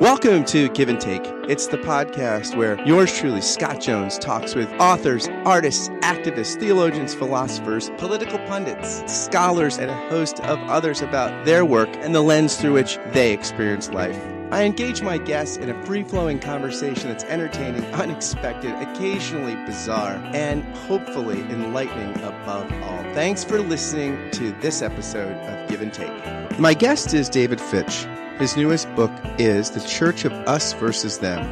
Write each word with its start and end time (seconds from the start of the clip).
Welcome 0.00 0.44
to 0.44 0.68
Give 0.68 0.88
and 0.88 1.00
Take. 1.00 1.22
It's 1.48 1.66
the 1.66 1.76
podcast 1.76 2.56
where 2.56 2.80
yours 2.86 3.12
truly, 3.18 3.40
Scott 3.40 3.80
Jones, 3.80 4.16
talks 4.16 4.54
with 4.54 4.70
authors, 4.74 5.26
artists, 5.44 5.88
activists, 6.02 6.56
theologians, 6.56 7.16
philosophers, 7.16 7.90
political 7.98 8.38
pundits, 8.46 9.02
scholars, 9.12 9.76
and 9.76 9.90
a 9.90 10.08
host 10.08 10.38
of 10.44 10.60
others 10.70 11.02
about 11.02 11.44
their 11.44 11.64
work 11.64 11.88
and 11.96 12.14
the 12.14 12.20
lens 12.20 12.56
through 12.56 12.74
which 12.74 12.96
they 13.08 13.32
experience 13.32 13.90
life. 13.90 14.16
I 14.52 14.62
engage 14.62 15.02
my 15.02 15.18
guests 15.18 15.56
in 15.56 15.68
a 15.68 15.84
free 15.84 16.04
flowing 16.04 16.38
conversation 16.38 17.08
that's 17.08 17.24
entertaining, 17.24 17.84
unexpected, 17.86 18.70
occasionally 18.80 19.56
bizarre, 19.66 20.22
and 20.32 20.62
hopefully 20.76 21.40
enlightening 21.50 22.14
above 22.22 22.72
all. 22.84 23.02
Thanks 23.14 23.42
for 23.42 23.58
listening 23.58 24.30
to 24.30 24.52
this 24.60 24.80
episode 24.80 25.32
of 25.32 25.68
Give 25.68 25.82
and 25.82 25.92
Take. 25.92 26.60
My 26.60 26.72
guest 26.72 27.14
is 27.14 27.28
David 27.28 27.60
Fitch. 27.60 28.06
His 28.38 28.56
newest 28.56 28.94
book 28.94 29.10
is 29.38 29.72
The 29.72 29.80
Church 29.80 30.24
of 30.24 30.30
Us 30.32 30.72
versus 30.74 31.18
Them 31.18 31.44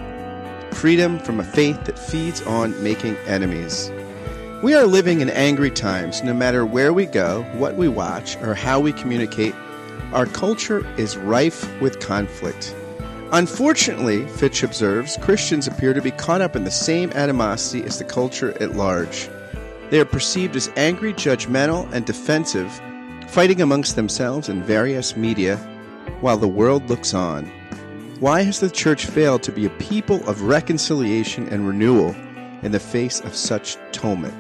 Freedom 0.71 1.19
from 1.19 1.41
a 1.41 1.45
Faith 1.45 1.85
That 1.85 1.99
Feeds 1.99 2.43
on 2.43 2.81
Making 2.81 3.17
Enemies. 3.27 3.91
We 4.63 4.73
are 4.73 4.87
living 4.87 5.21
in 5.21 5.29
angry 5.31 5.73
times. 5.73 6.23
No 6.23 6.33
matter 6.33 6.65
where 6.65 6.93
we 6.93 7.07
go, 7.07 7.43
what 7.55 7.75
we 7.75 7.89
watch, 7.89 8.37
or 8.37 8.55
how 8.55 8.79
we 8.79 8.93
communicate, 8.93 9.53
our 10.13 10.27
culture 10.27 10.87
is 10.97 11.17
rife 11.17 11.69
with 11.81 11.99
conflict. 11.99 12.73
Unfortunately, 13.33 14.25
Fitch 14.29 14.63
observes, 14.63 15.17
Christians 15.21 15.67
appear 15.67 15.93
to 15.93 16.01
be 16.01 16.13
caught 16.13 16.41
up 16.41 16.55
in 16.55 16.63
the 16.63 16.71
same 16.71 17.11
animosity 17.15 17.83
as 17.83 17.99
the 17.99 18.05
culture 18.05 18.57
at 18.63 18.77
large. 18.77 19.29
They 19.91 19.99
are 19.99 20.05
perceived 20.05 20.55
as 20.55 20.71
angry, 20.77 21.15
judgmental, 21.15 21.93
and 21.93 22.07
defensive, 22.07 22.71
fighting 23.27 23.61
amongst 23.61 23.97
themselves 23.97 24.49
in 24.49 24.63
various 24.63 25.17
media 25.17 25.59
while 26.21 26.37
the 26.37 26.49
world 26.49 26.89
looks 26.89 27.15
on? 27.15 27.47
Why 28.21 28.43
has 28.43 28.61
the 28.61 28.71
church 28.71 29.07
failed 29.07 29.43
to 29.43 29.53
be 29.53 29.67
a 29.67 29.71
people 29.71 30.27
of 30.29 30.43
reconciliation 30.43 31.49
and 31.49 31.67
renewal 31.67 32.15
in 32.63 32.73
the 32.73 32.81
face 32.81 33.21
of 33.21 33.37
such 33.37 33.77
tumult? 33.93 34.33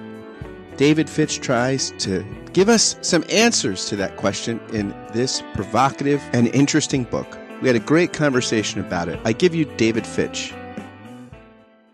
David 0.76 1.08
Fitch 1.08 1.40
tries 1.40 1.90
to 1.98 2.24
give 2.52 2.68
us 2.68 2.96
some 3.00 3.24
answers 3.30 3.86
to 3.86 3.96
that 3.96 4.16
question 4.16 4.60
in 4.72 4.94
this 5.12 5.42
provocative 5.54 6.22
and 6.32 6.48
interesting 6.48 7.04
book. 7.04 7.38
We 7.62 7.68
had 7.68 7.76
a 7.76 7.80
great 7.80 8.12
conversation 8.12 8.80
about 8.80 9.08
it. 9.08 9.18
I 9.24 9.32
give 9.32 9.54
you 9.54 9.64
David 9.76 10.06
Fitch. 10.06 10.52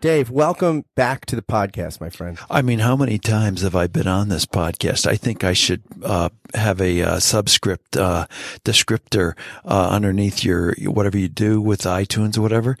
Dave, 0.03 0.29
welcome 0.29 0.83
back 0.95 1.25
to 1.27 1.33
the 1.33 1.41
podcast, 1.41 2.01
my 2.01 2.09
friend. 2.09 2.37
I 2.49 2.61
mean, 2.61 2.79
how 2.79 2.97
many 2.97 3.17
times 3.17 3.61
have 3.61 3.73
I 3.73 3.87
been 3.87 4.05
on 4.05 4.27
this 4.27 4.45
podcast? 4.45 5.07
I 5.07 5.15
think 5.15 5.45
I 5.45 5.53
should 5.53 5.81
uh, 6.03 6.27
have 6.53 6.81
a 6.81 7.01
uh, 7.01 7.19
subscript 7.21 7.95
uh, 7.95 8.27
descriptor 8.65 9.37
uh, 9.63 9.87
underneath 9.91 10.43
your 10.43 10.75
whatever 10.81 11.17
you 11.17 11.29
do 11.29 11.61
with 11.61 11.83
iTunes 11.83 12.37
or 12.37 12.41
whatever. 12.41 12.77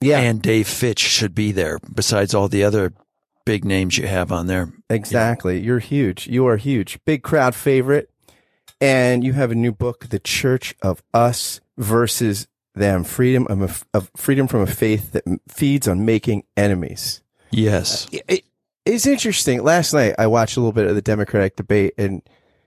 Yeah, 0.00 0.20
and 0.20 0.40
Dave 0.40 0.66
Fitch 0.66 1.00
should 1.00 1.34
be 1.34 1.52
there 1.52 1.80
besides 1.94 2.32
all 2.32 2.48
the 2.48 2.64
other 2.64 2.94
big 3.44 3.66
names 3.66 3.98
you 3.98 4.06
have 4.06 4.32
on 4.32 4.46
there. 4.46 4.72
Exactly, 4.88 5.60
you're 5.60 5.80
huge. 5.80 6.28
You 6.28 6.46
are 6.46 6.56
huge, 6.56 6.98
big 7.04 7.22
crowd 7.22 7.54
favorite, 7.54 8.08
and 8.80 9.22
you 9.22 9.34
have 9.34 9.50
a 9.50 9.54
new 9.54 9.72
book, 9.72 10.06
"The 10.08 10.18
Church 10.18 10.74
of 10.80 11.02
Us 11.12 11.60
versus 11.76 12.48
them 12.78 13.04
freedom 13.04 13.46
of, 13.48 13.86
of 13.92 14.10
freedom 14.16 14.46
from 14.48 14.62
a 14.62 14.66
faith 14.66 15.12
that 15.12 15.24
feeds 15.48 15.86
on 15.86 16.04
making 16.04 16.44
enemies. 16.56 17.22
Yes, 17.50 18.06
uh, 18.14 18.18
it, 18.28 18.44
it's 18.84 19.06
interesting. 19.06 19.62
Last 19.62 19.92
night 19.92 20.14
I 20.18 20.26
watched 20.26 20.56
a 20.56 20.60
little 20.60 20.72
bit 20.72 20.86
of 20.86 20.94
the 20.94 21.02
Democratic 21.02 21.56
debate, 21.56 21.94
and 21.98 22.22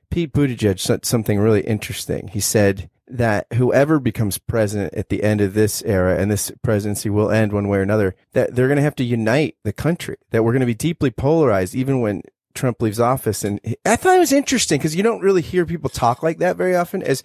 Pete 0.09 0.33
Buttigieg 0.33 0.79
said 0.79 1.05
something 1.05 1.39
really 1.39 1.61
interesting. 1.61 2.27
He 2.27 2.39
said 2.39 2.89
that 3.07 3.47
whoever 3.53 3.99
becomes 3.99 4.37
president 4.37 4.93
at 4.93 5.09
the 5.09 5.23
end 5.23 5.41
of 5.41 5.53
this 5.53 5.81
era, 5.83 6.17
and 6.17 6.31
this 6.31 6.51
presidency 6.63 7.09
will 7.09 7.31
end 7.31 7.53
one 7.53 7.67
way 7.67 7.79
or 7.79 7.81
another, 7.81 8.15
that 8.33 8.55
they're 8.55 8.67
going 8.67 8.77
to 8.77 8.83
have 8.83 8.95
to 8.95 9.03
unite 9.03 9.55
the 9.63 9.73
country. 9.73 10.17
That 10.31 10.43
we're 10.43 10.53
going 10.53 10.61
to 10.61 10.65
be 10.65 10.73
deeply 10.73 11.11
polarized, 11.11 11.75
even 11.75 12.01
when 12.01 12.23
Trump 12.53 12.81
leaves 12.81 12.99
office. 12.99 13.43
And 13.43 13.59
I 13.85 13.95
thought 13.95 14.15
it 14.15 14.19
was 14.19 14.31
interesting 14.31 14.77
because 14.77 14.95
you 14.95 15.03
don't 15.03 15.21
really 15.21 15.41
hear 15.41 15.65
people 15.65 15.89
talk 15.89 16.23
like 16.23 16.37
that 16.39 16.55
very 16.55 16.75
often. 16.75 17.03
As 17.03 17.23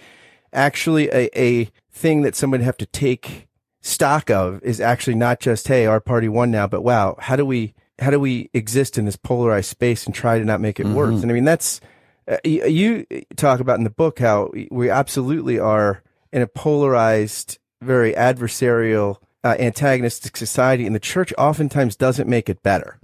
actually 0.57 1.09
a, 1.11 1.29
a 1.39 1.71
thing 1.93 2.23
that 2.23 2.35
somebody 2.35 2.65
have 2.65 2.77
to 2.79 2.87
take 2.87 3.47
stock 3.81 4.31
of 4.31 4.63
is 4.63 4.81
actually 4.81 5.15
not 5.15 5.39
just, 5.39 5.69
Hey, 5.69 5.87
our 5.87 6.01
party 6.01 6.29
won 6.29 6.51
now, 6.51 6.67
but 6.67 6.83
wow, 6.83 7.17
how 7.21 7.37
do 7.37 7.45
we, 7.47 7.75
how 8.01 8.11
do 8.11 8.19
we 8.19 8.51
exist 8.53 8.99
in 8.99 9.05
this 9.05 9.17
polarized 9.17 9.71
space 9.71 10.05
and 10.07 10.15
try 10.15 10.39
to 10.39 10.45
not 10.45 10.61
make 10.61 10.81
it 10.81 10.87
mm-hmm. 10.87 10.97
worse? 10.97 11.23
And 11.23 11.31
I 11.31 11.35
mean, 11.35 11.45
that's, 11.45 11.81
uh, 12.27 12.39
you, 12.45 12.67
you 12.67 13.07
talk 13.37 13.61
about 13.61 13.79
in 13.79 13.85
the 13.85 13.91
book 13.91 14.19
how 14.19 14.51
we 14.71 14.91
absolutely 14.91 15.59
are 15.59 16.03
in 16.33 16.43
a 16.43 16.47
polarized, 16.47 17.59
very 17.81 18.13
adversarial, 18.15 19.19
uh, 19.45 19.55
antagonistic 19.61 20.37
society, 20.37 20.87
and 20.87 20.95
the 20.95 21.01
church 21.01 21.33
oftentimes 21.39 21.95
doesn't 21.95 22.29
make 22.29 22.49
it 22.49 22.63
better. 22.63 22.99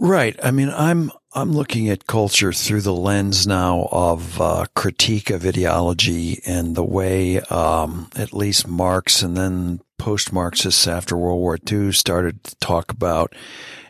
Right. 0.00 0.38
I 0.42 0.50
mean, 0.50 0.70
I'm 0.70 1.12
I'm 1.32 1.52
looking 1.52 1.88
at 1.88 2.08
culture 2.08 2.52
through 2.52 2.80
the 2.80 2.92
lens 2.92 3.46
now 3.46 3.88
of 3.92 4.40
uh, 4.40 4.66
critique 4.74 5.30
of 5.30 5.46
ideology 5.46 6.40
and 6.44 6.74
the 6.74 6.82
way, 6.82 7.38
um, 7.42 8.10
at 8.16 8.32
least 8.32 8.66
Marx 8.66 9.22
and 9.22 9.36
then 9.36 9.80
post-Marxists 9.96 10.88
after 10.88 11.16
World 11.16 11.38
War 11.38 11.56
II 11.70 11.92
started 11.92 12.42
to 12.42 12.56
talk 12.56 12.90
about 12.90 13.32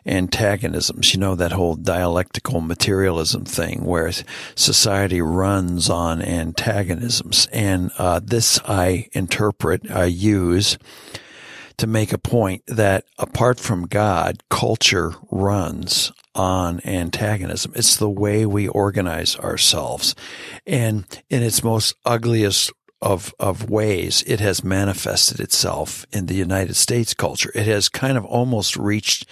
antagonisms. 0.05 1.15
You 1.15 1.19
know 1.19 1.33
that 1.33 1.53
whole 1.53 1.75
dialectical 1.75 2.61
materialism 2.61 3.45
thing 3.45 3.85
where 3.85 4.11
society 4.53 5.19
runs 5.19 5.89
on 5.89 6.21
antagonisms, 6.21 7.47
and 7.51 7.89
uh, 7.97 8.19
this 8.23 8.59
I 8.65 9.07
interpret, 9.13 9.89
I 9.89 10.05
use 10.05 10.77
to 11.77 11.87
make 11.87 12.13
a 12.13 12.19
point 12.19 12.61
that 12.67 13.05
apart 13.17 13.59
from 13.59 13.87
God, 13.87 14.43
culture 14.51 15.15
runs 15.31 16.11
on 16.35 16.81
antagonism. 16.85 17.73
It's 17.75 17.97
the 17.97 18.09
way 18.09 18.45
we 18.45 18.67
organize 18.67 19.35
ourselves. 19.37 20.15
And 20.65 21.05
in 21.29 21.43
its 21.43 21.63
most 21.63 21.95
ugliest 22.05 22.71
of, 23.01 23.33
of 23.39 23.69
ways, 23.69 24.23
it 24.27 24.39
has 24.39 24.63
manifested 24.63 25.39
itself 25.39 26.05
in 26.11 26.27
the 26.27 26.35
United 26.35 26.75
States 26.75 27.13
culture. 27.13 27.51
It 27.55 27.65
has 27.65 27.89
kind 27.89 28.17
of 28.17 28.25
almost 28.25 28.77
reached 28.77 29.25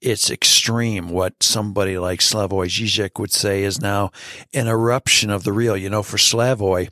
its 0.00 0.30
extreme. 0.30 1.08
What 1.08 1.42
somebody 1.42 1.98
like 1.98 2.20
Slavoj 2.20 2.68
Žižek 2.68 3.18
would 3.18 3.32
say 3.32 3.64
is 3.64 3.80
now 3.80 4.12
an 4.54 4.68
eruption 4.68 5.30
of 5.30 5.42
the 5.42 5.52
real. 5.52 5.76
You 5.76 5.90
know, 5.90 6.04
for 6.04 6.18
Slavoj, 6.18 6.88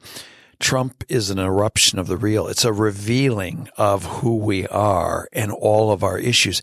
Trump 0.58 1.04
is 1.08 1.30
an 1.30 1.38
eruption 1.38 1.98
of 1.98 2.08
the 2.08 2.16
real. 2.16 2.48
It's 2.48 2.64
a 2.64 2.72
revealing 2.72 3.68
of 3.76 4.04
who 4.04 4.36
we 4.36 4.66
are 4.66 5.28
and 5.32 5.52
all 5.52 5.92
of 5.92 6.02
our 6.02 6.18
issues. 6.18 6.62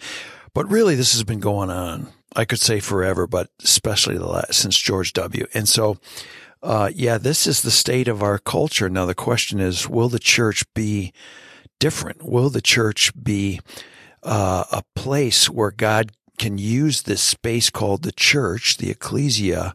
But 0.53 0.69
really, 0.69 0.95
this 0.95 1.13
has 1.13 1.23
been 1.23 1.39
going 1.39 1.69
on. 1.69 2.07
I 2.35 2.45
could 2.45 2.59
say 2.59 2.79
forever, 2.79 3.27
but 3.27 3.49
especially 3.61 4.17
the 4.17 4.27
last, 4.27 4.53
since 4.53 4.77
George 4.77 5.13
W. 5.13 5.47
And 5.53 5.67
so, 5.67 5.97
uh, 6.63 6.89
yeah, 6.93 7.17
this 7.17 7.45
is 7.45 7.61
the 7.61 7.71
state 7.71 8.07
of 8.07 8.23
our 8.23 8.37
culture. 8.37 8.89
Now, 8.89 9.05
the 9.05 9.15
question 9.15 9.59
is, 9.59 9.89
will 9.89 10.09
the 10.09 10.19
church 10.19 10.63
be 10.73 11.11
different? 11.79 12.23
Will 12.23 12.49
the 12.49 12.61
church 12.61 13.11
be 13.21 13.59
uh, 14.23 14.63
a 14.71 14.83
place 14.95 15.49
where 15.49 15.71
God 15.71 16.11
can 16.37 16.57
use 16.57 17.01
this 17.01 17.21
space 17.21 17.69
called 17.69 18.03
the 18.03 18.11
church, 18.11 18.77
the 18.77 18.89
ecclesia, 18.89 19.73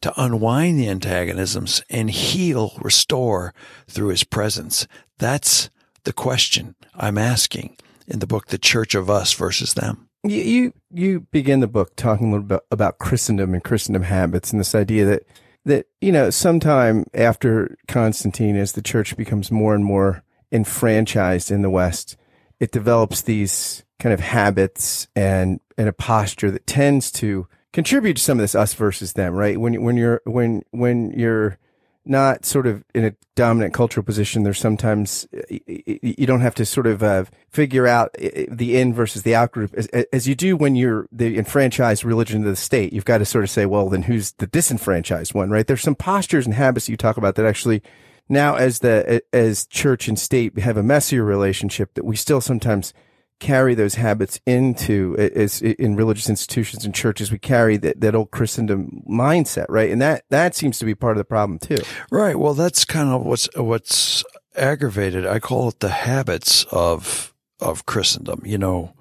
to 0.00 0.20
unwind 0.20 0.78
the 0.78 0.88
antagonisms 0.88 1.82
and 1.90 2.10
heal, 2.10 2.72
restore 2.80 3.52
through 3.88 4.08
his 4.08 4.24
presence? 4.24 4.86
That's 5.18 5.70
the 6.04 6.12
question 6.12 6.76
I'm 6.94 7.18
asking 7.18 7.76
in 8.06 8.20
the 8.20 8.26
book, 8.26 8.46
The 8.46 8.58
Church 8.58 8.94
of 8.94 9.10
Us 9.10 9.32
versus 9.32 9.74
Them. 9.74 10.05
You, 10.28 10.42
you, 10.42 10.72
you 10.90 11.20
begin 11.30 11.60
the 11.60 11.66
book 11.66 11.96
talking 11.96 12.28
a 12.28 12.30
little 12.30 12.46
bit 12.46 12.60
about 12.70 12.98
Christendom 12.98 13.54
and 13.54 13.62
Christendom 13.62 14.02
habits 14.02 14.50
and 14.50 14.60
this 14.60 14.74
idea 14.74 15.04
that, 15.06 15.22
that, 15.64 15.86
you 16.00 16.12
know, 16.12 16.30
sometime 16.30 17.04
after 17.14 17.76
Constantine, 17.88 18.56
as 18.56 18.72
the 18.72 18.82
church 18.82 19.16
becomes 19.16 19.50
more 19.50 19.74
and 19.74 19.84
more 19.84 20.22
enfranchised 20.52 21.50
in 21.50 21.62
the 21.62 21.70
West, 21.70 22.16
it 22.60 22.72
develops 22.72 23.22
these 23.22 23.84
kind 23.98 24.12
of 24.12 24.20
habits 24.20 25.08
and 25.16 25.60
and 25.78 25.88
a 25.88 25.92
posture 25.92 26.50
that 26.50 26.66
tends 26.66 27.10
to 27.10 27.46
contribute 27.72 28.16
to 28.16 28.22
some 28.22 28.38
of 28.38 28.42
this 28.42 28.54
us 28.54 28.74
versus 28.74 29.14
them, 29.14 29.34
right? 29.34 29.58
When 29.58 29.82
when 29.82 29.96
you're 29.96 30.22
when 30.24 30.62
when 30.70 31.10
you're 31.12 31.58
not 32.08 32.44
sort 32.44 32.66
of 32.66 32.84
in 32.94 33.04
a 33.04 33.14
dominant 33.34 33.74
cultural 33.74 34.04
position, 34.04 34.42
there's 34.42 34.58
sometimes 34.58 35.26
you 35.48 36.26
don't 36.26 36.40
have 36.40 36.54
to 36.54 36.64
sort 36.64 36.86
of 36.86 37.02
uh, 37.02 37.24
figure 37.48 37.86
out 37.86 38.12
the 38.14 38.76
in 38.76 38.94
versus 38.94 39.22
the 39.22 39.34
out 39.34 39.52
group 39.52 39.74
as, 39.74 39.86
as, 39.88 40.28
you 40.28 40.34
do 40.34 40.56
when 40.56 40.76
you're 40.76 41.06
the 41.10 41.36
enfranchised 41.36 42.04
religion 42.04 42.42
of 42.42 42.48
the 42.48 42.56
state. 42.56 42.92
You've 42.92 43.04
got 43.04 43.18
to 43.18 43.24
sort 43.24 43.44
of 43.44 43.50
say, 43.50 43.66
well, 43.66 43.88
then 43.88 44.02
who's 44.02 44.32
the 44.32 44.46
disenfranchised 44.46 45.34
one, 45.34 45.50
right? 45.50 45.66
There's 45.66 45.82
some 45.82 45.94
postures 45.94 46.46
and 46.46 46.54
habits 46.54 46.88
you 46.88 46.96
talk 46.96 47.16
about 47.16 47.34
that 47.34 47.46
actually 47.46 47.82
now 48.28 48.56
as 48.56 48.80
the 48.80 49.22
as 49.32 49.66
church 49.66 50.08
and 50.08 50.18
state 50.18 50.58
have 50.58 50.76
a 50.76 50.82
messier 50.82 51.24
relationship 51.24 51.94
that 51.94 52.04
we 52.04 52.16
still 52.16 52.40
sometimes 52.40 52.92
carry 53.38 53.74
those 53.74 53.96
habits 53.96 54.40
into 54.46 55.14
as 55.18 55.60
in 55.60 55.94
religious 55.94 56.28
institutions 56.28 56.84
and 56.84 56.94
churches 56.94 57.30
we 57.30 57.38
carry 57.38 57.76
that, 57.76 58.00
that 58.00 58.14
old 58.14 58.30
christendom 58.30 59.02
mindset 59.06 59.66
right 59.68 59.90
and 59.90 60.00
that 60.00 60.24
that 60.30 60.54
seems 60.54 60.78
to 60.78 60.86
be 60.86 60.94
part 60.94 61.12
of 61.12 61.18
the 61.18 61.24
problem 61.24 61.58
too 61.58 61.76
right 62.10 62.38
well 62.38 62.54
that's 62.54 62.86
kind 62.86 63.10
of 63.10 63.24
what's 63.26 63.48
what's 63.56 64.24
aggravated. 64.56 65.26
I 65.26 65.38
call 65.38 65.68
it 65.68 65.80
the 65.80 65.90
habits 65.90 66.64
of 66.72 67.34
of 67.60 67.86
Christendom. 67.86 68.42
You 68.44 68.58
know, 68.58 68.94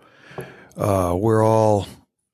uh, 0.77 1.15
we're 1.17 1.43
all 1.43 1.87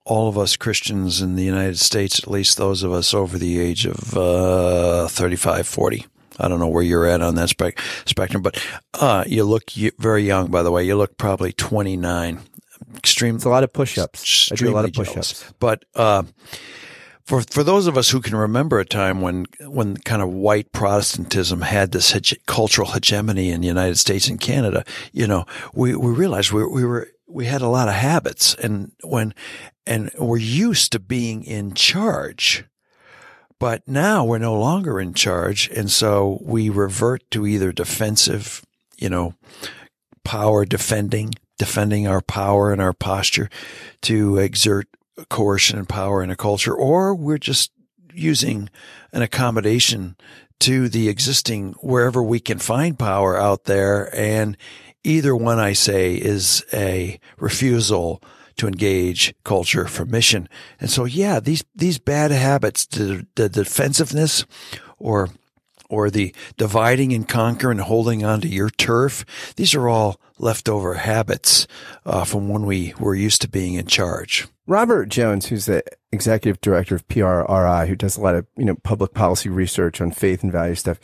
all 0.05 0.27
of 0.27 0.37
us 0.37 0.55
Christians 0.55 1.21
in 1.21 1.35
the 1.35 1.43
United 1.43 1.79
States, 1.79 2.19
at 2.19 2.29
least 2.29 2.57
those 2.57 2.83
of 2.83 2.91
us 2.91 3.13
over 3.13 3.37
the 3.37 3.59
age 3.59 3.85
of 3.85 4.17
uh, 4.17 5.07
35, 5.07 5.67
40. 5.67 6.05
I 6.41 6.47
don't 6.47 6.59
know 6.59 6.67
where 6.67 6.83
you're 6.83 7.05
at 7.05 7.21
on 7.21 7.35
that 7.35 7.49
spec- 7.49 7.79
spectrum, 8.05 8.41
but 8.41 8.61
uh, 8.95 9.23
you 9.27 9.43
look 9.43 9.71
very 9.99 10.23
young, 10.23 10.49
by 10.49 10.63
the 10.63 10.71
way. 10.71 10.83
You 10.83 10.95
look 10.97 11.17
probably 11.17 11.53
29. 11.53 12.41
Extreme. 12.97 13.35
It's 13.35 13.45
a 13.45 13.49
lot 13.49 13.63
of 13.63 13.71
push-ups. 13.71 14.51
I 14.51 14.55
do 14.55 14.69
a 14.69 14.73
lot 14.73 14.85
of 14.85 14.93
push-ups. 14.93 15.39
Jealous. 15.41 15.53
But 15.59 15.85
uh, 15.95 16.23
for 17.23 17.41
for 17.43 17.63
those 17.63 17.87
of 17.87 17.97
us 17.97 18.09
who 18.09 18.19
can 18.19 18.35
remember 18.35 18.79
a 18.79 18.85
time 18.85 19.21
when 19.21 19.45
when 19.61 19.97
kind 19.97 20.21
of 20.21 20.29
white 20.33 20.71
Protestantism 20.71 21.61
had 21.61 21.91
this 21.91 22.11
hege- 22.11 22.45
cultural 22.45 22.89
hegemony 22.91 23.51
in 23.51 23.61
the 23.61 23.67
United 23.67 23.97
States 23.97 24.27
and 24.27 24.39
Canada, 24.39 24.83
you 25.13 25.27
know, 25.27 25.45
we 25.73 25.95
we 25.95 26.11
realized 26.11 26.51
we 26.51 26.65
we 26.65 26.83
were 26.83 27.07
we 27.27 27.45
had 27.45 27.61
a 27.61 27.69
lot 27.69 27.87
of 27.87 27.93
habits 27.93 28.55
and 28.55 28.91
when 29.03 29.33
and 29.85 30.11
we're 30.19 30.37
used 30.37 30.91
to 30.91 30.99
being 30.99 31.43
in 31.43 31.73
charge. 31.73 32.65
But 33.61 33.87
now 33.87 34.25
we're 34.25 34.39
no 34.39 34.59
longer 34.59 34.99
in 34.99 35.13
charge. 35.13 35.69
And 35.69 35.91
so 35.91 36.39
we 36.41 36.71
revert 36.71 37.29
to 37.29 37.45
either 37.45 37.71
defensive, 37.71 38.65
you 38.97 39.07
know, 39.07 39.35
power 40.23 40.65
defending, 40.65 41.35
defending 41.59 42.07
our 42.07 42.21
power 42.21 42.71
and 42.73 42.81
our 42.81 42.91
posture 42.91 43.51
to 44.01 44.39
exert 44.39 44.87
coercion 45.29 45.77
and 45.77 45.87
power 45.87 46.23
in 46.23 46.31
a 46.31 46.35
culture, 46.35 46.73
or 46.73 47.13
we're 47.13 47.37
just 47.37 47.71
using 48.15 48.67
an 49.13 49.21
accommodation 49.21 50.15
to 50.61 50.89
the 50.89 51.07
existing 51.07 51.73
wherever 51.81 52.23
we 52.23 52.39
can 52.39 52.57
find 52.57 52.97
power 52.97 53.37
out 53.37 53.65
there. 53.65 54.09
And 54.15 54.57
either 55.03 55.35
one, 55.35 55.59
I 55.59 55.73
say, 55.73 56.15
is 56.15 56.65
a 56.73 57.19
refusal 57.37 58.23
to 58.57 58.67
engage 58.67 59.33
culture 59.43 59.87
for 59.87 60.05
mission. 60.05 60.47
And 60.79 60.89
so, 60.89 61.05
yeah, 61.05 61.39
these, 61.39 61.63
these 61.75 61.99
bad 61.99 62.31
habits, 62.31 62.85
the, 62.85 63.25
the 63.35 63.49
defensiveness 63.49 64.45
or, 64.97 65.29
or 65.89 66.09
the 66.09 66.33
dividing 66.57 67.13
and 67.13 67.27
conquer 67.27 67.69
and 67.69 67.81
holding 67.81 68.23
onto 68.23 68.47
your 68.47 68.69
turf, 68.69 69.25
these 69.55 69.75
are 69.75 69.89
all 69.89 70.19
leftover 70.39 70.95
habits 70.95 71.67
uh, 72.05 72.23
from 72.23 72.49
when 72.49 72.65
we 72.65 72.93
were 72.99 73.15
used 73.15 73.41
to 73.41 73.49
being 73.49 73.75
in 73.75 73.85
charge. 73.85 74.47
Robert 74.67 75.09
Jones, 75.09 75.47
who's 75.47 75.65
the 75.65 75.83
executive 76.11 76.61
director 76.61 76.95
of 76.95 77.07
PRRI, 77.07 77.87
who 77.87 77.95
does 77.95 78.17
a 78.17 78.21
lot 78.21 78.35
of 78.35 78.47
you 78.57 78.65
know 78.65 78.75
public 78.75 79.13
policy 79.13 79.49
research 79.49 80.01
on 80.01 80.11
faith 80.11 80.43
and 80.43 80.51
value 80.51 80.75
stuff, 80.75 80.99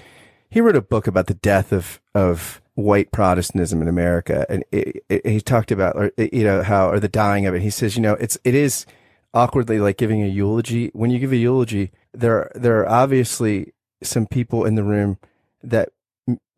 he 0.50 0.62
wrote 0.62 0.76
a 0.76 0.82
book 0.82 1.08
about 1.08 1.28
the 1.28 1.34
death 1.34 1.72
of 1.72 2.02
of 2.16 2.62
white 2.78 3.12
Protestantism 3.12 3.82
in 3.82 3.88
America, 3.88 4.46
and 4.50 4.64
it, 4.72 5.04
it, 5.10 5.26
he 5.26 5.42
talked 5.42 5.72
about, 5.72 5.96
or, 5.96 6.12
you 6.18 6.44
know, 6.44 6.62
how 6.62 6.92
or 6.92 7.00
the 7.00 7.08
dying 7.08 7.48
of 7.48 7.56
it. 7.56 7.64
He 7.64 7.72
says, 7.72 7.96
you 7.96 8.04
know, 8.04 8.14
it's 8.14 8.38
it 8.44 8.54
is 8.54 8.86
awkwardly 9.34 9.80
like 9.80 9.98
giving 9.98 10.22
a 10.22 10.28
eulogy. 10.28 10.92
When 10.94 11.10
you 11.10 11.18
give 11.18 11.32
a 11.32 11.38
eulogy, 11.38 11.92
there 12.14 12.52
there 12.54 12.80
are 12.80 12.88
obviously 12.88 13.74
some 14.04 14.28
people 14.28 14.64
in 14.64 14.76
the 14.76 14.84
room 14.84 15.18
that 15.64 15.90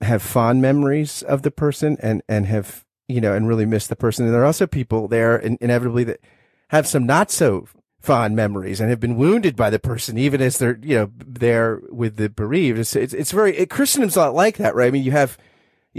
have 0.01 0.21
fond 0.21 0.61
memories 0.61 1.23
of 1.23 1.43
the 1.43 1.51
person 1.51 1.97
and 2.01 2.21
and 2.27 2.45
have 2.47 2.83
you 3.07 3.21
know 3.21 3.33
and 3.33 3.47
really 3.47 3.65
miss 3.65 3.87
the 3.87 3.95
person. 3.95 4.25
And 4.25 4.33
there 4.33 4.41
are 4.41 4.45
also 4.45 4.67
people 4.67 5.07
there 5.07 5.37
inevitably 5.37 6.03
that 6.03 6.19
have 6.67 6.85
some 6.85 7.05
not 7.05 7.31
so 7.31 7.69
fond 8.01 8.35
memories 8.35 8.81
and 8.81 8.89
have 8.89 8.99
been 8.99 9.15
wounded 9.15 9.55
by 9.55 9.69
the 9.69 9.79
person, 9.79 10.17
even 10.17 10.41
as 10.41 10.57
they're, 10.57 10.79
you 10.81 10.95
know, 10.95 11.11
there 11.17 11.81
with 11.89 12.15
the 12.15 12.29
bereaved. 12.29 12.79
It's, 12.79 12.95
it's, 12.95 13.13
it's 13.13 13.31
very, 13.31 13.57
it, 13.57 13.69
Christendom's 13.69 14.15
not 14.15 14.33
like 14.33 14.57
that, 14.57 14.73
right? 14.73 14.87
I 14.87 14.91
mean, 14.91 15.03
you 15.03 15.11
have, 15.11 15.37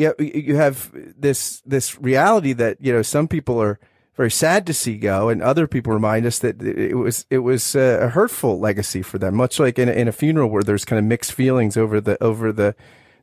you 0.00 0.14
you 0.18 0.56
have 0.56 0.90
this, 0.92 1.62
this 1.66 2.00
reality 2.00 2.52
that, 2.54 2.78
you 2.80 2.92
know, 2.92 3.02
some 3.02 3.28
people 3.28 3.60
are 3.60 3.78
very 4.16 4.30
sad 4.30 4.66
to 4.66 4.74
see 4.74 4.96
go 4.96 5.28
and 5.28 5.42
other 5.42 5.66
people 5.66 5.92
remind 5.92 6.26
us 6.26 6.38
that 6.40 6.60
it 6.62 6.96
was, 6.96 7.26
it 7.30 7.38
was 7.38 7.74
a 7.74 8.08
hurtful 8.08 8.58
legacy 8.58 9.02
for 9.02 9.18
them, 9.18 9.34
much 9.34 9.58
like 9.58 9.78
in 9.78 9.88
a, 9.88 9.92
in 9.92 10.08
a 10.08 10.12
funeral 10.12 10.50
where 10.50 10.62
there's 10.62 10.84
kind 10.84 10.98
of 10.98 11.04
mixed 11.04 11.32
feelings 11.32 11.76
over 11.76 12.00
the, 12.00 12.22
over 12.22 12.52
the, 12.52 12.74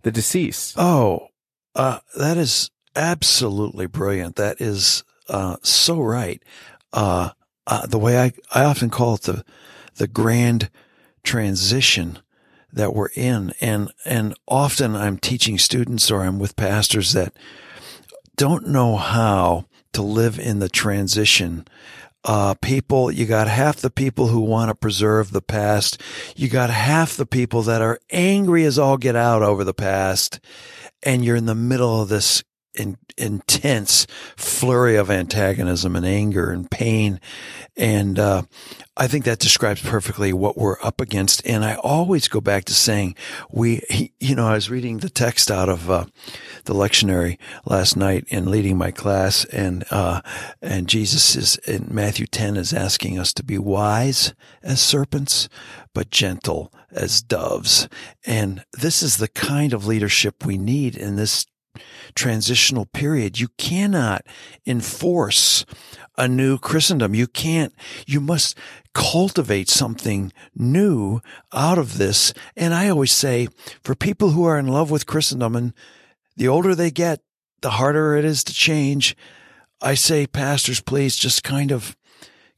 the 0.03 0.11
deceased. 0.11 0.75
Oh, 0.77 1.27
uh, 1.75 1.99
that 2.15 2.37
is 2.37 2.71
absolutely 2.95 3.87
brilliant. 3.87 4.35
That 4.37 4.61
is, 4.61 5.03
uh, 5.29 5.57
so 5.61 5.99
right. 6.01 6.41
Uh, 6.93 7.31
uh, 7.67 7.85
the 7.85 7.99
way 7.99 8.17
I, 8.17 8.31
I 8.55 8.63
often 8.63 8.89
call 8.89 9.15
it 9.15 9.23
the, 9.23 9.43
the 9.95 10.07
grand 10.07 10.69
transition 11.23 12.19
that 12.71 12.93
we're 12.93 13.09
in. 13.15 13.53
And, 13.61 13.91
and 14.05 14.35
often 14.47 14.95
I'm 14.95 15.17
teaching 15.17 15.57
students 15.57 16.11
or 16.11 16.21
I'm 16.21 16.39
with 16.39 16.55
pastors 16.55 17.13
that 17.13 17.33
don't 18.35 18.67
know 18.67 18.95
how 18.95 19.65
to 19.93 20.01
live 20.01 20.39
in 20.39 20.59
the 20.59 20.69
transition. 20.69 21.65
Uh, 22.23 22.53
people, 22.55 23.09
you 23.09 23.25
got 23.25 23.47
half 23.47 23.77
the 23.77 23.89
people 23.89 24.27
who 24.27 24.41
want 24.41 24.69
to 24.69 24.75
preserve 24.75 25.31
the 25.31 25.41
past. 25.41 26.01
You 26.35 26.49
got 26.49 26.69
half 26.69 27.15
the 27.15 27.25
people 27.25 27.61
that 27.63 27.81
are 27.81 27.99
angry 28.11 28.65
as 28.65 28.77
all 28.77 28.97
get 28.97 29.15
out 29.15 29.43
over 29.43 29.63
the 29.63 29.73
past. 29.73 30.39
And 31.03 31.23
you're 31.23 31.35
in 31.35 31.45
the 31.45 31.55
middle 31.55 32.01
of 32.01 32.09
this 32.09 32.43
in, 32.73 32.97
intense 33.17 34.07
flurry 34.35 34.95
of 34.95 35.09
antagonism 35.09 35.95
and 35.95 36.05
anger 36.05 36.51
and 36.51 36.69
pain. 36.69 37.19
And, 37.75 38.17
uh, 38.17 38.43
I 38.99 39.07
think 39.07 39.25
that 39.25 39.39
describes 39.39 39.81
perfectly 39.81 40.33
what 40.33 40.57
we're 40.57 40.77
up 40.81 40.99
against. 40.99 41.45
And 41.45 41.63
I 41.63 41.75
always 41.75 42.27
go 42.27 42.41
back 42.41 42.65
to 42.65 42.73
saying 42.73 43.15
we, 43.51 44.11
you 44.19 44.35
know, 44.35 44.47
I 44.47 44.53
was 44.53 44.69
reading 44.71 44.97
the 44.97 45.09
text 45.09 45.51
out 45.51 45.69
of, 45.69 45.89
uh, 45.89 46.05
the 46.65 46.73
lectionary 46.73 47.37
last 47.65 47.95
night 47.95 48.25
in 48.29 48.49
leading 48.49 48.77
my 48.77 48.91
class 48.91 49.45
and, 49.45 49.85
uh, 49.91 50.21
and 50.61 50.87
Jesus 50.87 51.35
is 51.35 51.57
in 51.67 51.87
Matthew 51.91 52.25
10 52.25 52.57
is 52.57 52.73
asking 52.73 53.19
us 53.19 53.31
to 53.33 53.43
be 53.43 53.57
wise 53.57 54.33
as 54.63 54.81
serpents, 54.81 55.47
but 55.93 56.09
gentle 56.09 56.73
as 56.91 57.21
doves. 57.21 57.87
And 58.25 58.63
this 58.73 59.03
is 59.03 59.17
the 59.17 59.27
kind 59.27 59.73
of 59.73 59.85
leadership 59.85 60.45
we 60.45 60.57
need 60.57 60.95
in 60.95 61.15
this 61.15 61.45
transitional 62.15 62.85
period. 62.85 63.39
You 63.39 63.49
cannot 63.57 64.25
enforce 64.65 65.65
a 66.17 66.27
new 66.27 66.57
Christendom. 66.57 67.13
You 67.13 67.27
can't, 67.27 67.73
you 68.05 68.19
must 68.19 68.57
cultivate 68.93 69.69
something 69.69 70.33
new 70.55 71.21
out 71.53 71.77
of 71.77 71.97
this. 71.97 72.33
And 72.55 72.73
I 72.73 72.89
always 72.89 73.11
say 73.11 73.47
for 73.83 73.95
people 73.95 74.31
who 74.31 74.45
are 74.45 74.57
in 74.57 74.67
love 74.67 74.89
with 74.89 75.05
Christendom 75.05 75.55
and 75.55 75.73
the 76.35 76.47
older 76.47 76.73
they 76.73 76.91
get, 76.91 77.21
the 77.61 77.71
harder 77.71 78.15
it 78.15 78.25
is 78.25 78.43
to 78.45 78.53
change. 78.53 79.15
I 79.81 79.93
say, 79.93 80.25
pastors, 80.25 80.81
please 80.81 81.15
just 81.15 81.43
kind 81.43 81.71
of, 81.71 81.95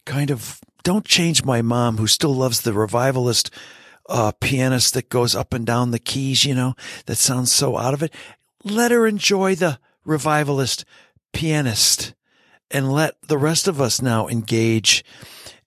kind 0.06 0.30
of 0.30 0.60
don't 0.82 1.04
change 1.04 1.44
my 1.44 1.60
mom 1.60 1.98
who 1.98 2.06
still 2.06 2.34
loves 2.34 2.62
the 2.62 2.72
revivalist 2.72 3.50
uh, 4.08 4.32
pianist 4.40 4.94
that 4.94 5.08
goes 5.08 5.34
up 5.34 5.52
and 5.52 5.66
down 5.66 5.90
the 5.90 5.98
keys, 5.98 6.44
you 6.44 6.54
know, 6.54 6.74
that 7.06 7.16
sounds 7.16 7.52
so 7.52 7.76
out 7.76 7.94
of 7.94 8.02
it 8.02 8.12
let 8.64 8.90
her 8.90 9.06
enjoy 9.06 9.54
the 9.54 9.78
revivalist 10.04 10.84
pianist 11.32 12.14
and 12.70 12.92
let 12.92 13.20
the 13.22 13.38
rest 13.38 13.68
of 13.68 13.80
us 13.80 14.00
now 14.00 14.28
engage 14.28 15.04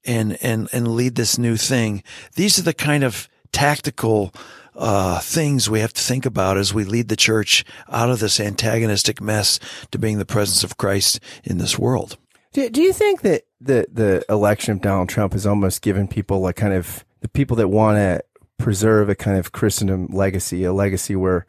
and, 0.05 0.37
and, 0.41 0.69
and 0.71 0.95
lead 0.95 1.15
this 1.15 1.37
new 1.37 1.55
thing. 1.55 2.03
These 2.35 2.59
are 2.59 2.63
the 2.63 2.73
kind 2.73 3.03
of 3.03 3.29
tactical, 3.51 4.33
uh, 4.75 5.19
things 5.19 5.69
we 5.69 5.79
have 5.79 5.93
to 5.93 6.01
think 6.01 6.25
about 6.25 6.57
as 6.57 6.73
we 6.73 6.83
lead 6.83 7.09
the 7.09 7.15
church 7.15 7.63
out 7.89 8.09
of 8.09 8.19
this 8.19 8.39
antagonistic 8.39 9.21
mess 9.21 9.59
to 9.91 9.99
being 9.99 10.17
the 10.17 10.25
presence 10.25 10.63
of 10.63 10.77
Christ 10.77 11.19
in 11.43 11.57
this 11.57 11.77
world. 11.77 12.17
Do, 12.53 12.69
do 12.69 12.81
you 12.81 12.93
think 12.93 13.21
that 13.21 13.43
the, 13.59 13.87
the 13.91 14.25
election 14.29 14.73
of 14.73 14.81
Donald 14.81 15.09
Trump 15.09 15.33
has 15.33 15.45
almost 15.45 15.81
given 15.81 16.07
people 16.07 16.41
like 16.41 16.55
kind 16.55 16.73
of 16.73 17.05
the 17.21 17.29
people 17.29 17.55
that 17.57 17.69
want 17.69 17.97
to 17.97 18.23
preserve 18.57 19.09
a 19.09 19.15
kind 19.15 19.37
of 19.37 19.51
Christendom 19.51 20.07
legacy, 20.07 20.63
a 20.63 20.73
legacy 20.73 21.15
where 21.15 21.45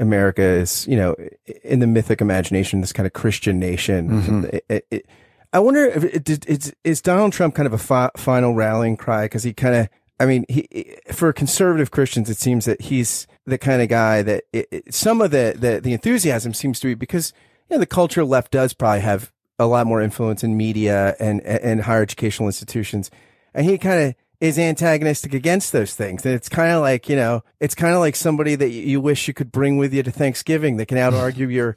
America 0.00 0.42
is, 0.42 0.86
you 0.88 0.96
know, 0.96 1.14
in 1.62 1.78
the 1.80 1.86
mythic 1.86 2.20
imagination, 2.20 2.80
this 2.80 2.92
kind 2.92 3.06
of 3.06 3.12
Christian 3.12 3.60
nation. 3.60 4.08
Mm-hmm. 4.08 4.44
It, 4.46 4.64
it, 4.68 4.86
it, 4.90 5.06
I 5.52 5.58
wonder 5.60 5.84
if 5.84 6.04
it, 6.04 6.48
is, 6.48 6.74
is 6.84 7.02
Donald 7.02 7.32
Trump 7.32 7.54
kind 7.54 7.66
of 7.66 7.72
a 7.72 7.78
fi- 7.78 8.10
final 8.16 8.54
rallying 8.54 8.96
cry 8.96 9.26
because 9.26 9.42
he 9.42 9.52
kind 9.52 9.74
of, 9.74 9.88
I 10.18 10.26
mean, 10.26 10.44
he 10.48 10.96
for 11.12 11.32
conservative 11.32 11.90
Christians, 11.90 12.30
it 12.30 12.38
seems 12.38 12.64
that 12.64 12.80
he's 12.82 13.26
the 13.46 13.58
kind 13.58 13.82
of 13.82 13.88
guy 13.88 14.22
that 14.22 14.44
some 14.90 15.20
of 15.20 15.30
the, 15.30 15.54
the 15.56 15.80
the 15.80 15.92
enthusiasm 15.92 16.54
seems 16.54 16.78
to 16.80 16.88
be 16.88 16.94
because 16.94 17.32
you 17.68 17.76
know 17.76 17.80
the 17.80 17.86
culture 17.86 18.24
left 18.24 18.52
does 18.52 18.74
probably 18.74 19.00
have 19.00 19.32
a 19.58 19.66
lot 19.66 19.86
more 19.86 20.00
influence 20.00 20.44
in 20.44 20.56
media 20.56 21.16
and 21.18 21.40
and 21.42 21.82
higher 21.82 22.02
educational 22.02 22.48
institutions, 22.48 23.10
and 23.54 23.66
he 23.66 23.78
kind 23.78 24.08
of 24.08 24.14
is 24.40 24.58
antagonistic 24.58 25.34
against 25.34 25.72
those 25.72 25.94
things. 25.94 26.24
And 26.24 26.34
it's 26.34 26.48
kind 26.48 26.72
of 26.72 26.80
like, 26.80 27.08
you 27.08 27.16
know, 27.16 27.42
it's 27.60 27.74
kind 27.74 27.94
of 27.94 28.00
like 28.00 28.16
somebody 28.16 28.54
that 28.54 28.70
you 28.70 29.00
wish 29.00 29.28
you 29.28 29.34
could 29.34 29.52
bring 29.52 29.76
with 29.76 29.92
you 29.92 30.02
to 30.02 30.10
Thanksgiving 30.10 30.78
that 30.78 30.86
can 30.86 30.98
out 30.98 31.12
argue 31.12 31.46
your, 31.46 31.76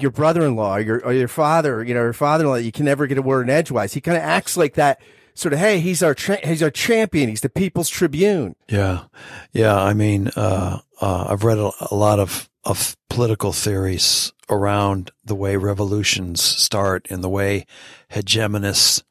your 0.00 0.10
brother-in-law 0.10 0.76
or 0.76 0.80
your, 0.80 1.04
or 1.04 1.12
your 1.12 1.28
father, 1.28 1.84
you 1.84 1.94
know, 1.94 2.02
your 2.02 2.12
father-in-law, 2.12 2.56
you 2.56 2.72
can 2.72 2.84
never 2.84 3.06
get 3.06 3.18
a 3.18 3.22
word 3.22 3.42
in 3.42 3.50
edgewise. 3.50 3.92
He 3.92 4.00
kind 4.00 4.18
of 4.18 4.24
acts 4.24 4.56
like 4.56 4.74
that 4.74 5.00
sort 5.34 5.52
of, 5.52 5.60
Hey, 5.60 5.78
he's 5.78 6.02
our, 6.02 6.14
tra- 6.14 6.44
he's 6.44 6.62
our 6.62 6.70
champion. 6.70 7.28
He's 7.28 7.42
the 7.42 7.48
people's 7.48 7.88
tribune. 7.88 8.56
Yeah. 8.68 9.04
Yeah. 9.52 9.80
I 9.80 9.94
mean, 9.94 10.28
uh, 10.34 10.80
uh, 11.00 11.26
I've 11.28 11.44
read 11.44 11.58
a, 11.58 11.70
a 11.90 11.94
lot 11.94 12.18
of 12.18 12.48
of 12.64 12.96
political 13.08 13.52
theories 13.52 14.32
around 14.48 15.10
the 15.24 15.34
way 15.34 15.56
revolutions 15.56 16.42
start 16.42 17.06
and 17.10 17.24
the 17.24 17.28
way 17.28 17.66
hegemonists 18.12 19.02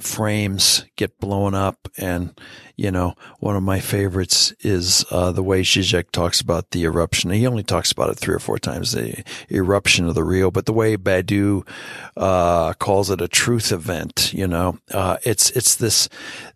frames 0.00 0.84
get 0.96 1.18
blown 1.18 1.54
up. 1.54 1.88
And, 1.98 2.38
you 2.76 2.90
know, 2.90 3.14
one 3.38 3.56
of 3.56 3.62
my 3.62 3.80
favorites 3.80 4.52
is 4.60 5.04
uh, 5.10 5.32
the 5.32 5.42
way 5.42 5.62
Zizek 5.62 6.10
talks 6.10 6.40
about 6.40 6.70
the 6.70 6.84
eruption. 6.84 7.30
He 7.30 7.46
only 7.46 7.62
talks 7.62 7.92
about 7.92 8.10
it 8.10 8.18
three 8.18 8.34
or 8.34 8.38
four 8.38 8.58
times, 8.58 8.92
the 8.92 9.24
eruption 9.50 10.06
of 10.06 10.14
the 10.14 10.24
real, 10.24 10.50
but 10.50 10.66
the 10.66 10.72
way 10.72 10.96
Badiou 10.96 11.66
uh, 12.16 12.72
calls 12.74 13.10
it 13.10 13.20
a 13.20 13.28
truth 13.28 13.72
event, 13.72 14.32
you 14.32 14.46
know, 14.46 14.78
uh, 14.92 15.16
it's, 15.24 15.50
it's 15.50 15.76
this, 15.76 16.08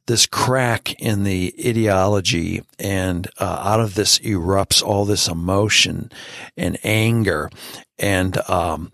this 0.07 0.26
crack 0.26 0.93
in 1.00 1.25
the 1.25 1.55
ideology 1.64 2.62
and 2.79 3.29
uh, 3.38 3.62
out 3.64 3.81
of 3.81 3.95
this 3.95 4.19
erupts 4.21 4.83
all 4.83 5.05
this 5.05 5.29
emotion 5.29 6.11
and 6.57 6.79
anger 6.85 7.50
and, 7.99 8.38
um, 8.49 8.93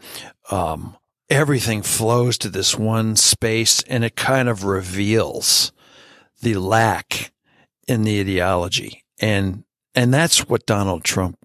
um, 0.50 0.96
everything 1.30 1.80
flows 1.80 2.36
to 2.38 2.50
this 2.50 2.76
one 2.76 3.16
space 3.16 3.82
and 3.84 4.04
it 4.04 4.16
kind 4.16 4.48
of 4.48 4.64
reveals 4.64 5.72
the 6.42 6.54
lack 6.54 7.32
in 7.86 8.02
the 8.02 8.20
ideology. 8.20 9.04
And, 9.20 9.64
and 9.94 10.12
that's 10.12 10.48
what 10.48 10.66
Donald 10.66 11.04
Trump 11.04 11.38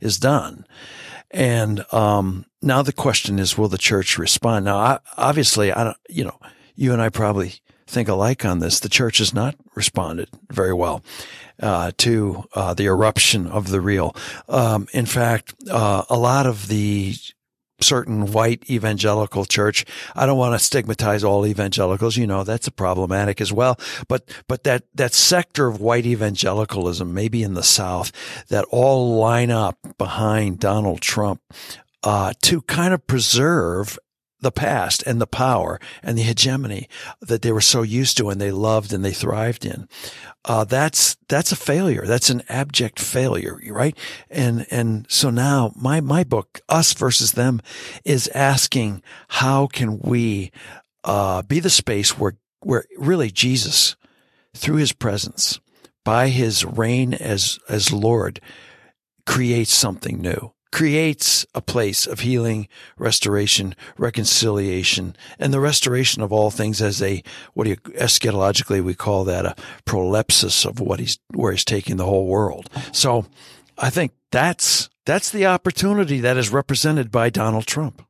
has 0.00 0.18
done. 0.18 0.66
And, 1.30 1.84
um, 1.92 2.46
now 2.60 2.82
the 2.82 2.92
question 2.92 3.38
is, 3.38 3.56
will 3.56 3.68
the 3.68 3.78
church 3.78 4.18
respond? 4.18 4.64
Now, 4.64 4.78
I, 4.78 4.98
obviously, 5.16 5.72
I 5.72 5.84
don't, 5.84 5.96
you 6.08 6.24
know, 6.24 6.38
you 6.74 6.92
and 6.92 7.00
I 7.00 7.08
probably 7.08 7.54
think 7.86 8.08
alike 8.08 8.44
on 8.44 8.58
this. 8.58 8.80
The 8.80 8.88
church 8.88 9.18
has 9.18 9.32
not 9.32 9.54
responded 9.74 10.28
very 10.50 10.74
well. 10.74 11.02
Uh, 11.60 11.90
to 11.98 12.44
uh, 12.54 12.72
the 12.72 12.86
eruption 12.86 13.48
of 13.48 13.70
the 13.70 13.80
real. 13.80 14.14
Um, 14.48 14.86
in 14.92 15.06
fact, 15.06 15.54
uh, 15.68 16.04
a 16.08 16.16
lot 16.16 16.46
of 16.46 16.68
the 16.68 17.16
certain 17.80 18.32
white 18.32 18.68
evangelical 18.70 19.44
church. 19.44 19.84
I 20.14 20.26
don't 20.26 20.38
want 20.38 20.58
to 20.58 20.64
stigmatize 20.64 21.24
all 21.24 21.46
evangelicals. 21.46 22.16
You 22.16 22.26
know, 22.26 22.44
that's 22.44 22.66
a 22.66 22.72
problematic 22.72 23.40
as 23.40 23.52
well. 23.52 23.78
But, 24.08 24.28
but 24.46 24.64
that, 24.64 24.84
that 24.94 25.14
sector 25.14 25.66
of 25.66 25.80
white 25.80 26.06
evangelicalism, 26.06 27.12
maybe 27.12 27.42
in 27.42 27.54
the 27.54 27.62
South, 27.62 28.12
that 28.48 28.64
all 28.70 29.16
line 29.16 29.50
up 29.50 29.78
behind 29.96 30.60
Donald 30.60 31.00
Trump, 31.00 31.40
uh, 32.02 32.32
to 32.42 32.62
kind 32.62 32.94
of 32.94 33.06
preserve 33.06 33.98
the 34.40 34.52
past 34.52 35.02
and 35.04 35.20
the 35.20 35.26
power 35.26 35.80
and 36.02 36.16
the 36.16 36.22
hegemony 36.22 36.88
that 37.20 37.42
they 37.42 37.52
were 37.52 37.60
so 37.60 37.82
used 37.82 38.16
to 38.16 38.30
and 38.30 38.40
they 38.40 38.50
loved 38.50 38.92
and 38.92 39.04
they 39.04 39.12
thrived 39.12 39.64
in. 39.64 39.88
Uh, 40.44 40.64
that's, 40.64 41.16
that's 41.28 41.52
a 41.52 41.56
failure. 41.56 42.06
That's 42.06 42.30
an 42.30 42.42
abject 42.48 43.00
failure, 43.00 43.58
right? 43.70 43.96
And, 44.30 44.66
and 44.70 45.06
so 45.08 45.30
now 45.30 45.72
my, 45.76 46.00
my 46.00 46.24
book, 46.24 46.60
Us 46.68 46.92
versus 46.92 47.32
Them, 47.32 47.60
is 48.04 48.28
asking 48.28 49.02
how 49.28 49.66
can 49.66 49.98
we, 49.98 50.52
uh, 51.04 51.42
be 51.42 51.60
the 51.60 51.70
space 51.70 52.18
where, 52.18 52.36
where 52.60 52.84
really 52.96 53.30
Jesus, 53.30 53.96
through 54.54 54.76
his 54.76 54.92
presence, 54.92 55.60
by 56.04 56.28
his 56.28 56.64
reign 56.64 57.12
as, 57.12 57.58
as 57.68 57.92
Lord, 57.92 58.40
creates 59.26 59.74
something 59.74 60.20
new 60.20 60.52
creates 60.70 61.46
a 61.54 61.62
place 61.62 62.06
of 62.06 62.20
healing, 62.20 62.68
restoration, 62.96 63.74
reconciliation, 63.96 65.16
and 65.38 65.52
the 65.52 65.60
restoration 65.60 66.22
of 66.22 66.32
all 66.32 66.50
things 66.50 66.82
as 66.82 67.02
a, 67.02 67.22
what 67.54 67.64
do 67.64 67.70
you, 67.70 67.76
eschatologically, 67.76 68.82
we 68.82 68.94
call 68.94 69.24
that 69.24 69.46
a 69.46 69.56
prolepsis 69.86 70.66
of 70.66 70.80
what 70.80 71.00
he's, 71.00 71.18
where 71.34 71.52
he's 71.52 71.64
taking 71.64 71.96
the 71.96 72.04
whole 72.04 72.26
world. 72.26 72.68
So 72.92 73.26
I 73.78 73.90
think 73.90 74.12
that's, 74.30 74.90
that's 75.06 75.30
the 75.30 75.46
opportunity 75.46 76.20
that 76.20 76.36
is 76.36 76.50
represented 76.50 77.10
by 77.10 77.30
Donald 77.30 77.66
Trump. 77.66 78.04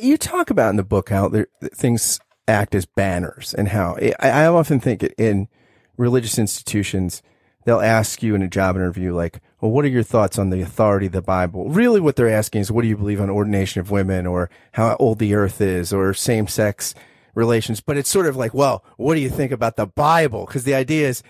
You 0.00 0.16
talk 0.16 0.50
about 0.50 0.70
in 0.70 0.76
the 0.76 0.84
book 0.84 1.08
how 1.08 1.32
things 1.62 2.20
act 2.46 2.74
as 2.74 2.86
banners 2.86 3.54
and 3.54 3.68
how 3.68 3.96
I, 4.20 4.28
I 4.28 4.46
often 4.46 4.78
think 4.78 5.02
in 5.18 5.48
religious 5.96 6.38
institutions, 6.38 7.22
they'll 7.64 7.80
ask 7.80 8.22
you 8.22 8.34
in 8.34 8.42
a 8.42 8.48
job 8.48 8.76
interview, 8.76 9.14
like, 9.14 9.40
well, 9.60 9.70
what 9.70 9.84
are 9.84 9.88
your 9.88 10.02
thoughts 10.02 10.38
on 10.38 10.50
the 10.50 10.60
authority 10.60 11.06
of 11.06 11.12
the 11.12 11.22
Bible? 11.22 11.68
Really, 11.68 12.00
what 12.00 12.16
they're 12.16 12.28
asking 12.28 12.60
is, 12.60 12.70
what 12.70 12.82
do 12.82 12.88
you 12.88 12.96
believe 12.96 13.20
on 13.20 13.30
ordination 13.30 13.80
of 13.80 13.90
women 13.90 14.26
or 14.26 14.50
how 14.72 14.96
old 14.96 15.18
the 15.18 15.34
earth 15.34 15.60
is 15.60 15.92
or 15.92 16.12
same 16.14 16.46
sex 16.46 16.94
relations? 17.34 17.80
But 17.80 17.96
it's 17.96 18.10
sort 18.10 18.26
of 18.26 18.36
like, 18.36 18.54
well, 18.54 18.84
what 18.96 19.14
do 19.14 19.20
you 19.20 19.30
think 19.30 19.52
about 19.52 19.76
the 19.76 19.86
Bible? 19.86 20.46
Because 20.46 20.64
the 20.64 20.74
idea 20.74 21.08
is 21.08 21.22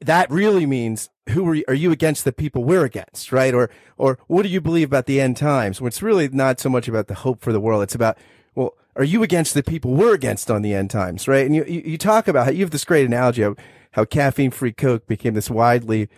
that 0.00 0.30
really 0.30 0.66
means 0.66 1.10
who 1.30 1.46
are 1.48 1.54
you, 1.54 1.64
are 1.68 1.74
you 1.74 1.92
against 1.92 2.24
the 2.24 2.32
people 2.32 2.64
we're 2.64 2.84
against, 2.84 3.32
right? 3.32 3.54
Or, 3.54 3.70
or 3.96 4.18
what 4.26 4.42
do 4.42 4.48
you 4.48 4.60
believe 4.60 4.88
about 4.88 5.06
the 5.06 5.20
end 5.20 5.36
times? 5.36 5.80
When 5.80 5.88
it's 5.88 6.02
really 6.02 6.28
not 6.28 6.60
so 6.60 6.68
much 6.68 6.88
about 6.88 7.06
the 7.06 7.14
hope 7.14 7.40
for 7.40 7.52
the 7.52 7.60
world. 7.60 7.82
It's 7.82 7.94
about, 7.94 8.18
well, 8.54 8.74
are 8.96 9.04
you 9.04 9.22
against 9.22 9.54
the 9.54 9.62
people 9.62 9.92
we're 9.92 10.14
against 10.14 10.50
on 10.50 10.62
the 10.62 10.74
end 10.74 10.90
times, 10.90 11.26
right? 11.28 11.44
And 11.46 11.54
you, 11.54 11.64
you, 11.64 11.82
you 11.84 11.98
talk 11.98 12.28
about 12.28 12.46
how 12.46 12.52
you 12.52 12.60
have 12.64 12.70
this 12.70 12.84
great 12.84 13.06
analogy 13.06 13.42
of 13.42 13.58
how 13.94 14.04
caffeine 14.04 14.50
free 14.50 14.72
Coke 14.72 15.06
became 15.06 15.34
this 15.34 15.48
widely, 15.48 16.08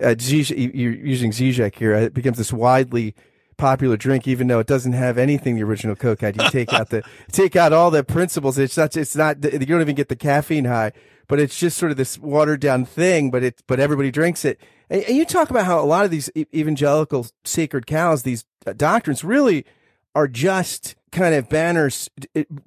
uh, 0.00 0.14
Zizek, 0.16 0.74
you're 0.74 0.92
using 0.92 1.30
Zizek 1.30 1.76
here, 1.76 1.94
it 1.94 2.12
becomes 2.12 2.38
this 2.38 2.52
widely 2.52 3.14
popular 3.56 3.96
drink, 3.96 4.26
even 4.26 4.48
though 4.48 4.58
it 4.58 4.66
doesn't 4.66 4.94
have 4.94 5.16
anything 5.16 5.54
the 5.54 5.62
original 5.62 5.94
Coke 5.94 6.22
had. 6.22 6.42
You 6.42 6.50
take 6.50 6.72
out 6.72 6.90
the, 6.90 7.04
take 7.32 7.54
out 7.54 7.72
all 7.72 7.92
the 7.92 8.02
principles. 8.02 8.58
It's 8.58 8.76
not, 8.76 8.96
it's 8.96 9.14
not, 9.14 9.44
you 9.44 9.64
don't 9.64 9.80
even 9.80 9.94
get 9.94 10.08
the 10.08 10.16
caffeine 10.16 10.64
high, 10.64 10.90
but 11.28 11.38
it's 11.38 11.56
just 11.56 11.76
sort 11.78 11.92
of 11.92 11.96
this 11.96 12.18
watered 12.18 12.58
down 12.58 12.84
thing, 12.84 13.30
but 13.30 13.44
it, 13.44 13.62
but 13.68 13.78
everybody 13.78 14.10
drinks 14.10 14.44
it. 14.44 14.60
And, 14.88 15.04
and 15.04 15.16
you 15.16 15.24
talk 15.24 15.50
about 15.50 15.66
how 15.66 15.78
a 15.78 15.86
lot 15.86 16.04
of 16.04 16.10
these 16.10 16.28
evangelical 16.36 17.28
sacred 17.44 17.86
cows, 17.86 18.24
these 18.24 18.44
uh, 18.66 18.72
doctrines 18.72 19.22
really 19.22 19.64
are 20.14 20.28
just 20.28 20.96
kind 21.12 21.34
of 21.34 21.48
banners 21.48 22.08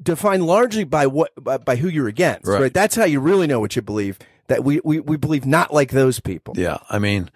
defined 0.02 0.46
largely 0.46 0.84
by 0.84 1.08
what, 1.08 1.32
by 1.66 1.76
who 1.76 1.88
you're 1.88 2.08
against, 2.08 2.48
right? 2.48 2.62
right? 2.62 2.74
That's 2.74 2.96
how 2.96 3.06
you 3.06 3.20
really 3.20 3.48
know 3.48 3.60
what 3.60 3.76
you 3.76 3.82
believe 3.82 4.20
that 4.48 4.64
we, 4.64 4.82
we, 4.84 5.00
we 5.00 5.18
believe 5.18 5.46
not 5.46 5.74
like 5.74 5.92
those 5.92 6.20
people. 6.20 6.54
Yeah. 6.58 6.78
I 6.90 7.00
mean, 7.00 7.30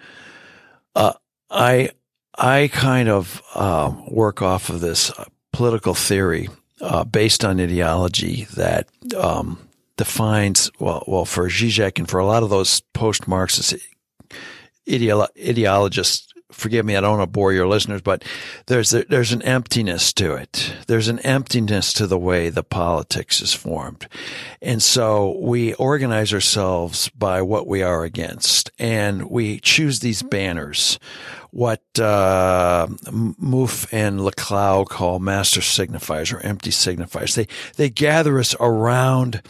uh, 0.96 1.14
I, 1.50 1.92
I 2.38 2.70
kind 2.74 3.08
of, 3.08 3.42
um, 3.56 4.04
work 4.14 4.42
off 4.42 4.70
of 4.70 4.82
this 4.82 5.12
political 5.54 5.94
theory, 5.94 6.50
uh, 6.82 7.04
based 7.06 7.46
on 7.46 7.60
ideology 7.60 8.46
that, 8.56 8.90
um, 9.16 9.68
defines, 9.96 10.70
well, 10.80 11.04
well, 11.08 11.26
for 11.26 11.50
Zizek 11.50 11.98
and 11.98 12.08
for 12.08 12.20
a 12.20 12.26
lot 12.26 12.44
of 12.44 12.50
those 12.50 12.82
post-Marxist 12.94 13.76
ideolo- 14.88 15.50
ideologists, 15.50 16.32
forgive 16.51 16.86
me, 16.86 16.96
I 16.96 17.01
don't 17.01 17.18
want 17.18 17.27
to 17.27 17.32
bore 17.32 17.54
your 17.54 17.68
listeners, 17.68 18.01
but 18.01 18.24
there's 18.68 18.92
there's 18.92 19.32
an 19.32 19.42
emptiness 19.42 20.13
to 20.13 20.34
it. 20.34 20.74
There's 20.88 21.08
an 21.08 21.20
emptiness 21.20 21.94
to 21.94 22.08
the 22.08 22.18
way 22.18 22.50
the 22.50 22.63
politics 22.63 23.42
is 23.42 23.54
formed, 23.54 24.08
and 24.62 24.82
so 24.82 25.38
we 25.39 25.74
organize 25.75 26.34
ourselves 26.34 27.10
by 27.10 27.42
what 27.42 27.68
we 27.68 27.82
are 27.82 28.04
against, 28.04 28.72
and 28.80 29.30
we 29.30 29.60
choose 29.60 30.00
these 30.00 30.24
banners. 30.24 31.00
What 31.51 31.82
uh, 32.00 32.88
Mouffe 33.06 33.88
and 33.92 34.20
Laclau 34.20 34.86
call 34.86 35.20
master 35.20 35.62
signifiers 35.62 36.34
or 36.34 36.39
empty 36.42 36.72
signifiers. 36.72 37.36
They 37.36 37.48
they 37.77 37.89
gather 37.89 38.38
us 38.39 38.56
around 38.60 39.42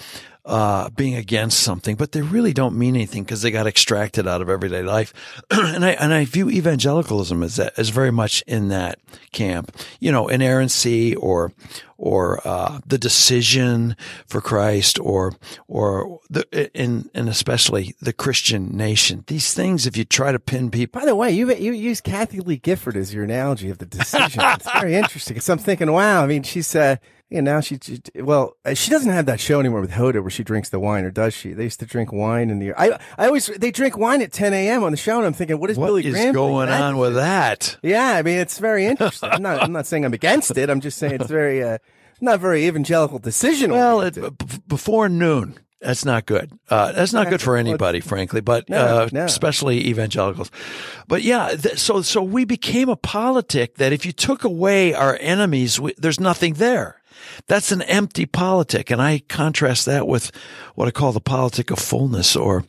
uh, 0.48 0.89
being 0.92 1.13
against 1.13 1.60
something, 1.60 1.98
but 1.98 2.13
they 2.13 2.22
really 2.22 2.54
don't 2.54 2.77
mean 2.77 2.96
anything 2.96 3.24
because 3.24 3.42
they 3.42 3.51
got 3.51 3.68
extracted 3.68 4.25
out 4.25 4.42
of 4.42 4.50
everyday 4.50 4.82
life. 4.82 5.13
and 5.51 5.84
I 5.84 5.89
and 5.92 6.13
I 6.13 6.24
view 6.24 6.50
evangelicalism 6.50 7.44
as 7.44 7.58
that, 7.58 7.77
as 7.77 7.89
very 7.89 8.12
much 8.12 8.44
in 8.48 8.70
that 8.70 8.98
camp. 9.34 9.75
You 10.00 10.12
know, 10.12 10.30
inerrancy 10.30 11.16
or 11.16 11.51
or 11.98 12.39
uh, 12.48 12.80
the 12.88 12.98
decision 12.98 13.98
for 14.25 14.39
Christ 14.39 14.98
or 15.00 15.34
or 15.68 16.22
the 16.30 16.72
in 16.74 17.10
and 17.13 17.27
especially 17.27 17.94
the 18.01 18.13
Christian 18.13 18.70
nation. 18.77 19.25
These 19.27 19.54
things, 19.54 19.86
if 19.86 19.98
you 19.98 20.06
try 20.06 20.32
to 20.32 20.39
pin 20.39 20.72
people. 20.72 21.01
By 21.01 21.06
the 21.06 21.16
way, 21.16 21.32
you 21.32 21.54
you 21.54 21.74
use 21.74 22.00
Kathie 22.00 22.39
Lee 22.39 22.56
Gifford 22.56 22.96
as 22.96 23.13
your 23.13 23.25
analogy 23.25 23.70
of 23.70 23.80
the 23.80 23.86
decision. 23.86 24.42
it's 24.42 24.72
very 24.72 24.96
interesting. 25.01 25.34
Because 25.34 25.50
I'm 25.50 25.58
thinking, 25.58 25.92
wow. 25.92 26.24
I 26.24 26.27
mean, 26.27 26.44
she's. 26.44 26.74
Uh, 26.74 26.96
yeah, 27.30 27.42
now 27.42 27.60
she, 27.60 27.78
well, 28.16 28.56
uh, 28.64 28.74
she 28.74 28.90
doesn't 28.90 29.12
have 29.12 29.26
that 29.26 29.42
show 29.42 29.60
anymore 29.60 29.82
with 29.82 29.92
Hoda 29.92 30.22
where 30.22 30.30
she 30.30 30.46
drinks 30.46 30.70
the 30.70 30.80
wine, 30.80 31.04
or 31.04 31.12
does 31.12 31.34
she? 31.34 31.52
They 31.52 31.66
used 31.66 31.82
to 31.82 31.86
drink 31.86 32.14
wine 32.14 32.50
in 32.50 32.60
the. 32.60 32.74
I, 32.74 32.98
I 33.18 33.28
always 33.28 33.48
they 33.48 33.70
drink 33.70 33.98
wine 33.98 34.22
at 34.22 34.32
10 34.32 34.54
a.m. 34.54 34.84
on 34.84 34.92
the 34.92 34.98
show, 34.98 35.18
and 35.18 35.26
I'm 35.26 35.34
thinking, 35.34 35.60
what 35.60 35.70
is 35.70 35.78
what 35.78 35.88
Billy 35.88 36.06
is 36.06 36.14
Graham 36.14 36.34
going 36.34 36.70
on 36.70 36.98
with 36.98 37.16
that? 37.16 37.78
Yeah, 37.84 38.12
I 38.12 38.22
mean, 38.22 38.40
it's 38.40 38.60
very 38.60 38.86
interesting. 38.86 39.30
I'm 39.30 39.42
not, 39.42 39.62
I'm 39.62 39.74
not 39.74 39.86
saying 39.86 40.06
I'm 40.06 40.14
against 40.14 40.58
it. 40.58 40.70
I'm 40.70 40.80
just 40.80 40.98
saying 40.98 41.16
it's 41.16 41.30
very, 41.30 41.62
uh, 41.62 41.80
not 42.22 42.40
very 42.40 42.66
evangelical 42.66 43.20
decision. 43.20 43.72
Well, 43.72 44.02
it, 44.02 44.16
b- 44.16 44.60
before 44.66 45.10
noon. 45.10 45.60
That's 45.82 46.06
not 46.06 46.26
good. 46.26 46.58
Uh, 46.70 46.92
that's 46.94 47.14
not 47.14 47.30
good 47.30 47.42
for 47.42 47.56
anybody, 47.56 48.00
frankly, 48.00 48.42
but 48.42 48.68
no, 48.68 48.78
uh, 48.78 49.10
no. 49.12 49.26
especially 49.26 49.88
evangelicals. 49.88 50.50
But 51.08 51.22
yeah, 51.22 51.56
th- 51.56 51.78
so 51.78 52.02
so 52.02 52.24
we 52.24 52.46
became 52.46 52.90
a 52.90 52.96
politic 52.96 53.76
that 53.76 53.94
if 53.94 54.06
you 54.06 54.12
took 54.12 54.44
away 54.44 54.94
our 54.94 55.18
enemies, 55.22 55.80
we, 55.80 55.94
there's 55.98 56.20
nothing 56.20 56.56
there. 56.56 57.02
That's 57.48 57.72
an 57.72 57.82
empty 57.84 58.26
politic. 58.26 58.92
And 58.92 59.02
I 59.02 59.20
contrast 59.28 59.86
that 59.86 60.08
with 60.08 60.32
what 60.76 60.88
I 60.88 60.92
call 60.92 61.12
the 61.12 61.20
politic 61.20 61.72
of 61.72 61.80
fullness 61.80 62.36
or 62.36 62.64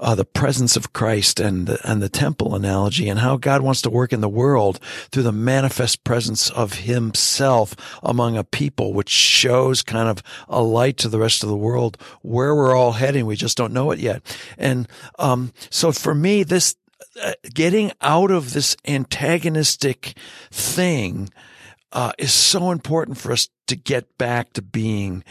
uh, 0.00 0.14
the 0.14 0.24
presence 0.24 0.76
of 0.76 0.92
Christ 0.92 1.40
and 1.40 1.66
the, 1.66 1.78
and 1.88 2.02
the 2.02 2.08
temple 2.08 2.54
analogy 2.54 3.08
and 3.08 3.20
how 3.20 3.36
God 3.36 3.62
wants 3.62 3.82
to 3.82 3.90
work 3.90 4.12
in 4.12 4.20
the 4.20 4.28
world 4.28 4.80
through 5.10 5.24
the 5.24 5.32
manifest 5.32 6.04
presence 6.04 6.50
of 6.50 6.74
himself 6.74 7.74
among 8.02 8.36
a 8.36 8.44
people, 8.44 8.92
which 8.92 9.10
shows 9.10 9.82
kind 9.82 10.08
of 10.08 10.22
a 10.48 10.62
light 10.62 10.96
to 10.98 11.08
the 11.08 11.18
rest 11.18 11.42
of 11.42 11.48
the 11.48 11.56
world 11.56 11.96
where 12.22 12.54
we're 12.54 12.76
all 12.76 12.92
heading. 12.92 13.26
We 13.26 13.36
just 13.36 13.56
don't 13.56 13.72
know 13.72 13.90
it 13.90 13.98
yet. 13.98 14.22
And, 14.58 14.88
um, 15.18 15.52
so 15.70 15.92
for 15.92 16.14
me, 16.14 16.42
this, 16.42 16.76
uh, 17.22 17.32
getting 17.52 17.92
out 18.00 18.30
of 18.30 18.52
this 18.52 18.76
antagonistic 18.86 20.14
thing, 20.50 21.28
uh, 21.92 22.12
is 22.18 22.32
so 22.32 22.70
important 22.70 23.18
for 23.18 23.32
us 23.32 23.48
to 23.72 23.76
get 23.76 24.18
back 24.18 24.52
to 24.52 24.60
being 24.60 25.24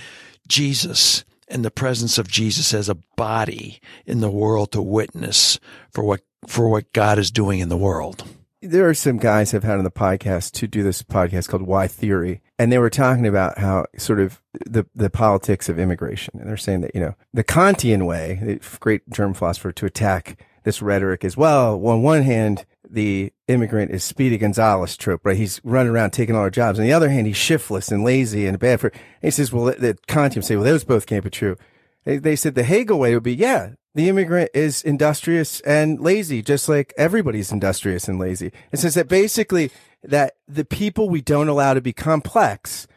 Jesus 0.47 1.23
and 1.47 1.63
the 1.63 1.69
presence 1.69 2.17
of 2.17 2.27
Jesus 2.27 2.73
as 2.73 2.89
a 2.89 2.97
body 3.15 3.79
in 4.07 4.19
the 4.19 4.31
world 4.31 4.71
to 4.71 4.81
witness 4.81 5.59
for 5.91 6.03
what 6.03 6.21
for 6.47 6.67
what 6.67 6.91
God 6.91 7.19
is 7.19 7.29
doing 7.29 7.59
in 7.59 7.69
the 7.69 7.77
world. 7.77 8.23
There 8.63 8.89
are 8.89 8.95
some 8.95 9.17
guys 9.17 9.53
I've 9.53 9.63
had 9.63 9.77
on 9.77 9.83
the 9.83 9.91
podcast 9.91 10.53
to 10.53 10.67
do 10.67 10.81
this 10.81 11.03
podcast 11.03 11.49
called 11.49 11.61
Why 11.61 11.87
Theory, 11.87 12.41
and 12.57 12.71
they 12.71 12.79
were 12.79 12.89
talking 12.89 13.27
about 13.27 13.59
how 13.59 13.85
sort 13.95 14.19
of 14.19 14.41
the 14.65 14.87
the 14.95 15.11
politics 15.11 15.69
of 15.69 15.77
immigration, 15.77 16.39
and 16.39 16.49
they're 16.49 16.57
saying 16.57 16.81
that 16.81 16.95
you 16.95 17.01
know 17.01 17.13
the 17.31 17.43
Kantian 17.43 18.07
way, 18.07 18.39
the 18.41 18.59
great 18.79 19.07
German 19.11 19.35
philosopher, 19.35 19.71
to 19.71 19.85
attack 19.85 20.43
this 20.63 20.81
rhetoric 20.81 21.23
as 21.23 21.35
well. 21.37 21.73
On 21.85 22.01
one 22.01 22.23
hand, 22.23 22.65
the 22.89 23.31
immigrant 23.47 23.91
is 23.91 24.03
Speedy 24.03 24.37
Gonzales 24.37 24.97
trope, 24.97 25.25
right? 25.25 25.37
He's 25.37 25.61
running 25.63 25.91
around 25.91 26.11
taking 26.11 26.35
all 26.35 26.41
our 26.41 26.49
jobs. 26.49 26.77
On 26.77 26.85
the 26.85 26.93
other 26.93 27.09
hand, 27.09 27.27
he's 27.27 27.37
shiftless 27.37 27.89
and 27.91 28.03
lazy 28.03 28.45
and 28.45 28.59
bad 28.59 28.81
for. 28.81 28.87
And 28.89 29.01
he 29.21 29.31
says, 29.31 29.51
well, 29.51 29.65
the 29.65 29.97
Kantian 30.07 30.43
say, 30.43 30.55
well, 30.55 30.65
those 30.65 30.83
both 30.83 31.05
can't 31.05 31.23
be 31.23 31.29
true. 31.29 31.55
They, 32.03 32.17
they 32.17 32.35
said 32.35 32.55
the 32.55 32.63
Hegel 32.63 32.99
way 32.99 33.13
would 33.13 33.23
be, 33.23 33.35
yeah, 33.35 33.71
the 33.93 34.09
immigrant 34.09 34.51
is 34.53 34.81
industrious 34.83 35.59
and 35.61 35.99
lazy, 35.99 36.41
just 36.41 36.67
like 36.69 36.93
everybody's 36.97 37.51
industrious 37.51 38.07
and 38.07 38.19
lazy. 38.19 38.51
It 38.71 38.79
says 38.79 38.95
that 38.95 39.07
basically 39.07 39.71
that 40.03 40.35
the 40.47 40.65
people 40.65 41.09
we 41.09 41.21
don't 41.21 41.49
allow 41.49 41.73
to 41.73 41.81
be 41.81 41.93
complex 41.93 42.87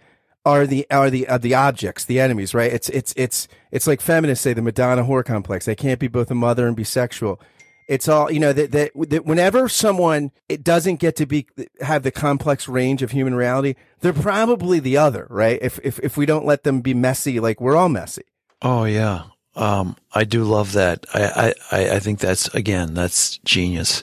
are 0.47 0.67
the 0.67 0.87
are 0.91 1.11
the 1.11 1.27
are 1.29 1.39
the 1.39 1.55
objects, 1.55 2.05
the 2.05 2.21
enemies, 2.21 2.55
right? 2.55 2.73
It's 2.73 2.89
it's 2.91 3.15
it's 3.17 3.49
it's 3.71 3.87
like 3.87 4.01
feminists 4.01 4.43
say 4.43 4.53
the 4.53 4.63
Madonna 4.63 5.05
whore 5.05 5.25
complex. 5.25 5.65
They 5.65 5.75
can't 5.75 5.99
be 5.99 6.09
both 6.09 6.31
a 6.31 6.35
mother 6.35 6.67
and 6.67 6.77
be 6.77 6.85
sexual. 6.85 7.41
It's 7.87 8.09
all 8.09 8.31
you 8.31 8.41
know 8.41 8.53
that, 8.53 8.73
that 8.73 8.93
that 9.09 9.27
whenever 9.27 9.69
someone 9.69 10.33
it 10.49 10.65
doesn't 10.65 10.97
get 10.97 11.17
to 11.17 11.27
be 11.27 11.47
have 11.81 12.03
the 12.03 12.11
complex 12.11 12.67
range 12.67 13.03
of 13.03 13.11
human 13.11 13.35
reality, 13.35 13.75
they're 14.01 14.13
probably 14.13 14.81
the 14.81 14.97
other, 14.97 15.27
right? 15.29 15.59
If 15.61 15.79
if 15.85 15.99
if 16.01 16.17
we 16.17 16.25
don't 16.25 16.47
let 16.47 16.65
them 16.65 16.81
be 16.81 16.95
messy, 16.95 17.41
like 17.41 17.61
we're 17.61 17.77
all 17.77 17.91
messy. 17.91 18.23
Oh 18.63 18.85
yeah, 18.85 19.25
um, 19.55 19.97
I 20.15 20.25
do 20.25 20.45
love 20.45 20.73
that. 20.73 21.05
I, 21.13 21.53
I 21.71 21.91
I 21.97 21.99
think 21.99 22.21
that's 22.21 22.49
again 22.55 22.95
that's 22.95 23.39
genius. 23.39 24.03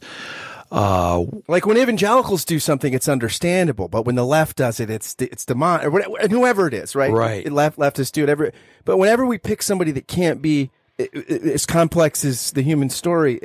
Uh, 0.72 1.26
like 1.50 1.66
when 1.66 1.78
evangelicals 1.78 2.46
do 2.46 2.58
something, 2.58 2.94
it's 2.94 3.10
understandable, 3.10 3.90
but 3.90 4.06
when 4.06 4.16
the 4.16 4.26
left 4.26 4.56
does 4.56 4.80
it, 4.80 4.90
it's 4.90 5.16
it's 5.20 5.44
demon 5.44 5.84
or 5.84 5.90
whatever, 5.90 6.28
whoever 6.30 6.68
it 6.68 6.74
is, 6.74 6.96
right? 6.96 7.12
Right. 7.12 7.52
Left 7.52 7.78
leftists 7.78 8.12
do 8.12 8.24
it. 8.24 8.30
Every, 8.30 8.54
but 8.86 8.98
whenever 8.98 9.26
we 9.26 9.38
pick 9.38 9.62
somebody 9.62 9.92
that 9.92 10.08
can't 10.08 10.42
be 10.42 10.72
as 11.14 11.66
complex 11.66 12.24
as 12.26 12.52
the 12.52 12.62
human 12.62 12.90
story, 12.90 13.40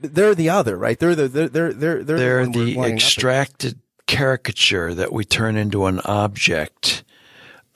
they're 0.00 0.34
the 0.34 0.50
other, 0.50 0.76
right? 0.76 0.98
They're 0.98 1.14
the 1.14 1.28
they're 1.28 1.48
they're 1.48 1.72
they're 1.72 2.02
they're, 2.02 2.18
they're 2.18 2.46
the, 2.46 2.74
the 2.74 2.80
extracted 2.82 3.78
caricature 4.06 4.94
that 4.94 5.12
we 5.12 5.24
turn 5.24 5.56
into 5.56 5.86
an 5.86 6.00
object 6.00 7.04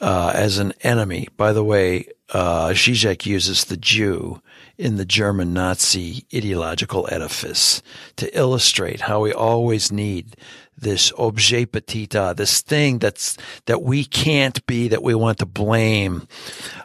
uh, 0.00 0.32
as 0.34 0.58
an 0.58 0.72
enemy. 0.82 1.28
By 1.36 1.52
the 1.52 1.64
way, 1.64 2.06
uh, 2.30 2.68
Zizek 2.68 3.26
uses 3.26 3.64
the 3.64 3.76
Jew 3.76 4.40
in 4.80 4.96
the 4.96 5.04
German 5.04 5.52
Nazi 5.52 6.24
ideological 6.34 7.06
edifice 7.12 7.82
to 8.16 8.36
illustrate 8.36 9.02
how 9.02 9.20
we 9.20 9.30
always 9.32 9.92
need 9.92 10.36
this 10.74 11.12
objet 11.18 11.72
petit 11.72 12.08
a, 12.14 12.34
this 12.34 12.62
thing 12.62 12.98
that's 12.98 13.36
that 13.66 13.82
we 13.82 14.04
can't 14.04 14.64
be, 14.66 14.88
that 14.88 15.02
we 15.02 15.14
want 15.14 15.38
to 15.38 15.46
blame, 15.46 16.26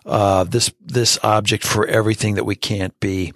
uh, 0.05 0.43
this 0.43 0.71
this 0.81 1.17
object 1.23 1.63
for 1.63 1.87
everything 1.87 2.35
that 2.35 2.43
we 2.43 2.55
can't 2.55 2.99
be, 2.99 3.33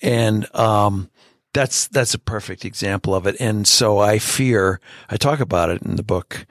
and 0.00 0.54
um, 0.54 1.10
that's 1.52 1.88
that's 1.88 2.14
a 2.14 2.18
perfect 2.18 2.64
example 2.64 3.12
of 3.12 3.26
it. 3.26 3.34
And 3.40 3.66
so 3.66 3.98
I 3.98 4.20
fear 4.20 4.80
I 5.10 5.16
talk 5.16 5.40
about 5.40 5.70
it 5.70 5.82
in 5.82 5.96
the 5.96 6.04
book. 6.04 6.46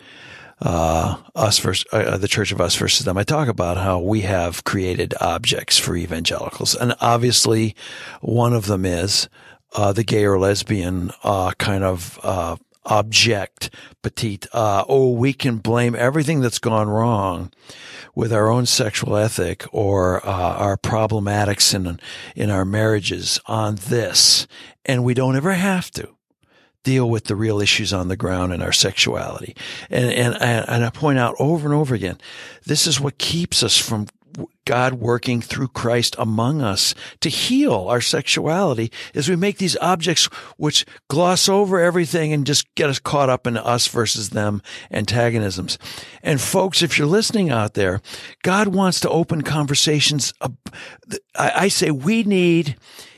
Uh, 0.62 1.18
us 1.36 1.60
versus 1.60 1.86
uh, 1.92 2.18
the 2.18 2.30
Church 2.30 2.54
of 2.54 2.62
Us 2.62 2.76
versus 2.76 3.06
them. 3.06 3.18
I 3.18 3.24
talk 3.24 3.50
about 3.50 3.76
how 3.76 4.00
we 4.00 4.22
have 4.22 4.64
created 4.64 5.14
objects 5.20 5.78
for 5.78 5.98
evangelicals, 5.98 6.76
and 6.76 6.96
obviously, 7.02 7.76
one 8.22 8.54
of 8.54 8.68
them 8.68 8.86
is 8.86 9.28
uh, 9.74 9.92
the 9.92 10.04
gay 10.04 10.24
or 10.24 10.40
lesbian 10.40 11.12
uh, 11.24 11.52
kind 11.58 11.84
of 11.84 12.20
uh, 12.24 12.56
object, 12.86 13.70
petite. 14.02 14.48
Uh, 14.54 14.86
oh, 14.88 15.12
we 15.12 15.34
can 15.34 15.58
blame 15.58 15.96
everything 15.96 16.40
that's 16.40 16.60
gone 16.60 16.88
wrong 16.88 17.52
with 18.14 18.32
our 18.32 18.50
own 18.50 18.66
sexual 18.66 19.18
ethic 19.18 19.66
or 19.72 20.26
uh, 20.26 20.32
our 20.32 20.78
problematics 20.78 21.74
in 21.74 22.00
in 22.36 22.50
our 22.50 22.66
marriages 22.66 23.40
on 23.46 23.76
this, 23.76 24.48
and 24.86 25.04
we 25.04 25.14
don't 25.14 25.36
ever 25.36 25.54
have 25.54 25.92
to 25.92 26.16
deal 26.86 27.10
with 27.10 27.26
the 27.26 27.36
real 27.36 27.60
issues 27.60 27.92
on 27.92 28.08
the 28.08 28.16
ground 28.16 28.54
in 28.54 28.62
our 28.62 28.72
sexuality. 28.72 29.56
And, 29.90 30.12
and, 30.12 30.36
and 30.42 30.86
I 30.86 30.90
point 30.90 31.20
out 31.20 31.36
over 31.40 31.68
and 31.68 31.76
over 31.76 31.94
again, 31.94 32.18
this 32.66 32.88
is 32.88 33.02
what 33.02 33.18
keeps 33.18 33.64
us 33.64 33.78
from 33.78 34.08
God 34.66 34.96
working 34.96 35.42
through 35.42 35.70
Christ 35.70 36.16
among 36.18 36.62
us 36.62 36.94
to 37.22 37.30
heal 37.30 37.88
our 37.88 38.02
sexuality 38.02 38.92
as 39.14 39.30
we 39.30 39.36
make 39.36 39.58
these 39.58 39.78
objects 39.78 40.26
which 40.58 40.86
gloss 41.08 41.48
over 41.48 41.80
everything 41.80 42.34
and 42.34 42.46
just 42.46 42.74
get 42.76 42.90
us 42.90 43.00
caught 43.00 43.30
up 43.30 43.48
in 43.48 43.58
us 43.58 43.88
versus 43.88 44.32
them 44.32 44.62
antagonisms. 44.92 45.78
And 46.22 46.42
folks, 46.42 46.82
if 46.82 46.98
you're 46.98 47.08
listening 47.08 47.50
out 47.50 47.76
there, 47.76 48.02
God 48.44 48.70
wants 48.70 49.00
to 49.02 49.10
open 49.10 49.42
conversations. 49.42 50.34
I 51.36 51.68
say 51.68 51.92
we 51.92 52.24
need 52.24 52.76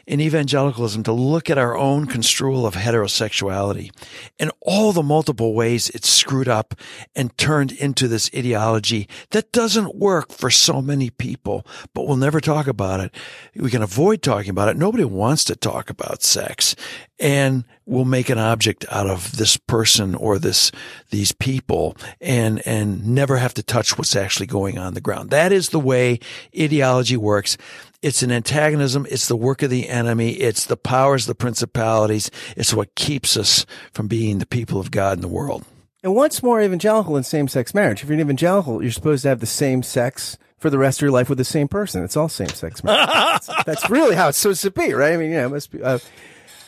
in 0.08 0.22
evangelicalism 0.22 1.04
to 1.04 1.12
look 1.12 1.50
at 1.50 1.58
our 1.58 1.78
own 1.78 2.08
construal 2.08 2.66
of 2.66 2.76
heterosexuality 2.76 3.92
and 4.40 4.50
all 4.62 4.94
the 4.94 5.04
multiple 5.04 5.54
ways 5.54 5.90
it's 5.90 6.10
screwed 6.10 6.48
up 6.48 6.74
and 7.14 7.38
turned 7.38 7.74
into 7.74 8.08
this 8.08 8.32
ideology 8.34 9.10
that 9.32 9.52
doesn't 9.52 9.96
work 9.96 10.32
for 10.32 10.50
so 10.50 10.82
many 10.82 11.10
people, 11.10 11.68
but 11.94 12.08
we'll 12.08 12.16
never 12.16 12.40
talk 12.40 12.68
about 12.68 13.02
it. 13.02 13.14
We 13.54 13.70
can 13.70 13.84
avoid 13.84 14.22
talking 14.22 14.50
about 14.50 14.70
it. 14.70 14.78
Nobody 14.78 15.04
wants 15.04 15.44
to 15.46 15.58
talk 15.58 15.90
about 15.90 16.24
sex 16.24 16.74
and 17.20 17.66
we'll 17.86 18.06
make 18.06 18.30
an 18.30 18.38
object 18.38 18.86
out 18.90 19.08
of 19.08 19.36
this 19.38 19.58
person 19.58 20.16
or 20.16 20.40
this, 20.40 20.72
these 21.10 21.34
people 21.34 21.98
and, 22.22 22.66
and 22.66 23.06
never 23.06 23.38
have 23.38 23.54
to 23.56 23.64
touch 23.64 23.98
what's 23.98 24.16
actually 24.16 24.46
going 24.46 24.78
on 24.78 24.94
the 24.94 25.02
ground. 25.02 25.32
That 25.32 25.52
is 25.52 25.70
the 25.70 25.80
way 25.80 26.20
ideology 26.58 27.18
works. 27.18 27.58
It's 28.02 28.22
an 28.22 28.32
antagonism. 28.32 29.08
It's 29.10 29.28
the 29.28 29.36
work 29.36 29.64
of 29.64 29.72
the 29.72 29.90
enemy. 29.90 30.34
It's 30.34 30.66
the 30.66 30.78
powers, 30.78 31.26
the 31.26 31.34
principalities. 31.34 32.30
It's 32.56 32.74
what 32.74 32.94
keeps 32.94 33.36
us 33.36 33.66
from 33.92 34.08
being 34.08 34.38
the 34.38 34.46
people 34.46 34.80
of 34.80 34.92
God 34.92 35.18
in 35.18 35.22
the 35.22 35.28
world. 35.28 35.66
And 36.04 36.14
what's 36.14 36.44
more 36.44 36.62
evangelical 36.62 37.16
than 37.16 37.24
same 37.24 37.48
sex 37.48 37.74
marriage? 37.74 38.04
If 38.04 38.10
you're 38.10 38.16
an 38.16 38.22
evangelical, 38.22 38.84
you're 38.84 38.92
supposed 38.92 39.24
to 39.24 39.30
have 39.30 39.40
the 39.40 39.48
same 39.48 39.82
sex 39.82 40.38
for 40.60 40.70
the 40.70 40.78
rest 40.78 41.00
of 41.00 41.02
your 41.02 41.12
life 41.12 41.28
with 41.28 41.40
the 41.40 41.44
same 41.44 41.68
person. 41.68 42.04
It's 42.04 42.16
all 42.16 42.30
same 42.30 42.50
sex 42.50 42.84
marriage. 42.84 43.08
that's, 43.08 43.50
that's, 43.66 43.90
really 43.90 44.16
how 44.16 44.30
it's 44.30 44.38
supposed 44.38 44.62
to 44.62 44.72
be, 44.72 44.94
right? 44.94 45.14
I 45.14 45.18
mean, 45.18 45.32
yeah, 45.32 45.46
it 45.46 45.50
must 45.50 45.72
be. 45.72 45.82
Uh, 45.82 45.98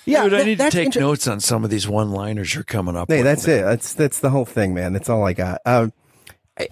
yeah, 0.05 0.23
Dude, 0.23 0.33
I 0.33 0.43
need 0.43 0.57
to 0.57 0.71
take 0.71 0.87
inter- 0.87 0.99
notes 1.01 1.27
on 1.27 1.39
some 1.39 1.63
of 1.63 1.69
these 1.69 1.87
one-liners 1.87 2.55
you're 2.55 2.63
coming 2.63 2.95
up. 2.95 3.09
Hey, 3.09 3.17
with, 3.17 3.25
that's 3.25 3.47
it. 3.47 3.63
That's 3.63 3.93
that's 3.93 4.19
the 4.19 4.31
whole 4.31 4.45
thing, 4.45 4.73
man. 4.73 4.93
That's 4.93 5.09
all 5.09 5.23
I 5.23 5.33
got. 5.33 5.61
Um, 5.65 5.93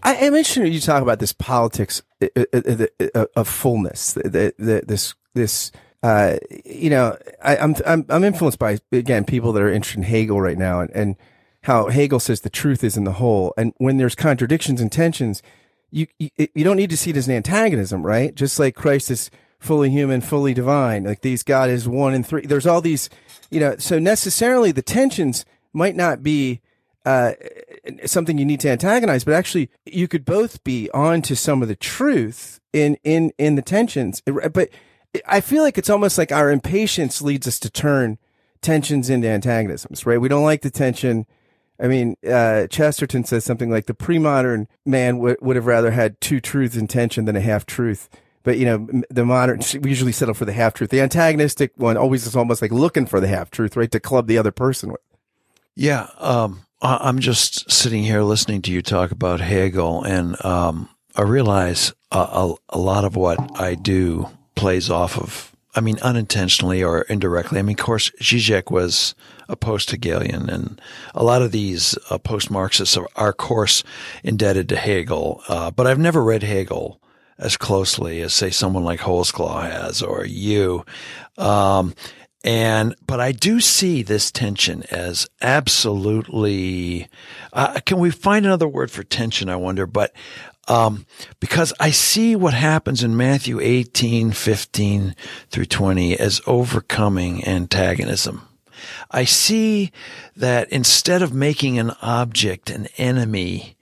I, 0.03 0.15
am 0.15 0.35
interested 0.35 0.73
you 0.73 0.79
talk 0.79 1.01
about 1.01 1.19
this 1.19 1.33
politics 1.33 2.01
uh, 2.21 2.27
uh, 2.53 2.85
uh, 3.15 3.25
of 3.35 3.47
fullness. 3.47 4.13
This 4.13 5.15
this 5.33 5.71
uh, 6.03 6.37
you 6.65 6.89
know, 6.89 7.17
I, 7.43 7.55
am 7.57 7.75
I'm 7.85 8.05
I'm 8.09 8.23
influenced 8.23 8.59
by 8.59 8.79
again 8.91 9.25
people 9.25 9.53
that 9.53 9.63
are 9.63 9.71
interested 9.71 9.99
in 9.99 10.03
Hegel 10.03 10.41
right 10.41 10.57
now, 10.57 10.81
and, 10.81 10.91
and 10.91 11.15
how 11.61 11.87
Hegel 11.87 12.19
says 12.19 12.41
the 12.41 12.49
truth 12.49 12.83
is 12.83 12.97
in 12.97 13.03
the 13.03 13.13
whole, 13.13 13.53
and 13.57 13.73
when 13.77 13.97
there's 13.97 14.15
contradictions 14.15 14.79
and 14.79 14.91
tensions, 14.91 15.41
you, 15.89 16.07
you 16.19 16.29
you 16.37 16.63
don't 16.63 16.77
need 16.77 16.89
to 16.91 16.97
see 16.97 17.11
it 17.11 17.17
as 17.17 17.27
an 17.27 17.35
antagonism, 17.35 18.05
right? 18.05 18.35
Just 18.35 18.59
like 18.59 18.75
Christ 18.75 19.09
is 19.09 19.31
fully 19.59 19.89
human, 19.89 20.21
fully 20.21 20.53
divine, 20.53 21.03
like 21.03 21.21
these 21.21 21.43
God 21.43 21.69
is 21.69 21.87
one 21.87 22.13
and 22.13 22.25
three. 22.25 22.45
There's 22.45 22.67
all 22.67 22.81
these, 22.81 23.09
you 23.49 23.59
know, 23.59 23.75
so 23.77 23.97
necessarily 23.97 24.71
the 24.71 24.83
tensions 24.83 25.45
might 25.73 25.95
not 25.95 26.21
be 26.21 26.61
uh, 27.05 27.33
something 28.05 28.37
you 28.37 28.45
need 28.45 28.59
to 28.61 28.69
antagonize, 28.69 29.23
but 29.23 29.33
actually 29.33 29.69
you 29.85 30.07
could 30.07 30.25
both 30.25 30.63
be 30.63 30.89
on 30.91 31.21
to 31.23 31.35
some 31.35 31.61
of 31.61 31.67
the 31.67 31.75
truth 31.75 32.59
in, 32.73 32.97
in, 33.03 33.31
in 33.37 33.55
the 33.55 33.61
tensions. 33.61 34.21
But 34.21 34.69
I 35.25 35.41
feel 35.41 35.63
like 35.63 35.77
it's 35.77 35.89
almost 35.89 36.17
like 36.17 36.31
our 36.31 36.51
impatience 36.51 37.21
leads 37.21 37.47
us 37.47 37.59
to 37.59 37.69
turn 37.69 38.17
tensions 38.61 39.09
into 39.09 39.27
antagonisms, 39.27 40.05
right? 40.05 40.19
We 40.19 40.27
don't 40.27 40.43
like 40.43 40.61
the 40.61 40.69
tension. 40.69 41.25
I 41.79 41.87
mean, 41.87 42.17
uh, 42.27 42.67
Chesterton 42.67 43.23
says 43.23 43.45
something 43.45 43.69
like 43.69 43.85
the 43.85 43.93
pre-modern 43.93 44.67
man 44.85 45.15
w- 45.17 45.37
would 45.41 45.55
have 45.55 45.65
rather 45.65 45.91
had 45.91 46.19
two 46.21 46.39
truths 46.39 46.75
in 46.75 46.87
tension 46.87 47.25
than 47.25 47.35
a 47.35 47.41
half 47.41 47.65
truth. 47.65 48.09
But 48.43 48.57
you 48.57 48.65
know, 48.65 49.03
the 49.09 49.25
modern 49.25 49.59
we 49.81 49.89
usually 49.89 50.11
settle 50.11 50.33
for 50.33 50.45
the 50.45 50.53
half 50.53 50.73
truth. 50.73 50.89
The 50.89 51.01
antagonistic 51.01 51.73
one 51.75 51.97
always 51.97 52.25
is 52.25 52.35
almost 52.35 52.61
like 52.61 52.71
looking 52.71 53.05
for 53.05 53.19
the 53.19 53.27
half 53.27 53.51
truth, 53.51 53.75
right, 53.75 53.91
to 53.91 53.99
club 53.99 54.27
the 54.27 54.37
other 54.37 54.51
person 54.51 54.91
with. 54.91 55.01
Yeah, 55.75 56.07
um, 56.17 56.61
I'm 56.81 57.19
just 57.19 57.71
sitting 57.71 58.03
here 58.03 58.21
listening 58.21 58.61
to 58.63 58.71
you 58.71 58.81
talk 58.81 59.11
about 59.11 59.39
Hegel, 59.39 60.03
and 60.03 60.43
um, 60.45 60.89
I 61.15 61.23
realize 61.23 61.93
a, 62.11 62.19
a, 62.19 62.55
a 62.69 62.77
lot 62.77 63.03
of 63.03 63.15
what 63.15 63.59
I 63.59 63.73
do 63.73 64.29
plays 64.55 64.89
off 64.89 65.17
of 65.17 65.51
I 65.77 65.79
mean, 65.79 65.99
unintentionally 66.01 66.83
or 66.83 67.01
indirectly. 67.03 67.59
I 67.59 67.61
mean, 67.61 67.77
of 67.79 67.85
course, 67.85 68.09
Zizek 68.19 68.71
was 68.71 69.13
a 69.47 69.55
post-Hegelian, 69.55 70.49
and 70.49 70.81
a 71.13 71.23
lot 71.23 71.43
of 71.43 71.51
these 71.51 71.95
uh, 72.09 72.17
post-Marxists 72.17 72.97
are, 72.97 73.07
are, 73.15 73.29
of 73.29 73.37
course, 73.37 73.83
indebted 74.23 74.69
to 74.69 74.75
Hegel. 74.75 75.43
Uh, 75.47 75.69
but 75.69 75.85
I've 75.85 75.99
never 75.99 76.23
read 76.23 76.41
Hegel 76.41 76.99
as 77.37 77.57
closely 77.57 78.21
as, 78.21 78.33
say, 78.33 78.49
someone 78.49 78.83
like 78.83 79.01
Holsclaw 79.01 79.69
has 79.69 80.01
or 80.01 80.25
you. 80.25 80.83
Um, 81.37 81.93
and, 82.43 82.95
but 83.05 83.19
I 83.19 83.31
do 83.31 83.59
see 83.59 84.03
this 84.03 84.31
tension 84.31 84.83
as 84.91 85.27
absolutely, 85.41 87.07
uh, 87.53 87.79
can 87.85 87.99
we 87.99 88.11
find 88.11 88.45
another 88.45 88.67
word 88.67 88.91
for 88.91 89.03
tension? 89.03 89.49
I 89.49 89.55
wonder, 89.55 89.85
but 89.85 90.13
um, 90.67 91.05
because 91.39 91.73
I 91.79 91.91
see 91.91 92.35
what 92.35 92.53
happens 92.53 93.03
in 93.03 93.17
Matthew 93.17 93.59
18, 93.59 94.31
15 94.31 95.15
through 95.49 95.65
20 95.65 96.19
as 96.19 96.41
overcoming 96.45 97.47
antagonism. 97.47 98.47
I 99.09 99.23
see 99.23 99.91
that 100.35 100.69
instead 100.69 101.21
of 101.21 101.33
making 101.33 101.79
an 101.79 101.91
object 102.01 102.69
an 102.69 102.87
enemy, 102.97 103.75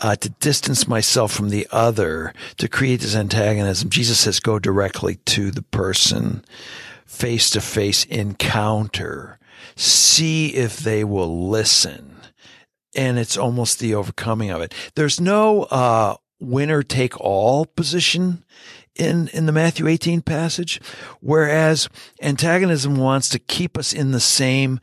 uh, 0.00 0.14
to 0.14 0.28
distance 0.28 0.86
myself 0.86 1.32
from 1.32 1.48
the 1.48 1.66
other, 1.72 2.32
to 2.56 2.68
create 2.68 3.00
this 3.00 3.16
antagonism, 3.16 3.90
Jesus 3.90 4.20
says, 4.20 4.40
go 4.40 4.58
directly 4.58 5.16
to 5.26 5.50
the 5.50 5.62
person, 5.62 6.44
face 7.08 7.50
to 7.50 7.60
face 7.60 8.04
encounter, 8.04 9.40
see 9.74 10.54
if 10.54 10.78
they 10.78 11.02
will 11.02 11.48
listen. 11.48 12.14
And 12.94 13.18
it's 13.18 13.36
almost 13.36 13.80
the 13.80 13.94
overcoming 13.94 14.50
of 14.50 14.62
it. 14.62 14.72
There's 14.94 15.20
no, 15.20 15.64
uh, 15.64 16.16
winner 16.40 16.82
take 16.82 17.20
all 17.20 17.66
position 17.66 18.44
in, 18.94 19.28
in 19.28 19.46
the 19.46 19.52
Matthew 19.52 19.88
18 19.88 20.22
passage, 20.22 20.80
whereas 21.20 21.88
antagonism 22.22 22.96
wants 22.96 23.28
to 23.30 23.38
keep 23.38 23.76
us 23.76 23.92
in 23.92 24.12
the 24.12 24.20
same 24.20 24.78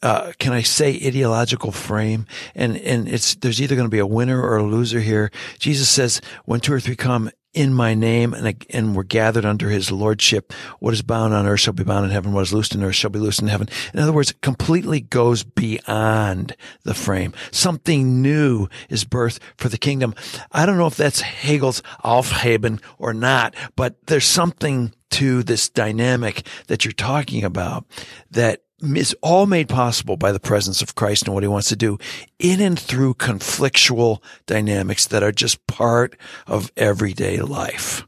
uh, 0.00 0.32
can 0.38 0.52
I 0.52 0.62
say 0.62 0.90
ideological 0.90 1.72
frame? 1.72 2.26
And, 2.54 2.76
and 2.76 3.08
it's, 3.08 3.34
there's 3.34 3.60
either 3.60 3.74
going 3.74 3.86
to 3.86 3.90
be 3.90 3.98
a 3.98 4.06
winner 4.06 4.40
or 4.40 4.56
a 4.56 4.62
loser 4.62 5.00
here. 5.00 5.32
Jesus 5.58 5.88
says, 5.88 6.20
when 6.44 6.60
two 6.60 6.72
or 6.72 6.78
three 6.78 6.94
come 6.94 7.30
in 7.58 7.74
my 7.74 7.92
name 7.92 8.34
and, 8.34 8.64
and 8.70 8.94
we're 8.94 9.02
gathered 9.02 9.44
under 9.44 9.68
his 9.68 9.90
lordship. 9.90 10.52
What 10.78 10.94
is 10.94 11.02
bound 11.02 11.34
on 11.34 11.44
earth 11.44 11.58
shall 11.58 11.72
be 11.72 11.82
bound 11.82 12.04
in 12.04 12.12
heaven. 12.12 12.32
What 12.32 12.42
is 12.42 12.52
loosed 12.52 12.72
in 12.72 12.84
earth 12.84 12.94
shall 12.94 13.10
be 13.10 13.18
loosed 13.18 13.42
in 13.42 13.48
heaven. 13.48 13.68
In 13.92 13.98
other 13.98 14.12
words, 14.12 14.30
it 14.30 14.40
completely 14.42 15.00
goes 15.00 15.42
beyond 15.42 16.54
the 16.84 16.94
frame. 16.94 17.34
Something 17.50 18.22
new 18.22 18.68
is 18.88 19.04
birth 19.04 19.40
for 19.56 19.68
the 19.68 19.76
kingdom. 19.76 20.14
I 20.52 20.66
don't 20.66 20.78
know 20.78 20.86
if 20.86 20.96
that's 20.96 21.20
Hegel's 21.20 21.82
Aufheben 22.04 22.80
or 22.96 23.12
not, 23.12 23.56
but 23.74 24.06
there's 24.06 24.24
something 24.24 24.94
to 25.10 25.42
this 25.42 25.68
dynamic 25.68 26.46
that 26.68 26.84
you're 26.84 26.92
talking 26.92 27.42
about 27.42 27.86
that 28.30 28.62
is 28.82 29.14
all 29.22 29.46
made 29.46 29.68
possible 29.68 30.16
by 30.16 30.32
the 30.32 30.40
presence 30.40 30.82
of 30.82 30.94
Christ 30.94 31.24
and 31.24 31.34
what 31.34 31.42
he 31.42 31.48
wants 31.48 31.68
to 31.68 31.76
do 31.76 31.98
in 32.38 32.60
and 32.60 32.78
through 32.78 33.14
conflictual 33.14 34.22
dynamics 34.46 35.06
that 35.06 35.22
are 35.22 35.32
just 35.32 35.66
part 35.66 36.16
of 36.46 36.70
everyday 36.76 37.38
life. 37.38 38.06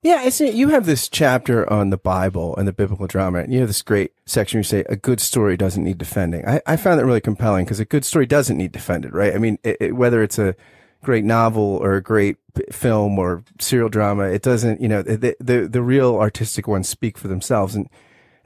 Yeah, 0.00 0.28
you 0.28 0.68
have 0.68 0.86
this 0.86 1.08
chapter 1.08 1.68
on 1.72 1.90
the 1.90 1.96
Bible 1.96 2.56
and 2.56 2.68
the 2.68 2.72
biblical 2.72 3.08
drama, 3.08 3.40
and 3.40 3.52
you 3.52 3.58
have 3.58 3.68
this 3.68 3.82
great 3.82 4.12
section 4.26 4.58
where 4.58 4.60
you 4.60 4.64
say 4.64 4.84
a 4.88 4.94
good 4.94 5.20
story 5.20 5.56
doesn't 5.56 5.82
need 5.82 5.98
defending. 5.98 6.46
I, 6.46 6.60
I 6.66 6.76
found 6.76 7.00
that 7.00 7.04
really 7.04 7.20
compelling 7.20 7.64
because 7.64 7.80
a 7.80 7.84
good 7.84 8.04
story 8.04 8.24
doesn't 8.24 8.56
need 8.56 8.70
defended, 8.70 9.12
right? 9.12 9.34
I 9.34 9.38
mean, 9.38 9.58
it, 9.64 9.76
it, 9.80 9.96
whether 9.96 10.22
it's 10.22 10.38
a 10.38 10.54
great 11.02 11.24
novel 11.24 11.78
or 11.82 11.94
a 11.94 12.02
great 12.02 12.36
film 12.70 13.18
or 13.18 13.42
serial 13.58 13.88
drama, 13.88 14.24
it 14.24 14.42
doesn't, 14.42 14.80
you 14.80 14.88
know, 14.88 15.02
the, 15.02 15.36
the, 15.40 15.66
the 15.66 15.82
real 15.82 16.16
artistic 16.16 16.68
ones 16.68 16.88
speak 16.88 17.18
for 17.18 17.26
themselves. 17.26 17.74
And 17.74 17.88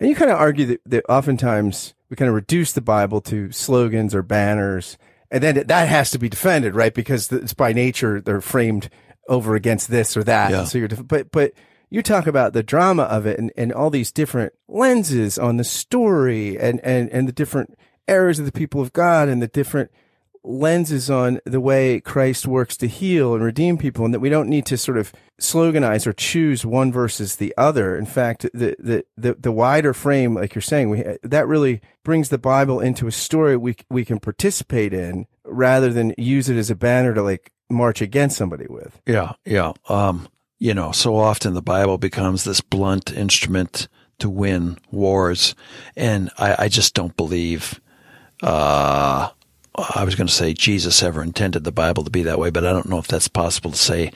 and 0.03 0.11
you 0.11 0.17
kind 0.17 0.33
of 0.33 0.39
argue 0.39 0.67
that, 0.67 0.81
that 0.87 1.05
oftentimes 1.09 1.95
we 2.11 2.17
kind 2.17 2.29
of 2.29 2.35
reduce 2.35 2.73
the 2.73 2.81
Bible 2.81 3.21
to 3.23 3.53
slogans 3.53 4.17
or 4.17 4.23
banners, 4.23 4.99
and 5.31 5.43
then 5.43 5.65
that 5.67 5.89
has 5.89 6.11
to 6.11 6.19
be 6.19 6.29
defended, 6.29 6.75
right? 6.75 6.93
Because 6.93 7.31
it's 7.31 7.55
by 7.55 7.73
nature 7.73 8.21
they're 8.21 8.41
framed 8.41 8.91
over 9.29 9.55
against 9.55 9.93
this 9.93 10.17
or 10.17 10.25
that. 10.25 10.51
Yeah. 10.51 10.65
So 10.65 10.79
you're, 10.79 10.89
def- 10.89 11.07
but 11.07 11.31
but 11.31 11.53
you 11.89 12.03
talk 12.03 12.27
about 12.27 12.53
the 12.53 12.65
drama 12.65 13.05
of 13.05 13.27
it 13.27 13.39
and, 13.39 13.53
and 13.57 13.73
all 13.73 13.91
these 13.91 14.11
different 14.11 14.55
lenses 14.67 15.39
on 15.39 15.57
the 15.57 15.65
story 15.65 16.59
and, 16.59 16.81
and, 16.81 17.09
and 17.11 17.29
the 17.29 17.33
different 17.33 17.79
eras 18.09 18.41
of 18.41 18.45
the 18.45 18.51
people 18.51 18.81
of 18.81 18.93
God 18.93 19.29
and 19.29 19.41
the 19.41 19.47
different 19.47 19.93
lenses 20.45 21.09
on 21.11 21.41
the 21.45 21.61
way 21.61 22.01
Christ 22.01 22.47
works 22.47 22.77
to 22.79 22.89
heal 22.89 23.35
and 23.35 23.45
redeem 23.45 23.79
people, 23.79 24.05
and 24.05 24.13
that 24.13 24.21
we 24.21 24.29
don't 24.29 24.49
need 24.49 24.67
to 24.67 24.77
sort 24.77 24.99
of 24.99 25.13
sloganize 25.41 26.07
or 26.07 26.13
choose 26.13 26.65
one 26.67 26.93
versus 26.93 27.37
the 27.37 27.55
other. 27.57 27.97
In 27.97 28.07
fact, 28.07 28.43
the 28.53 28.77
the 28.79 29.05
the, 29.17 29.35
the 29.35 29.53
wider 29.53 29.95
frame, 29.95 30.35
like 30.35 30.55
you're 30.55 30.63
saying, 30.63 30.91
we 30.91 31.05
that 31.23 31.47
really 31.47 31.81
brings 32.05 32.29
the 32.29 32.39
Bible 32.39 32.81
into 32.81 33.07
a 33.07 33.13
story 33.13 33.57
we 33.57 33.77
we 33.91 34.05
can 34.05 34.19
participate 34.19 34.93
in 34.93 35.27
rather 35.45 35.93
than 35.93 36.15
use 36.19 36.49
it 36.49 36.57
as 36.57 36.71
a 36.71 36.77
banner 36.77 37.15
to 37.15 37.23
like 37.23 37.53
march 37.71 38.01
against 38.01 38.37
somebody 38.37 38.67
with. 38.69 39.01
Yeah, 39.07 39.33
yeah. 39.45 39.73
Um, 39.89 40.29
you 40.59 40.75
know, 40.75 40.93
so 40.93 41.17
often 41.17 41.55
the 41.55 41.63
Bible 41.63 41.99
becomes 41.99 42.45
this 42.45 42.61
blunt 42.61 43.13
instrument 43.13 43.89
to 44.19 44.31
win 44.31 44.79
wars, 44.91 45.55
and 45.97 46.31
I, 46.39 46.65
I 46.65 46.69
just 46.69 46.95
don't 46.95 47.17
believe. 47.17 47.81
Uh, 48.43 49.31
I 49.75 50.05
was 50.05 50.15
going 50.15 50.27
to 50.27 50.33
say 50.33 50.53
Jesus 50.53 51.03
ever 51.03 51.23
intended 51.23 51.65
the 51.65 51.73
Bible 51.73 52.05
to 52.05 52.11
be 52.11 52.23
that 52.25 52.39
way, 52.39 52.51
but 52.51 52.67
I 52.67 52.73
don't 52.73 52.89
know 52.89 52.99
if 52.99 53.09
that's 53.09 53.29
possible 53.29 53.71
to 53.71 53.77
say 53.77 54.13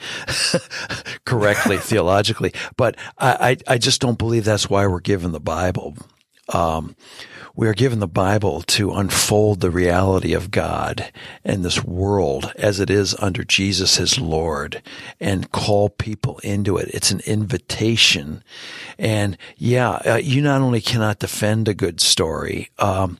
correctly 1.25 1.77
theologically. 1.79 2.53
But 2.75 2.95
I, 3.17 3.57
I, 3.67 3.73
I, 3.73 3.77
just 3.79 3.99
don't 3.99 4.19
believe 4.19 4.45
that's 4.45 4.69
why 4.69 4.85
we're 4.85 4.99
given 4.99 5.31
the 5.31 5.39
Bible. 5.39 5.95
Um, 6.49 6.95
we 7.55 7.67
are 7.67 7.73
given 7.73 7.99
the 7.99 8.07
Bible 8.07 8.61
to 8.61 8.93
unfold 8.93 9.61
the 9.61 9.71
reality 9.71 10.33
of 10.33 10.51
God 10.51 11.11
and 11.43 11.65
this 11.65 11.83
world 11.83 12.53
as 12.55 12.79
it 12.79 12.91
is 12.91 13.15
under 13.15 13.43
Jesus 13.43 13.99
as 13.99 14.19
Lord 14.19 14.83
and 15.19 15.51
call 15.51 15.89
people 15.89 16.37
into 16.43 16.77
it. 16.77 16.87
It's 16.93 17.09
an 17.09 17.21
invitation. 17.25 18.43
And 18.99 19.39
yeah, 19.57 19.89
uh, 19.89 20.19
you 20.21 20.39
not 20.39 20.61
only 20.61 20.81
cannot 20.81 21.17
defend 21.17 21.67
a 21.67 21.73
good 21.73 21.99
story, 21.99 22.69
um, 22.77 23.17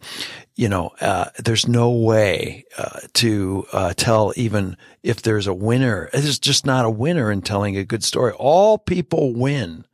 you 0.57 0.67
know, 0.67 0.91
uh, 0.99 1.29
there's 1.37 1.67
no 1.67 1.91
way 1.91 2.65
uh, 2.77 2.99
to 3.13 3.65
uh, 3.71 3.93
tell 3.95 4.33
even 4.35 4.75
if 5.03 5.21
there's 5.21 5.45
a 5.45 5.53
winner. 5.53 6.09
There's 6.11 6.39
just 6.39 6.65
not 6.65 6.83
a 6.83 6.89
winner 6.89 7.31
in 7.31 7.43
telling 7.43 7.77
a 7.77 7.85
good 7.85 8.03
story. 8.03 8.33
All 8.33 8.79
people 8.79 9.33
win 9.33 9.85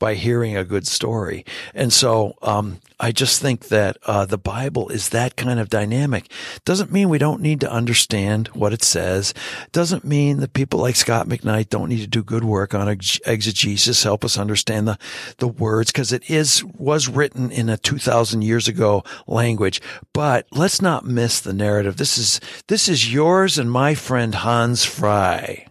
by 0.00 0.14
hearing 0.14 0.56
a 0.56 0.64
good 0.64 0.88
story. 0.88 1.44
And 1.74 1.92
so 1.92 2.34
um, 2.42 2.80
I 2.98 3.12
just 3.12 3.40
think 3.40 3.68
that 3.68 3.98
uh, 4.06 4.24
the 4.24 4.38
Bible 4.38 4.88
is 4.88 5.10
that 5.10 5.36
kind 5.36 5.60
of 5.60 5.68
dynamic. 5.68 6.32
Doesn't 6.64 6.90
mean 6.90 7.08
we 7.08 7.18
don't 7.18 7.42
need 7.42 7.60
to 7.60 7.70
understand 7.70 8.48
what 8.48 8.72
it 8.72 8.82
says. 8.82 9.32
Doesn't 9.70 10.02
mean 10.02 10.40
that 10.40 10.54
people 10.54 10.80
like 10.80 10.96
Scot 10.96 11.28
McKnight 11.28 11.68
don't 11.68 11.90
need 11.90 12.00
to 12.00 12.08
do 12.08 12.24
good 12.24 12.44
work 12.44 12.74
on 12.74 12.88
exegesis, 12.88 14.02
help 14.02 14.24
us 14.24 14.36
understand 14.36 14.88
the 14.88 14.98
the 15.36 15.48
words, 15.48 15.92
because 15.92 16.12
it 16.12 16.28
is 16.28 16.64
was 16.64 17.06
written 17.06 17.50
in 17.52 17.68
a 17.68 17.76
two 17.76 17.98
thousand 17.98 18.42
years 18.42 18.66
ago 18.68 19.04
language. 19.26 19.80
But 20.14 20.46
let's 20.50 20.80
not 20.80 21.04
miss 21.04 21.40
the 21.40 21.52
narrative. 21.52 21.98
This 21.98 22.16
is 22.16 22.40
this 22.68 22.88
is 22.88 23.12
yours 23.12 23.58
and 23.58 23.70
my 23.70 23.94
friend 23.94 24.34
Hans 24.34 24.84
Frei, 24.84 25.66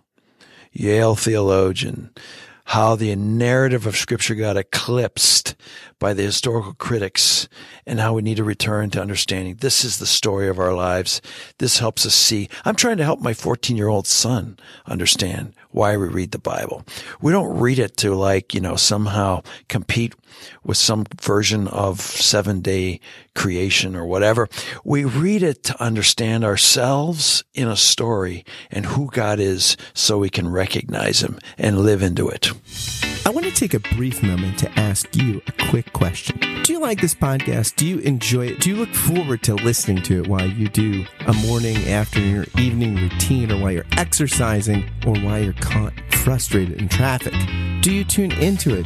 Yale 0.72 1.16
theologian 1.16 2.12
how 2.70 2.96
the 2.96 3.16
narrative 3.16 3.88
of 3.88 3.98
scripture 3.98 4.36
got 4.36 4.56
eclipsed 4.56 5.56
by 6.00 6.14
the 6.14 6.24
historical 6.24 6.74
critics 6.74 7.48
and 7.86 8.00
how 8.00 8.14
we 8.14 8.22
need 8.22 8.38
to 8.38 8.44
return 8.44 8.90
to 8.90 9.02
understanding 9.02 9.56
this 9.56 9.84
is 9.84 9.98
the 9.98 10.06
story 10.06 10.48
of 10.48 10.60
our 10.60 10.74
lives. 10.74 11.22
This 11.58 11.80
helps 11.80 12.06
us 12.06 12.16
see. 12.16 12.50
I'm 12.66 12.76
trying 12.76 12.98
to 12.98 13.04
help 13.04 13.20
my 13.20 13.34
14 13.34 13.76
year 13.78 13.90
old 13.90 14.08
son 14.08 14.58
understand 14.86 15.54
why 15.72 15.98
we 15.98 16.08
read 16.08 16.32
the 16.32 16.40
Bible. 16.40 16.84
We 17.22 17.32
don't 17.32 17.60
read 17.60 17.80
it 17.80 17.98
to 17.98 18.16
like, 18.16 18.54
you 18.54 18.62
know, 18.62 18.76
somehow 18.76 19.44
compete 19.68 20.16
with 20.64 20.78
some 20.78 21.06
version 21.22 21.68
of 21.68 22.00
seven 22.02 22.62
day 22.62 23.00
creation 23.36 23.96
or 23.96 24.06
whatever. 24.06 24.48
We 24.84 25.04
read 25.06 25.44
it 25.44 25.64
to 25.64 25.84
understand 25.84 26.44
ourselves 26.44 27.44
in 27.54 27.68
a 27.68 27.76
story 27.76 28.46
and 28.72 28.86
who 28.86 29.10
God 29.12 29.40
is 29.40 29.78
so 29.94 30.18
we 30.18 30.30
can 30.30 30.48
recognize 30.50 31.22
him 31.22 31.40
and 31.58 31.80
live 31.80 32.02
into 32.02 32.30
it. 32.30 32.52
I 33.26 33.32
want 33.32 33.46
to 33.46 33.52
take 33.52 33.74
a 33.74 33.80
brief 33.96 34.24
moment 34.24 34.58
to 34.60 34.80
ask 34.80 35.16
you 35.16 35.42
a 35.48 35.52
quick 35.70 35.89
question. 35.94 36.40
Do 36.64 36.74
you 36.74 36.80
like 36.80 37.02
this 37.02 37.16
podcast? 37.16 37.76
Do 37.76 37.88
you 37.88 38.00
enjoy 38.00 38.48
it? 38.48 38.62
Do 38.62 38.70
you 38.70 38.76
look 38.76 38.94
forward 38.94 39.44
to 39.44 39.56
listening 39.56 40.02
to 40.04 40.22
it 40.22 40.28
while 40.28 40.48
you 40.48 40.68
do 40.70 41.06
a 41.26 41.34
morning, 41.34 41.78
afternoon, 41.88 42.44
or 42.44 42.60
evening 42.60 42.96
routine, 42.96 43.52
or 43.52 43.62
while 43.62 43.72
you're 43.72 43.86
exercising, 43.94 44.90
or 45.06 45.16
while 45.20 45.40
you're 45.40 45.54
caught 45.54 45.94
frustrated 46.12 46.82
in 46.82 46.90
traffic? 46.90 47.34
Do 47.82 47.92
you 47.92 48.04
tune 48.04 48.32
into 48.34 48.76
it 48.76 48.86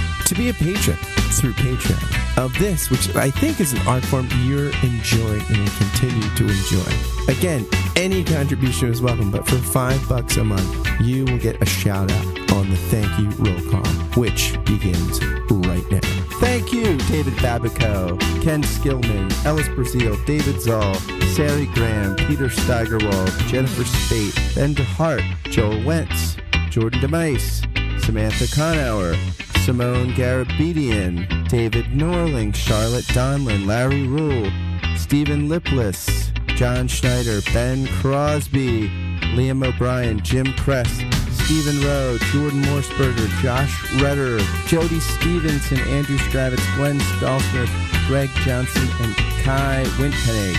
to 0.31 0.37
be 0.37 0.47
a 0.47 0.53
patron 0.53 0.95
through 1.33 1.51
Patreon 1.51 2.37
of 2.37 2.57
this, 2.57 2.89
which 2.89 3.13
I 3.17 3.29
think 3.29 3.59
is 3.59 3.73
an 3.73 3.85
art 3.85 4.01
form 4.05 4.29
you're 4.43 4.71
enjoying 4.81 5.41
and 5.41 5.57
will 5.57 5.77
continue 5.77 6.29
to 6.35 6.47
enjoy. 6.47 7.27
Again, 7.27 7.67
any 7.97 8.23
contribution 8.23 8.89
is 8.89 9.01
welcome, 9.01 9.29
but 9.29 9.45
for 9.45 9.57
five 9.57 10.07
bucks 10.07 10.37
a 10.37 10.43
month, 10.45 10.87
you 11.01 11.25
will 11.25 11.37
get 11.37 11.61
a 11.61 11.65
shout 11.65 12.09
out 12.09 12.51
on 12.53 12.69
the 12.69 12.77
thank 12.77 13.19
you 13.19 13.29
roll 13.43 13.71
call, 13.71 13.85
which 14.15 14.57
begins 14.63 15.21
right 15.51 15.83
now. 15.91 15.99
Thank 16.39 16.71
you, 16.71 16.97
David 17.09 17.33
Babico, 17.33 18.17
Ken 18.41 18.63
Skillman, 18.63 19.29
Ellis 19.45 19.67
Brazil, 19.67 20.15
David 20.25 20.61
Zoll, 20.61 20.93
Sari 21.35 21.65
Graham, 21.67 22.15
Peter 22.15 22.47
Steigerwald, 22.47 23.31
Jennifer 23.47 23.83
Spate, 23.83 24.55
Ben 24.55 24.73
DeHart, 24.75 25.23
Joel 25.51 25.83
Wentz, 25.83 26.37
Jordan 26.69 27.01
DeMice, 27.01 28.01
Samantha 28.01 28.45
Conauer, 28.45 29.17
Simone 29.65 30.11
Garabedian, 30.13 31.47
David 31.47 31.85
Norling, 31.85 32.53
Charlotte 32.53 33.05
Donlin, 33.05 33.67
Larry 33.67 34.07
Rule, 34.07 34.51
Stephen 34.97 35.47
Lipless, 35.47 36.31
John 36.47 36.87
Schneider, 36.87 37.41
Ben 37.53 37.85
Crosby, 37.99 38.89
Liam 39.35 39.63
O'Brien, 39.63 40.19
Jim 40.21 40.51
Kress, 40.53 40.89
Stephen 41.29 41.79
Rowe, 41.85 42.17
Jordan 42.31 42.63
Morseberger, 42.63 43.27
Josh 43.43 44.01
Redder, 44.01 44.39
Jody 44.65 44.99
Stevenson, 44.99 45.79
Andrew 45.81 46.17
Stravitz, 46.17 46.75
Glenn 46.75 46.99
Stallsmith, 46.99 48.07
Greg 48.07 48.29
Johnson, 48.43 48.87
and 49.01 49.15
Kai 49.43 49.83
Wintpennig. 49.97 50.57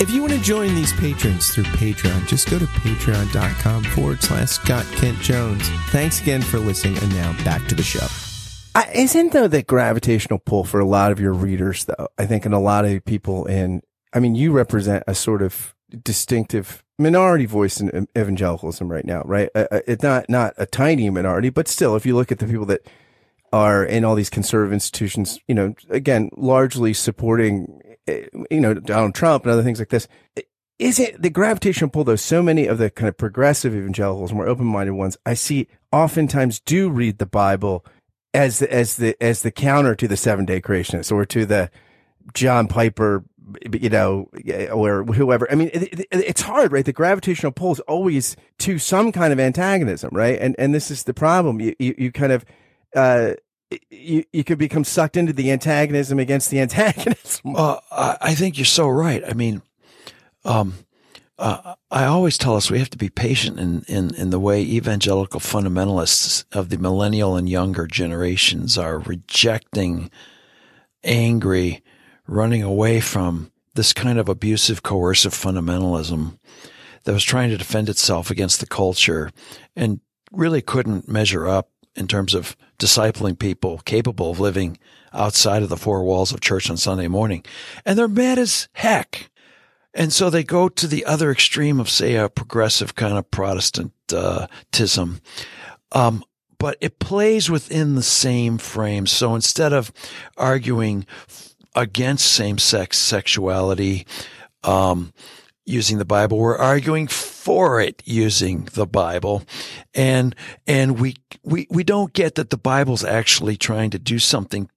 If 0.00 0.10
you 0.10 0.20
want 0.20 0.32
to 0.32 0.40
join 0.40 0.76
these 0.76 0.92
patrons 0.92 1.52
through 1.52 1.64
Patreon, 1.64 2.28
just 2.28 2.48
go 2.48 2.60
to 2.60 2.66
patreon.com 2.66 3.82
forward 3.82 4.22
slash 4.22 4.50
Scott 4.50 4.86
Kent 4.92 5.18
Jones. 5.18 5.68
Thanks 5.90 6.20
again 6.20 6.42
for 6.42 6.60
listening, 6.60 6.98
and 6.98 7.12
now 7.14 7.32
back 7.44 7.66
to 7.66 7.74
the 7.74 7.82
show. 7.82 8.06
I, 8.74 8.90
isn't 8.94 9.32
though 9.32 9.48
the 9.48 9.62
gravitational 9.62 10.38
pull 10.38 10.64
for 10.64 10.80
a 10.80 10.84
lot 10.84 11.12
of 11.12 11.20
your 11.20 11.32
readers, 11.32 11.84
though? 11.84 12.08
I 12.18 12.26
think, 12.26 12.44
and 12.44 12.54
a 12.54 12.58
lot 12.58 12.84
of 12.84 13.04
people 13.04 13.46
in, 13.46 13.82
I 14.12 14.20
mean, 14.20 14.34
you 14.34 14.52
represent 14.52 15.04
a 15.06 15.14
sort 15.14 15.42
of 15.42 15.74
distinctive 16.02 16.82
minority 16.98 17.46
voice 17.46 17.80
in 17.80 18.08
evangelicalism 18.16 18.90
right 18.90 19.04
now, 19.04 19.22
right? 19.24 19.48
Uh, 19.54 19.66
uh, 19.70 19.80
it's 19.86 20.02
not 20.02 20.28
not 20.28 20.54
a 20.56 20.66
tiny 20.66 21.08
minority, 21.10 21.50
but 21.50 21.68
still, 21.68 21.94
if 21.96 22.04
you 22.04 22.16
look 22.16 22.32
at 22.32 22.38
the 22.38 22.46
people 22.46 22.66
that 22.66 22.86
are 23.52 23.84
in 23.84 24.04
all 24.04 24.16
these 24.16 24.30
conservative 24.30 24.72
institutions, 24.72 25.38
you 25.46 25.54
know, 25.54 25.74
again, 25.88 26.28
largely 26.36 26.92
supporting, 26.92 27.80
eh, 28.08 28.26
you 28.50 28.60
know, 28.60 28.74
Donald 28.74 29.14
Trump 29.14 29.44
and 29.44 29.52
other 29.52 29.62
things 29.62 29.78
like 29.78 29.90
this. 29.90 30.08
Is 30.80 30.98
it 30.98 31.22
the 31.22 31.30
gravitational 31.30 31.88
pull, 31.90 32.02
though? 32.02 32.16
So 32.16 32.42
many 32.42 32.66
of 32.66 32.78
the 32.78 32.90
kind 32.90 33.08
of 33.08 33.16
progressive 33.16 33.72
evangelicals, 33.72 34.32
more 34.32 34.48
open 34.48 34.66
minded 34.66 34.94
ones, 34.94 35.16
I 35.24 35.34
see 35.34 35.68
oftentimes 35.92 36.58
do 36.58 36.90
read 36.90 37.18
the 37.18 37.26
Bible 37.26 37.86
as 38.34 38.58
the, 38.58 38.72
as 38.72 38.96
the 38.96 39.16
as 39.22 39.42
the 39.42 39.50
counter 39.50 39.94
to 39.94 40.08
the 40.08 40.16
seven 40.16 40.44
day 40.44 40.60
creationists 40.60 41.12
or 41.12 41.24
to 41.24 41.46
the 41.46 41.70
John 42.34 42.66
Piper, 42.66 43.24
you 43.72 43.88
know, 43.88 44.28
or 44.72 45.04
whoever. 45.04 45.50
I 45.50 45.54
mean, 45.54 45.70
it, 45.72 46.00
it, 46.00 46.06
it's 46.10 46.42
hard, 46.42 46.72
right? 46.72 46.84
The 46.84 46.92
gravitational 46.92 47.52
pull 47.52 47.72
is 47.72 47.80
always 47.80 48.36
to 48.58 48.78
some 48.78 49.12
kind 49.12 49.32
of 49.32 49.38
antagonism, 49.38 50.10
right? 50.12 50.38
And 50.38 50.56
and 50.58 50.74
this 50.74 50.90
is 50.90 51.04
the 51.04 51.14
problem. 51.14 51.60
You 51.60 51.74
you, 51.78 51.94
you 51.96 52.12
kind 52.12 52.32
of 52.32 52.44
uh, 52.94 53.34
you 53.90 54.24
you 54.32 54.44
could 54.44 54.58
become 54.58 54.84
sucked 54.84 55.16
into 55.16 55.32
the 55.32 55.50
antagonism 55.52 56.18
against 56.18 56.50
the 56.50 56.60
antagonism. 56.60 57.54
Uh, 57.56 57.78
I 57.90 58.34
think 58.34 58.58
you're 58.58 58.64
so 58.64 58.88
right. 58.88 59.22
I 59.26 59.32
mean, 59.34 59.62
um, 60.44 60.74
uh, 61.38 61.74
I 61.90 62.04
always 62.04 62.38
tell 62.38 62.54
us 62.54 62.70
we 62.70 62.78
have 62.78 62.90
to 62.90 62.98
be 62.98 63.08
patient 63.08 63.58
in, 63.58 63.82
in, 63.88 64.14
in 64.14 64.30
the 64.30 64.38
way 64.38 64.62
evangelical 64.62 65.40
fundamentalists 65.40 66.44
of 66.52 66.68
the 66.68 66.78
millennial 66.78 67.36
and 67.36 67.48
younger 67.48 67.86
generations 67.86 68.78
are 68.78 69.00
rejecting, 69.00 70.10
angry, 71.02 71.82
running 72.26 72.62
away 72.62 73.00
from 73.00 73.50
this 73.74 73.92
kind 73.92 74.18
of 74.18 74.28
abusive, 74.28 74.82
coercive 74.84 75.34
fundamentalism 75.34 76.38
that 77.02 77.12
was 77.12 77.24
trying 77.24 77.50
to 77.50 77.58
defend 77.58 77.88
itself 77.88 78.30
against 78.30 78.60
the 78.60 78.66
culture 78.66 79.30
and 79.74 80.00
really 80.30 80.62
couldn't 80.62 81.08
measure 81.08 81.48
up 81.48 81.70
in 81.96 82.06
terms 82.06 82.34
of 82.34 82.56
discipling 82.78 83.38
people 83.38 83.78
capable 83.84 84.30
of 84.30 84.40
living 84.40 84.78
outside 85.12 85.62
of 85.62 85.68
the 85.68 85.76
four 85.76 86.02
walls 86.04 86.32
of 86.32 86.40
church 86.40 86.70
on 86.70 86.76
Sunday 86.76 87.08
morning. 87.08 87.44
And 87.84 87.98
they're 87.98 88.08
mad 88.08 88.38
as 88.38 88.68
heck 88.72 89.30
and 89.94 90.12
so 90.12 90.28
they 90.28 90.44
go 90.44 90.68
to 90.68 90.86
the 90.86 91.04
other 91.04 91.30
extreme 91.30 91.80
of, 91.80 91.88
say, 91.88 92.16
a 92.16 92.28
progressive 92.28 92.94
kind 92.94 93.16
of 93.16 93.30
Protestantism. 93.30 95.20
Um, 95.92 96.24
but 96.58 96.76
it 96.80 96.98
plays 96.98 97.50
within 97.50 97.94
the 97.94 98.02
same 98.02 98.58
frame. 98.58 99.06
So 99.06 99.34
instead 99.34 99.72
of 99.72 99.92
arguing 100.36 101.06
against 101.74 102.26
same 102.26 102.58
sex 102.58 102.98
sexuality, 102.98 104.06
um, 104.62 105.12
using 105.66 105.98
the 105.98 106.04
Bible, 106.04 106.38
we're 106.38 106.58
arguing 106.58 107.06
for 107.06 107.80
it 107.80 108.02
using 108.04 108.68
the 108.74 108.86
Bible. 108.86 109.42
And, 109.94 110.34
and 110.66 110.98
we, 111.00 111.16
we, 111.42 111.66
we 111.70 111.84
don't 111.84 112.12
get 112.12 112.34
that 112.34 112.50
the 112.50 112.58
Bible's 112.58 113.04
actually 113.04 113.56
trying 113.56 113.90
to 113.90 113.98
do 113.98 114.18
something. 114.18 114.68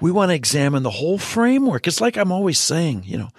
We 0.00 0.12
want 0.12 0.30
to 0.30 0.34
examine 0.34 0.82
the 0.82 0.90
whole 0.90 1.18
framework. 1.18 1.86
It's 1.86 2.00
like 2.00 2.16
I'm 2.16 2.32
always 2.32 2.58
saying, 2.58 3.04
you 3.04 3.18
know, 3.18 3.30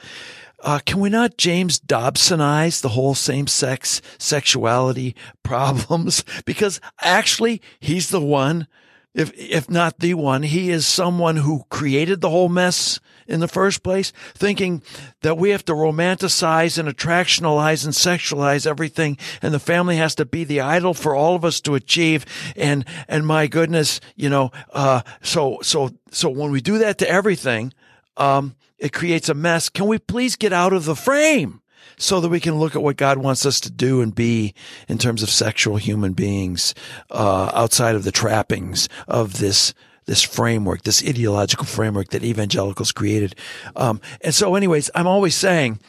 uh, 0.63 0.80
can 0.86 1.00
we 1.00 1.10
not 1.10 1.38
James 1.38 1.80
Dobsonize 1.80 2.82
the 2.82 2.89
whole 2.89 3.15
same 3.15 3.48
sex 3.48 4.02
sexuality 4.17 5.15
problems? 5.43 6.24
Because 6.46 6.82
actually, 7.02 7.62
he's 7.80 8.10
the 8.10 8.22
one, 8.22 8.67
if, 9.13 9.32
if 9.36 9.70
not 9.70 10.00
the 10.00 10.13
one, 10.13 10.43
he 10.43 10.70
is 10.70 10.86
someone 10.86 11.38
who 11.38 11.63
created 11.70 12.22
the 12.22 12.30
whole 12.30 12.50
mess 12.50 13.00
in 13.28 13.39
the 13.39 13.48
first 13.48 13.84
place, 13.84 14.13
thinking 14.34 14.82
that 15.22 15.38
we 15.38 15.50
have 15.50 15.65
to 15.65 15.74
romanticize 15.74 16.78
and 16.78 16.88
attractionalize 16.88 17.84
and 17.84 17.93
sexualize 17.93 18.65
everything 18.65 19.17
and 19.41 19.54
the 19.54 19.60
family 19.60 19.98
has 19.98 20.15
to 20.15 20.26
be 20.26 20.43
the 20.43 20.62
idol 20.62 20.93
for 20.93 21.13
all 21.13 21.36
of 21.36 21.43
us 21.43 21.60
to 21.62 21.76
achieve. 21.76 22.26
And, 22.56 22.86
and 23.08 23.28
my 23.28 23.48
goodness, 23.48 24.00
you 24.15 24.30
know, 24.30 24.52
uh, 24.72 25.02
so, 25.22 25.60
so, 25.62 25.89
so 26.12 26.30
when 26.30 26.52
we 26.52 26.62
do 26.62 26.78
that 26.78 26.98
to 27.00 27.10
everything, 27.10 27.74
um, 28.15 28.56
it 28.78 28.94
creates 28.94 29.30
a 29.30 29.34
mess. 29.34 29.70
Can 29.70 29.88
we 29.88 29.98
please 29.98 30.36
get 30.36 30.54
out 30.54 30.74
of 30.74 30.86
the 30.86 30.96
frame 30.96 31.62
so 31.98 32.20
that 32.20 32.30
we 32.30 32.40
can 32.40 32.56
look 32.56 32.76
at 32.76 32.84
what 32.84 32.98
God 32.98 33.18
wants 33.18 33.46
us 33.46 33.60
to 33.62 33.72
do 33.72 34.02
and 34.02 34.13
be 34.13 34.54
in 34.88 34.98
terms 34.98 35.24
of 35.24 35.30
sexual 35.30 35.78
human 35.78 36.13
beings, 36.13 36.76
uh, 37.10 37.52
outside 37.54 37.96
of 37.96 38.04
the 38.04 38.12
trappings 38.12 38.88
of 39.08 39.40
this, 39.40 39.74
this 40.06 40.22
framework, 40.22 40.84
this 40.84 41.04
ideological 41.04 41.66
framework 41.66 42.10
that 42.10 42.24
evangelicals 42.24 42.92
created. 42.92 43.36
Um, 43.76 44.00
and 44.22 44.34
so 44.34 44.56
anyways, 44.56 44.92
I'm 44.94 45.08
always 45.08 45.36
saying, 45.36 45.80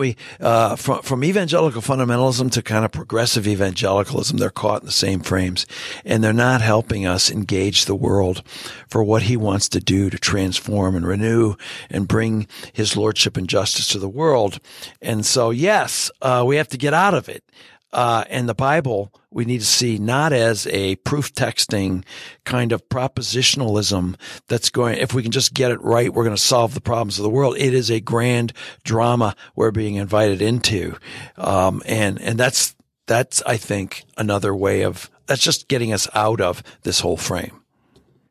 we 0.00 0.16
uh, 0.40 0.74
from 0.74 1.02
from 1.02 1.22
evangelical 1.22 1.82
fundamentalism 1.82 2.50
to 2.52 2.62
kind 2.62 2.84
of 2.84 2.90
progressive 2.90 3.46
evangelicalism, 3.46 4.38
they're 4.38 4.50
caught 4.50 4.82
in 4.82 4.86
the 4.86 4.92
same 4.92 5.20
frames, 5.20 5.66
and 6.04 6.24
they're 6.24 6.32
not 6.32 6.60
helping 6.60 7.06
us 7.06 7.30
engage 7.30 7.84
the 7.84 7.94
world 7.94 8.42
for 8.88 9.04
what 9.04 9.22
He 9.22 9.36
wants 9.36 9.68
to 9.68 9.78
do 9.78 10.10
to 10.10 10.18
transform 10.18 10.96
and 10.96 11.06
renew 11.06 11.54
and 11.88 12.08
bring 12.08 12.48
His 12.72 12.96
lordship 12.96 13.36
and 13.36 13.48
justice 13.48 13.86
to 13.88 14.00
the 14.00 14.08
world. 14.08 14.58
And 15.00 15.24
so, 15.24 15.50
yes, 15.50 16.10
uh, 16.22 16.42
we 16.44 16.56
have 16.56 16.68
to 16.68 16.78
get 16.78 16.94
out 16.94 17.14
of 17.14 17.28
it 17.28 17.44
uh, 17.92 18.24
and 18.28 18.48
the 18.48 18.54
Bible 18.54 19.12
we 19.32 19.44
need 19.44 19.60
to 19.60 19.66
see 19.66 19.98
not 19.98 20.32
as 20.32 20.66
a 20.68 20.96
proof 20.96 21.32
texting 21.32 22.04
kind 22.44 22.72
of 22.72 22.88
propositionalism 22.88 24.16
that's 24.48 24.70
going, 24.70 24.98
if 24.98 25.14
we 25.14 25.22
can 25.22 25.30
just 25.30 25.54
get 25.54 25.70
it 25.70 25.80
right, 25.82 26.12
we're 26.12 26.24
going 26.24 26.36
to 26.36 26.42
solve 26.42 26.74
the 26.74 26.80
problems 26.80 27.18
of 27.18 27.22
the 27.22 27.30
world. 27.30 27.56
It 27.56 27.72
is 27.72 27.90
a 27.90 28.00
grand 28.00 28.52
drama 28.82 29.36
we're 29.54 29.70
being 29.70 29.94
invited 29.94 30.42
into. 30.42 30.96
Um, 31.36 31.80
and, 31.86 32.20
and 32.20 32.38
that's, 32.38 32.74
that's, 33.06 33.40
I 33.42 33.56
think, 33.56 34.04
another 34.16 34.54
way 34.54 34.82
of, 34.82 35.08
that's 35.26 35.42
just 35.42 35.68
getting 35.68 35.92
us 35.92 36.08
out 36.12 36.40
of 36.40 36.62
this 36.82 37.00
whole 37.00 37.16
frame. 37.16 37.62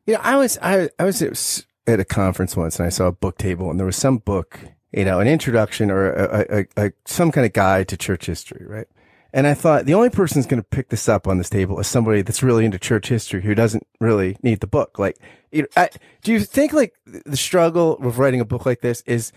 You 0.06 0.14
know, 0.14 0.20
I 0.22 0.36
was 0.36 0.58
I 0.60 0.88
I 0.98 1.04
was 1.04 1.64
at 1.86 2.00
a 2.00 2.04
conference 2.04 2.56
once 2.56 2.78
and 2.78 2.86
I 2.86 2.88
saw 2.88 3.06
a 3.06 3.12
book 3.12 3.38
table 3.38 3.70
and 3.70 3.78
there 3.78 3.86
was 3.86 3.96
some 3.96 4.18
book, 4.18 4.58
you 4.92 5.04
know, 5.04 5.20
an 5.20 5.28
introduction 5.28 5.90
or 5.90 6.12
a, 6.12 6.46
a, 6.50 6.84
a 6.86 6.92
some 7.06 7.30
kind 7.30 7.46
of 7.46 7.52
guide 7.52 7.88
to 7.88 7.96
church 7.96 8.26
history, 8.26 8.66
right? 8.66 8.88
And 9.32 9.46
I 9.46 9.54
thought 9.54 9.86
the 9.86 9.94
only 9.94 10.10
person 10.10 10.42
going 10.42 10.62
to 10.62 10.68
pick 10.68 10.88
this 10.88 11.08
up 11.08 11.26
on 11.28 11.38
this 11.38 11.50
table 11.50 11.78
is 11.78 11.86
somebody 11.86 12.22
that's 12.22 12.42
really 12.42 12.64
into 12.64 12.78
church 12.78 13.08
history 13.08 13.42
who 13.42 13.54
doesn't 13.54 13.86
really 14.00 14.36
need 14.42 14.60
the 14.60 14.66
book. 14.66 14.98
Like, 14.98 15.16
you 15.52 15.62
know, 15.62 15.68
I, 15.76 15.90
do 16.22 16.32
you 16.32 16.40
think 16.40 16.72
like 16.72 16.94
the 17.04 17.36
struggle 17.36 17.96
with 18.00 18.16
writing 18.16 18.40
a 18.40 18.44
book 18.44 18.66
like 18.66 18.80
this 18.80 19.02
is 19.02 19.32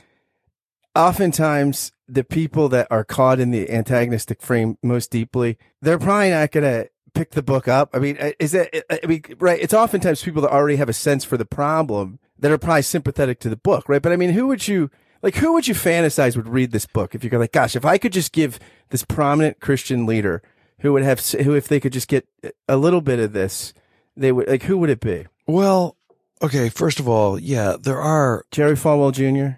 oftentimes 0.96 1.92
the 2.08 2.24
people 2.24 2.70
that 2.70 2.88
are 2.92 3.04
caught 3.04 3.40
in 3.40 3.52
the 3.52 3.70
antagonistic 3.70 4.42
frame 4.42 4.78
most 4.84 5.12
deeply, 5.12 5.58
they're 5.82 6.00
probably 6.00 6.32
not 6.32 6.52
going 6.52 6.64
to 6.64 6.90
pick 7.14 7.32
the 7.32 7.44
book 7.44 7.68
up. 7.68 7.90
I 7.94 8.00
mean, 8.00 8.18
is 8.40 8.54
it, 8.54 8.86
I 8.90 9.06
mean, 9.06 9.24
right. 9.40 9.60
It's 9.62 9.74
oftentimes 9.74 10.24
people 10.24 10.42
that 10.42 10.52
already 10.52 10.78
have 10.78 10.90
a 10.90 10.94
sense 10.94 11.24
for 11.24 11.38
the 11.38 11.46
problem 11.46 12.20
that 12.40 12.52
are 12.52 12.58
probably 12.58 12.82
sympathetic 12.82 13.40
to 13.40 13.50
the 13.50 13.56
book, 13.56 13.88
right? 13.88 14.02
But 14.02 14.12
I 14.12 14.16
mean, 14.16 14.32
who 14.32 14.48
would 14.48 14.68
you, 14.68 14.90
like, 15.24 15.36
who 15.36 15.54
would 15.54 15.68
you 15.68 15.74
fantasize 15.74 16.36
would 16.36 16.48
read 16.48 16.72
this 16.72 16.86
book 16.86 17.16
if 17.16 17.24
you're 17.24 17.40
like, 17.40 17.54
gosh, 17.54 17.76
if 17.76 17.86
I 17.86 17.98
could 17.98 18.14
just 18.14 18.34
give 18.34 18.60
this 18.90 19.04
prominent 19.04 19.62
Christian 19.62 20.06
leader 20.06 20.44
who 20.82 20.94
would 20.94 21.04
have, 21.04 21.26
who, 21.26 21.56
if 21.56 21.68
they 21.68 21.80
could 21.80 21.94
just 21.94 22.10
get 22.10 22.28
a 22.68 22.76
little 22.78 23.02
bit 23.02 23.20
of 23.20 23.32
this, 23.32 23.74
they 24.18 24.34
would, 24.34 24.48
like, 24.48 24.64
who 24.64 24.78
would 24.78 24.90
it 24.90 25.00
be? 25.00 25.26
Well, 25.48 25.96
okay. 26.42 26.68
First 26.70 27.00
of 27.00 27.08
all, 27.08 27.40
yeah, 27.40 27.78
there 27.80 28.00
are 28.00 28.46
Jerry 28.52 28.76
Falwell 28.76 29.14
Jr. 29.14 29.58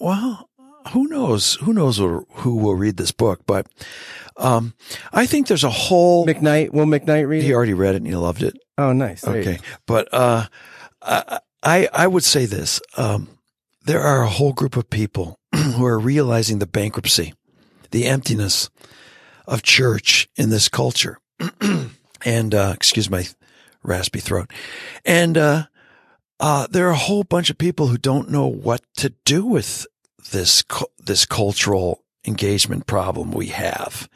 Well, 0.00 0.50
who 0.92 1.06
knows? 1.06 1.54
Who 1.62 1.72
knows 1.72 1.98
who 1.98 2.56
will 2.56 2.74
read 2.74 2.96
this 2.96 3.12
book? 3.12 3.42
But 3.46 3.68
um, 4.36 4.74
I 5.12 5.26
think 5.26 5.46
there's 5.46 5.64
a 5.64 5.70
whole 5.70 6.26
McKnight. 6.26 6.72
Will 6.72 6.86
McKnight 6.86 7.28
read? 7.28 7.44
He 7.44 7.54
already 7.54 7.74
read 7.74 7.94
it 7.94 7.98
and 7.98 8.06
he 8.06 8.16
loved 8.16 8.42
it. 8.42 8.56
Oh, 8.76 8.92
nice. 8.92 9.20
There 9.20 9.36
okay, 9.36 9.58
but 9.86 10.08
uh, 10.12 10.46
I 11.02 11.88
I 11.92 12.06
would 12.06 12.24
say 12.24 12.46
this: 12.46 12.80
um, 12.96 13.28
there 13.82 14.00
are 14.00 14.22
a 14.22 14.28
whole 14.28 14.52
group 14.52 14.76
of 14.76 14.90
people 14.90 15.38
who 15.54 15.84
are 15.84 15.98
realizing 15.98 16.58
the 16.58 16.66
bankruptcy, 16.66 17.34
the 17.90 18.06
emptiness 18.06 18.70
of 19.46 19.62
church 19.62 20.28
in 20.36 20.50
this 20.50 20.68
culture, 20.68 21.18
and 22.24 22.54
uh, 22.54 22.72
excuse 22.74 23.10
my 23.10 23.26
raspy 23.82 24.20
throat, 24.20 24.50
and 25.04 25.36
uh, 25.38 25.64
uh, 26.38 26.66
there 26.70 26.88
are 26.88 26.92
a 26.92 26.96
whole 26.96 27.24
bunch 27.24 27.50
of 27.50 27.58
people 27.58 27.88
who 27.88 27.98
don't 27.98 28.30
know 28.30 28.46
what 28.46 28.82
to 28.96 29.14
do 29.24 29.44
with 29.44 29.86
this 30.32 30.62
this 30.98 31.26
cultural 31.26 32.04
engagement 32.26 32.86
problem 32.86 33.32
we 33.32 33.46
have. 33.46 34.08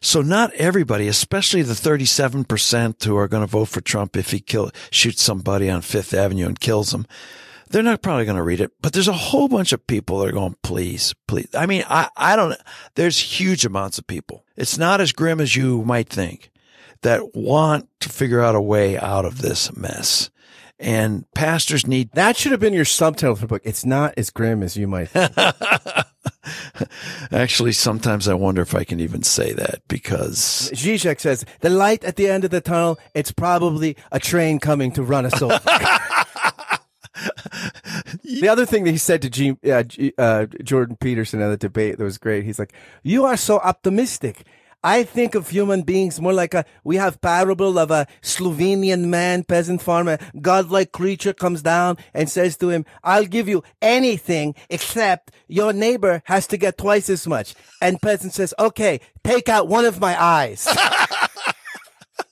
So 0.00 0.20
not 0.20 0.52
everybody, 0.54 1.06
especially 1.06 1.62
the 1.62 1.74
37% 1.74 3.04
who 3.04 3.16
are 3.16 3.28
going 3.28 3.44
to 3.44 3.46
vote 3.46 3.68
for 3.68 3.80
Trump 3.80 4.16
if 4.16 4.32
he 4.32 4.40
kill, 4.40 4.72
shoots 4.90 5.22
somebody 5.22 5.70
on 5.70 5.80
Fifth 5.80 6.12
Avenue 6.12 6.46
and 6.46 6.58
kills 6.58 6.90
them, 6.90 7.06
they're 7.72 7.82
not 7.82 8.02
probably 8.02 8.24
going 8.24 8.36
to 8.36 8.42
read 8.42 8.60
it. 8.60 8.72
But 8.80 8.92
there's 8.92 9.08
a 9.08 9.12
whole 9.12 9.48
bunch 9.48 9.72
of 9.72 9.86
people 9.86 10.18
that 10.18 10.28
are 10.28 10.32
going, 10.32 10.56
please, 10.62 11.14
please. 11.26 11.48
I 11.54 11.66
mean, 11.66 11.84
I, 11.88 12.08
I 12.16 12.36
don't, 12.36 12.56
there's 12.94 13.18
huge 13.18 13.64
amounts 13.64 13.98
of 13.98 14.06
people. 14.06 14.44
It's 14.56 14.78
not 14.78 15.00
as 15.00 15.12
grim 15.12 15.40
as 15.40 15.56
you 15.56 15.82
might 15.82 16.08
think 16.08 16.50
that 17.00 17.34
want 17.34 17.88
to 18.00 18.08
figure 18.08 18.40
out 18.40 18.54
a 18.54 18.60
way 18.60 18.98
out 18.98 19.24
of 19.24 19.42
this 19.42 19.76
mess 19.76 20.30
and 20.78 21.24
pastors 21.34 21.86
need. 21.86 22.10
That 22.12 22.36
should 22.36 22.52
have 22.52 22.60
been 22.60 22.72
your 22.74 22.84
subtitle 22.84 23.36
for 23.36 23.42
the 23.42 23.46
book. 23.46 23.62
It's 23.64 23.86
not 23.86 24.14
as 24.16 24.30
grim 24.30 24.62
as 24.62 24.76
you 24.76 24.88
might 24.88 25.08
think. 25.08 25.32
Actually, 27.32 27.72
sometimes 27.72 28.28
I 28.28 28.34
wonder 28.34 28.62
if 28.62 28.74
I 28.74 28.84
can 28.84 29.00
even 29.00 29.22
say 29.22 29.52
that 29.52 29.82
because 29.88 30.70
Zizek 30.74 31.20
says 31.20 31.44
the 31.60 31.70
light 31.70 32.04
at 32.04 32.16
the 32.16 32.28
end 32.28 32.44
of 32.44 32.50
the 32.50 32.60
tunnel. 32.60 32.98
It's 33.14 33.32
probably 33.32 33.96
a 34.10 34.18
train 34.18 34.58
coming 34.58 34.92
to 34.92 35.02
run 35.02 35.24
us 35.24 35.40
over. 35.40 35.60
the 38.24 38.48
other 38.48 38.66
thing 38.66 38.84
that 38.84 38.90
he 38.90 38.98
said 38.98 39.22
to 39.22 39.30
G, 39.30 39.56
uh, 39.70 39.82
G, 39.82 40.12
uh, 40.18 40.46
Jordan 40.62 40.96
Peterson 40.96 41.40
in 41.40 41.50
the 41.50 41.56
debate 41.56 41.98
that 41.98 42.04
was 42.04 42.18
great. 42.18 42.44
He's 42.44 42.58
like, 42.58 42.72
"You 43.02 43.24
are 43.24 43.36
so 43.36 43.58
optimistic." 43.58 44.44
I 44.84 45.04
think 45.04 45.36
of 45.36 45.48
human 45.48 45.82
beings 45.82 46.20
more 46.20 46.32
like 46.32 46.54
a, 46.54 46.64
we 46.82 46.96
have 46.96 47.20
parable 47.20 47.78
of 47.78 47.92
a 47.92 48.08
Slovenian 48.20 49.04
man, 49.04 49.44
peasant 49.44 49.80
farmer, 49.80 50.18
godlike 50.40 50.90
creature 50.90 51.32
comes 51.32 51.62
down 51.62 51.98
and 52.12 52.28
says 52.28 52.56
to 52.56 52.70
him, 52.70 52.84
I'll 53.04 53.26
give 53.26 53.48
you 53.48 53.62
anything 53.80 54.56
except 54.68 55.30
your 55.46 55.72
neighbor 55.72 56.20
has 56.24 56.48
to 56.48 56.56
get 56.56 56.78
twice 56.78 57.08
as 57.08 57.28
much. 57.28 57.54
And 57.80 58.02
peasant 58.02 58.34
says, 58.34 58.54
okay, 58.58 58.98
take 59.22 59.48
out 59.48 59.68
one 59.68 59.84
of 59.84 60.00
my 60.00 60.20
eyes. 60.20 60.66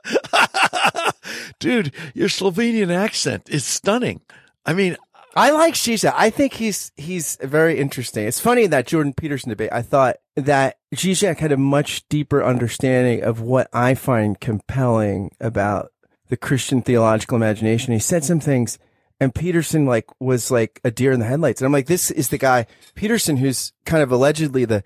Dude, 1.58 1.92
your 2.14 2.28
Slovenian 2.28 2.94
accent 2.94 3.48
is 3.50 3.64
stunning. 3.64 4.20
I 4.66 4.72
mean, 4.72 4.96
I 5.36 5.50
like 5.50 5.74
Zizek. 5.74 6.12
I 6.16 6.30
think 6.30 6.54
he's 6.54 6.90
he's 6.96 7.36
very 7.40 7.78
interesting. 7.78 8.26
It's 8.26 8.40
funny 8.40 8.66
that 8.66 8.86
Jordan 8.86 9.14
Peterson 9.14 9.50
debate. 9.50 9.70
I 9.72 9.82
thought 9.82 10.16
that 10.34 10.78
Zizek 10.94 11.38
had 11.38 11.52
a 11.52 11.56
much 11.56 12.08
deeper 12.08 12.42
understanding 12.42 13.22
of 13.22 13.40
what 13.40 13.68
I 13.72 13.94
find 13.94 14.40
compelling 14.40 15.34
about 15.40 15.92
the 16.28 16.36
Christian 16.36 16.82
theological 16.82 17.36
imagination. 17.36 17.92
He 17.92 18.00
said 18.00 18.24
some 18.24 18.40
things, 18.40 18.78
and 19.20 19.34
Peterson 19.34 19.86
like 19.86 20.06
was 20.20 20.50
like 20.50 20.80
a 20.84 20.90
deer 20.90 21.12
in 21.12 21.20
the 21.20 21.26
headlights. 21.26 21.60
And 21.60 21.66
I'm 21.66 21.72
like, 21.72 21.86
this 21.86 22.10
is 22.10 22.28
the 22.28 22.38
guy 22.38 22.66
Peterson 22.94 23.36
who's 23.36 23.72
kind 23.84 24.02
of 24.02 24.10
allegedly 24.10 24.64
the 24.64 24.82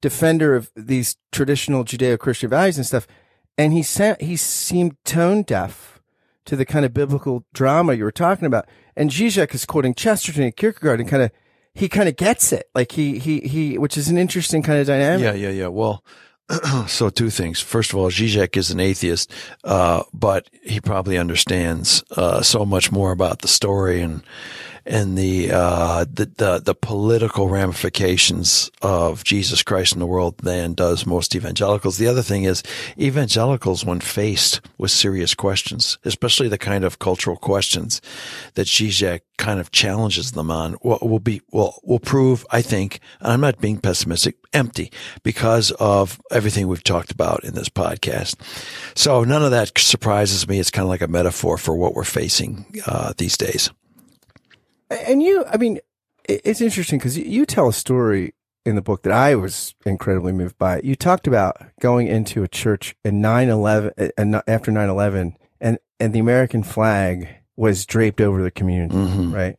defender 0.00 0.54
of 0.54 0.70
these 0.76 1.16
traditional 1.32 1.84
Judeo-Christian 1.84 2.50
values 2.50 2.76
and 2.76 2.86
stuff. 2.86 3.08
And 3.56 3.72
he 3.72 3.82
sent 3.82 4.22
he 4.22 4.36
seemed 4.36 4.96
tone 5.04 5.42
deaf 5.42 6.00
to 6.44 6.54
the 6.54 6.64
kind 6.64 6.84
of 6.84 6.94
biblical 6.94 7.44
drama 7.52 7.94
you 7.94 8.04
were 8.04 8.12
talking 8.12 8.46
about. 8.46 8.68
And 8.98 9.10
Zizek 9.10 9.54
is 9.54 9.64
quoting 9.64 9.94
Chesterton 9.94 10.42
and 10.42 10.56
Kierkegaard 10.56 10.98
and 10.98 11.08
kind 11.08 11.22
of, 11.22 11.30
he 11.72 11.88
kind 11.88 12.08
of 12.08 12.16
gets 12.16 12.52
it. 12.52 12.68
Like 12.74 12.90
he, 12.92 13.20
he, 13.20 13.40
he, 13.40 13.78
which 13.78 13.96
is 13.96 14.08
an 14.08 14.18
interesting 14.18 14.60
kind 14.60 14.80
of 14.80 14.88
dynamic. 14.88 15.22
Yeah, 15.22 15.34
yeah, 15.34 15.50
yeah. 15.50 15.68
Well, 15.68 16.04
so 16.88 17.08
two 17.08 17.30
things. 17.30 17.60
First 17.60 17.92
of 17.92 17.98
all, 18.00 18.10
Zizek 18.10 18.56
is 18.56 18.72
an 18.72 18.80
atheist, 18.80 19.32
uh, 19.62 20.02
but 20.12 20.50
he 20.64 20.80
probably 20.80 21.16
understands, 21.16 22.02
uh, 22.16 22.42
so 22.42 22.66
much 22.66 22.90
more 22.90 23.12
about 23.12 23.42
the 23.42 23.48
story 23.48 24.00
and, 24.02 24.22
and 24.86 25.16
the, 25.16 25.50
uh, 25.52 26.04
the, 26.04 26.26
the, 26.36 26.58
the, 26.60 26.74
political 26.74 27.48
ramifications 27.48 28.70
of 28.82 29.24
Jesus 29.24 29.62
Christ 29.62 29.92
in 29.92 29.98
the 29.98 30.06
world 30.06 30.38
than 30.38 30.74
does 30.74 31.06
most 31.06 31.34
evangelicals. 31.34 31.98
The 31.98 32.06
other 32.06 32.22
thing 32.22 32.44
is 32.44 32.62
evangelicals, 32.98 33.84
when 33.84 34.00
faced 34.00 34.60
with 34.78 34.90
serious 34.90 35.34
questions, 35.34 35.98
especially 36.04 36.48
the 36.48 36.58
kind 36.58 36.84
of 36.84 36.98
cultural 36.98 37.36
questions 37.36 38.00
that 38.54 38.66
Zizek 38.66 39.20
kind 39.36 39.60
of 39.60 39.70
challenges 39.70 40.32
them 40.32 40.50
on, 40.50 40.76
will, 40.82 40.98
will 41.02 41.20
be, 41.20 41.40
will, 41.52 41.80
will 41.84 42.00
prove, 42.00 42.46
I 42.50 42.62
think, 42.62 43.00
I'm 43.20 43.40
not 43.40 43.60
being 43.60 43.78
pessimistic, 43.78 44.36
empty 44.52 44.90
because 45.22 45.70
of 45.72 46.20
everything 46.30 46.68
we've 46.68 46.84
talked 46.84 47.10
about 47.10 47.44
in 47.44 47.54
this 47.54 47.68
podcast. 47.68 48.36
So 48.96 49.24
none 49.24 49.44
of 49.44 49.50
that 49.50 49.78
surprises 49.78 50.48
me. 50.48 50.58
It's 50.58 50.70
kind 50.70 50.84
of 50.84 50.90
like 50.90 51.02
a 51.02 51.08
metaphor 51.08 51.58
for 51.58 51.74
what 51.76 51.94
we're 51.94 52.04
facing, 52.04 52.66
uh, 52.86 53.12
these 53.16 53.36
days. 53.36 53.70
And 54.90 55.22
you, 55.22 55.44
I 55.46 55.56
mean, 55.56 55.80
it's 56.24 56.60
interesting 56.60 56.98
because 56.98 57.18
you 57.18 57.46
tell 57.46 57.68
a 57.68 57.72
story 57.72 58.34
in 58.64 58.76
the 58.76 58.82
book 58.82 59.02
that 59.02 59.12
I 59.12 59.34
was 59.34 59.74
incredibly 59.86 60.32
moved 60.32 60.58
by. 60.58 60.80
You 60.82 60.94
talked 60.94 61.26
about 61.26 61.56
going 61.80 62.06
into 62.06 62.42
a 62.42 62.48
church 62.48 62.94
in 63.04 63.22
9-11, 63.22 64.12
and 64.18 64.42
after 64.46 64.70
9-11, 64.70 65.36
and, 65.60 65.78
and 65.98 66.12
the 66.12 66.18
American 66.18 66.62
flag 66.62 67.28
was 67.56 67.86
draped 67.86 68.20
over 68.20 68.42
the 68.42 68.50
community, 68.50 68.94
mm-hmm. 68.94 69.34
right? 69.34 69.56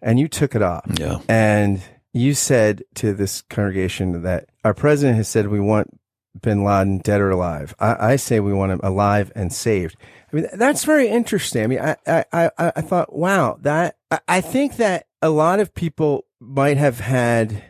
And 0.00 0.18
you 0.18 0.28
took 0.28 0.54
it 0.54 0.62
off. 0.62 0.86
Yeah. 0.98 1.18
And 1.28 1.82
you 2.12 2.34
said 2.34 2.84
to 2.96 3.12
this 3.12 3.42
congregation 3.42 4.22
that 4.22 4.48
our 4.64 4.74
president 4.74 5.16
has 5.16 5.28
said 5.28 5.48
we 5.48 5.60
want 5.60 5.98
bin 6.40 6.64
Laden 6.64 6.98
dead 6.98 7.20
or 7.20 7.30
alive. 7.30 7.74
I, 7.78 8.12
I 8.12 8.16
say 8.16 8.40
we 8.40 8.52
want 8.52 8.72
him 8.72 8.80
alive 8.82 9.32
and 9.34 9.52
saved. 9.52 9.96
I 10.32 10.36
mean, 10.36 10.46
that's 10.54 10.84
very 10.84 11.08
interesting. 11.08 11.62
I 11.62 11.66
mean, 11.66 11.80
I, 11.80 11.96
I, 12.06 12.24
I, 12.32 12.72
I 12.76 12.80
thought, 12.80 13.12
wow, 13.12 13.58
that, 13.62 13.96
I, 14.28 14.40
think 14.40 14.76
that 14.76 15.06
a 15.20 15.30
lot 15.30 15.60
of 15.60 15.74
people 15.74 16.26
might 16.40 16.76
have 16.76 17.00
had 17.00 17.62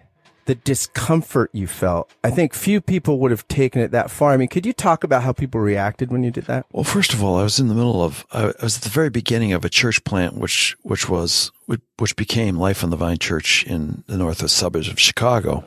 the 0.47 0.55
discomfort 0.57 1.51
you 1.53 1.67
felt. 1.67 2.13
I 2.25 2.31
think 2.31 2.53
few 2.53 2.81
people 2.81 3.19
would 3.21 3.31
have 3.31 3.47
taken 3.47 3.81
it 3.81 3.93
that 3.93 4.11
far. 4.11 4.33
I 4.33 4.37
mean, 4.37 4.49
could 4.49 4.67
you 4.67 4.73
talk 4.73 5.05
about 5.05 5.23
how 5.23 5.33
people 5.33 5.61
reacted 5.61 6.11
when 6.11 6.25
you 6.25 6.31
did 6.31 6.47
that? 6.47 6.67
Well, 6.73 6.85
first 6.85 7.13
of 7.13 7.23
all, 7.23 7.39
I 7.39 7.45
was 7.45 7.61
in 7.61 7.69
the 7.69 7.75
middle 7.75 8.03
of, 8.03 8.27
I 8.33 8.53
was 8.61 8.79
at 8.79 8.83
the 8.83 8.89
very 8.89 9.11
beginning 9.11 9.53
of 9.53 9.65
a 9.65 9.69
church 9.69 10.03
plant, 10.05 10.37
which, 10.37 10.77
which 10.83 11.09
was, 11.09 11.53
which 11.99 12.17
became 12.17 12.57
Life 12.57 12.83
on 12.83 12.91
the 12.91 12.97
Vine 12.97 13.19
Church 13.19 13.65
in 13.65 14.03
the 14.09 14.17
northwest 14.17 14.57
suburbs 14.57 14.89
of 14.89 14.99
Chicago. 14.99 15.65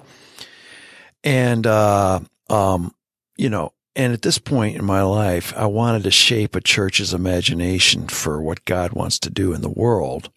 And, 1.23 1.65
uh, 1.65 2.19
um, 2.49 2.93
you 3.37 3.49
know, 3.49 3.71
and 3.95 4.11
at 4.11 4.23
this 4.23 4.37
point 4.37 4.75
in 4.75 4.83
my 4.83 5.03
life, 5.03 5.53
I 5.55 5.67
wanted 5.67 6.03
to 6.03 6.11
shape 6.11 6.55
a 6.55 6.61
church's 6.61 7.13
imagination 7.13 8.07
for 8.07 8.41
what 8.41 8.65
God 8.65 8.91
wants 8.91 9.19
to 9.19 9.29
do 9.29 9.53
in 9.53 9.61
the 9.61 9.69
world. 9.69 10.29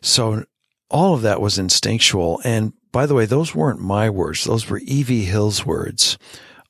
So 0.00 0.44
all 0.90 1.14
of 1.14 1.22
that 1.22 1.40
was 1.40 1.58
instinctual. 1.58 2.40
And 2.44 2.72
by 2.92 3.06
the 3.06 3.14
way, 3.14 3.26
those 3.26 3.54
weren't 3.54 3.80
my 3.80 4.10
words. 4.10 4.44
Those 4.44 4.68
were 4.68 4.80
E.V. 4.84 5.24
Hill's 5.24 5.64
words 5.64 6.18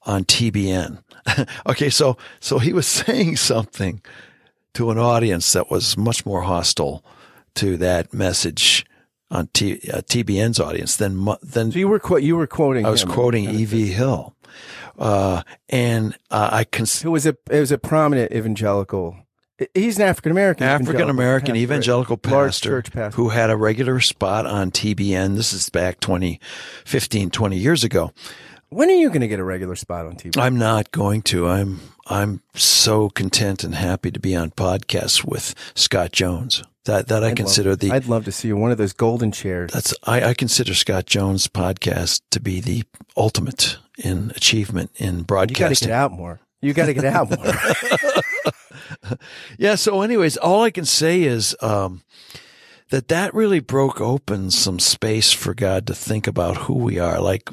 on 0.03 0.25
TBN. 0.25 1.03
okay. 1.67 1.91
So, 1.91 2.17
so 2.41 2.59
he 2.59 2.73
was 2.73 2.87
saying 2.87 3.37
something 3.37 4.03
to 4.75 4.91
an 4.91 4.99
audience 4.99 5.53
that 5.53 5.71
was 5.71 5.97
much 5.97 6.25
more 6.25 6.43
hostile 6.43 7.05
to 7.57 7.77
that 7.79 8.15
message 8.15 8.85
on 9.31 9.49
T, 9.49 9.75
uh, 9.93 9.99
TBN's 9.99 10.59
audience 10.59 10.97
than 10.97 11.25
than 11.43 11.73
so 11.73 11.79
you 11.79 11.89
were 11.89 12.19
you 12.19 12.37
were 12.37 12.47
quoting. 12.47 12.85
I 12.85 12.91
was 12.91 13.05
quoting 13.05 13.49
E.V. 13.49 13.93
Hill, 13.93 14.35
uh, 14.99 15.43
and 15.69 16.17
uh, 16.31 16.49
I 16.53 16.65
cons- 16.65 17.03
who 17.03 17.13
was 17.13 17.27
a 17.27 17.37
it 17.51 17.61
was 17.61 17.71
a 17.71 17.79
prominent 17.79 18.33
evangelical. 18.33 19.17
He's 19.75 19.99
an 19.99 20.05
African 20.05 20.33
American 20.33 20.67
African 20.67 21.11
American 21.11 21.57
evangelical 21.57 22.17
pastor, 22.17 22.83
pastor 22.83 23.17
who 23.17 23.29
had 23.29 23.51
a 23.51 23.57
regular 23.57 24.01
spot 24.01 24.47
on 24.47 24.71
TBN. 24.71 25.37
This 25.37 25.53
is 25.53 25.69
back 25.69 26.01
20, 26.01 26.41
15, 26.85 27.31
20 27.31 27.57
years 27.59 27.85
ago. 27.85 28.13
When 28.71 28.89
are 28.89 28.95
you 28.95 29.09
going 29.09 29.21
to 29.21 29.29
get 29.29 29.39
a 29.39 29.45
regular 29.45 29.75
spot 29.75 30.07
on 30.07 30.15
TV? 30.15 30.39
I'm 30.39 30.57
not 30.57 30.93
going 30.93 31.23
to. 31.23 31.49
I'm 31.49 31.81
I'm 32.07 32.43
so 32.55 33.11
content 33.11 33.63
and 33.63 33.75
happy 33.75 34.11
to 34.11 34.21
be 34.21 34.35
on 34.35 34.51
podcasts 34.51 35.25
with 35.25 35.55
Scott 35.75 36.13
Jones. 36.13 36.63
That 36.87 37.09
that 37.09 37.23
I 37.23 37.29
I'd 37.31 37.37
consider 37.37 37.71
love, 37.71 37.81
the 37.81 37.91
I'd 37.91 38.07
love 38.07 38.25
to 38.25 38.33
see 38.33 38.49
you 38.49 38.57
one 38.57 38.71
of 38.71 38.79
those 38.79 38.95
golden 38.95 39.31
chairs. 39.31 39.73
That's 39.73 39.93
I, 40.05 40.31
I 40.31 40.35
consider 40.35 40.73
Scott 40.73 41.05
Jones' 41.05 41.49
podcast 41.49 42.23
to 42.31 42.41
be 42.41 42.61
the 42.61 42.85
ultimate 43.15 43.77
in 43.99 44.31
achievement 44.35 44.91
in 44.97 45.23
broadcasting. 45.25 45.65
You 45.65 45.69
got 45.69 45.77
to 45.77 45.85
get 45.85 45.93
out 45.93 46.13
more. 46.13 46.41
You 46.61 46.75
got 46.75 46.87
to 46.87 46.95
get 46.95 47.05
out 47.05 47.31
more. 47.31 49.19
yeah. 49.59 49.75
So, 49.77 50.03
anyways, 50.03 50.37
all 50.37 50.63
I 50.63 50.71
can 50.71 50.85
say 50.85 51.23
is 51.23 51.57
um, 51.61 52.03
that 52.91 53.09
that 53.09 53.35
really 53.35 53.61
broke 53.61 54.01
open 54.01 54.51
some 54.51 54.79
space 54.79 55.33
for 55.33 55.55
God 55.55 55.87
to 55.87 55.95
think 55.95 56.27
about 56.27 56.57
who 56.57 56.75
we 56.75 56.99
are. 56.99 57.21
Like 57.21 57.49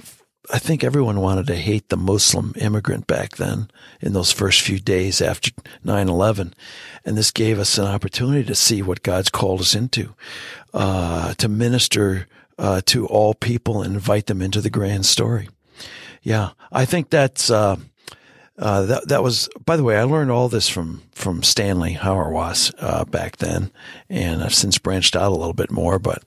I 0.49 0.59
think 0.59 0.83
everyone 0.83 1.19
wanted 1.19 1.47
to 1.47 1.55
hate 1.55 1.89
the 1.89 1.97
Muslim 1.97 2.53
immigrant 2.55 3.05
back 3.05 3.35
then 3.35 3.69
in 3.99 4.13
those 4.13 4.31
first 4.31 4.61
few 4.61 4.79
days 4.79 5.21
after 5.21 5.51
9-11. 5.85 6.53
And 7.03 7.17
this 7.17 7.31
gave 7.31 7.59
us 7.59 7.77
an 7.77 7.85
opportunity 7.85 8.45
to 8.45 8.55
see 8.55 8.81
what 8.81 9.03
God's 9.03 9.29
called 9.29 9.59
us 9.59 9.75
into, 9.75 10.15
uh, 10.73 11.33
to 11.33 11.49
minister, 11.49 12.27
uh, 12.57 12.81
to 12.85 13.05
all 13.07 13.33
people 13.33 13.81
and 13.81 13.93
invite 13.93 14.27
them 14.27 14.41
into 14.41 14.61
the 14.61 14.69
grand 14.69 15.05
story. 15.05 15.49
Yeah. 16.21 16.51
I 16.71 16.85
think 16.85 17.09
that's, 17.09 17.51
uh, 17.51 17.75
uh, 18.57 18.83
that 18.83 19.07
that 19.07 19.23
was. 19.23 19.49
By 19.65 19.77
the 19.77 19.83
way, 19.83 19.97
I 19.97 20.03
learned 20.03 20.31
all 20.31 20.49
this 20.49 20.67
from 20.67 21.03
from 21.11 21.43
Stanley 21.43 21.93
Hauerwas 21.93 22.73
uh, 22.79 23.05
back 23.05 23.37
then, 23.37 23.71
and 24.09 24.43
I've 24.43 24.53
since 24.53 24.77
branched 24.77 25.15
out 25.15 25.31
a 25.31 25.35
little 25.35 25.53
bit 25.53 25.71
more. 25.71 25.99
But 25.99 26.23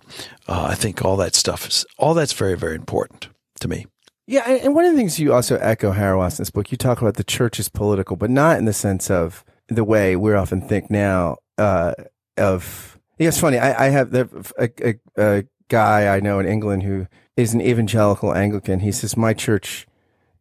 uh, 0.46 0.68
I 0.70 0.74
think 0.74 1.04
all 1.04 1.16
that 1.16 1.34
stuff 1.34 1.66
is 1.66 1.84
all 1.98 2.14
that's 2.14 2.32
very 2.32 2.56
very 2.56 2.76
important 2.76 3.28
to 3.60 3.68
me. 3.68 3.86
Yeah, 4.26 4.48
and 4.48 4.76
one 4.76 4.84
of 4.84 4.92
the 4.92 4.96
things 4.98 5.18
you 5.18 5.34
also 5.34 5.56
echo 5.56 5.92
Hauerwas 5.92 6.38
in 6.38 6.42
this 6.42 6.50
book, 6.50 6.70
you 6.70 6.78
talk 6.78 7.00
about 7.00 7.14
the 7.14 7.24
church 7.24 7.58
is 7.58 7.68
political, 7.68 8.14
but 8.14 8.30
not 8.30 8.58
in 8.58 8.64
the 8.64 8.72
sense 8.72 9.10
of 9.10 9.44
the 9.66 9.82
way 9.82 10.14
we 10.14 10.32
often 10.32 10.60
think 10.60 10.88
now 10.88 11.38
uh, 11.58 11.94
of. 12.36 12.98
Yeah, 13.18 13.28
it's 13.28 13.40
funny. 13.40 13.58
I, 13.58 13.86
I 13.86 13.88
have 13.88 14.14
a, 14.14 14.28
a, 14.56 14.94
a 15.18 15.44
guy 15.68 16.14
I 16.14 16.20
know 16.20 16.38
in 16.38 16.46
England 16.46 16.84
who 16.84 17.08
is 17.36 17.54
an 17.54 17.60
evangelical 17.60 18.32
Anglican. 18.32 18.80
He 18.80 18.92
says 18.92 19.16
my 19.16 19.34
church 19.34 19.86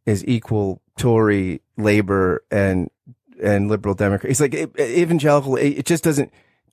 is 0.05 0.23
equal 0.27 0.81
Tory, 0.99 1.61
Labor, 1.79 2.43
and 2.51 2.89
and 3.41 3.69
liberal 3.69 3.95
Democrat. 3.95 4.29
He's 4.29 4.41
like 4.41 4.53
evangelical. 4.53 5.55
It 5.55 5.85
just 5.85 6.03
doesn't 6.03 6.31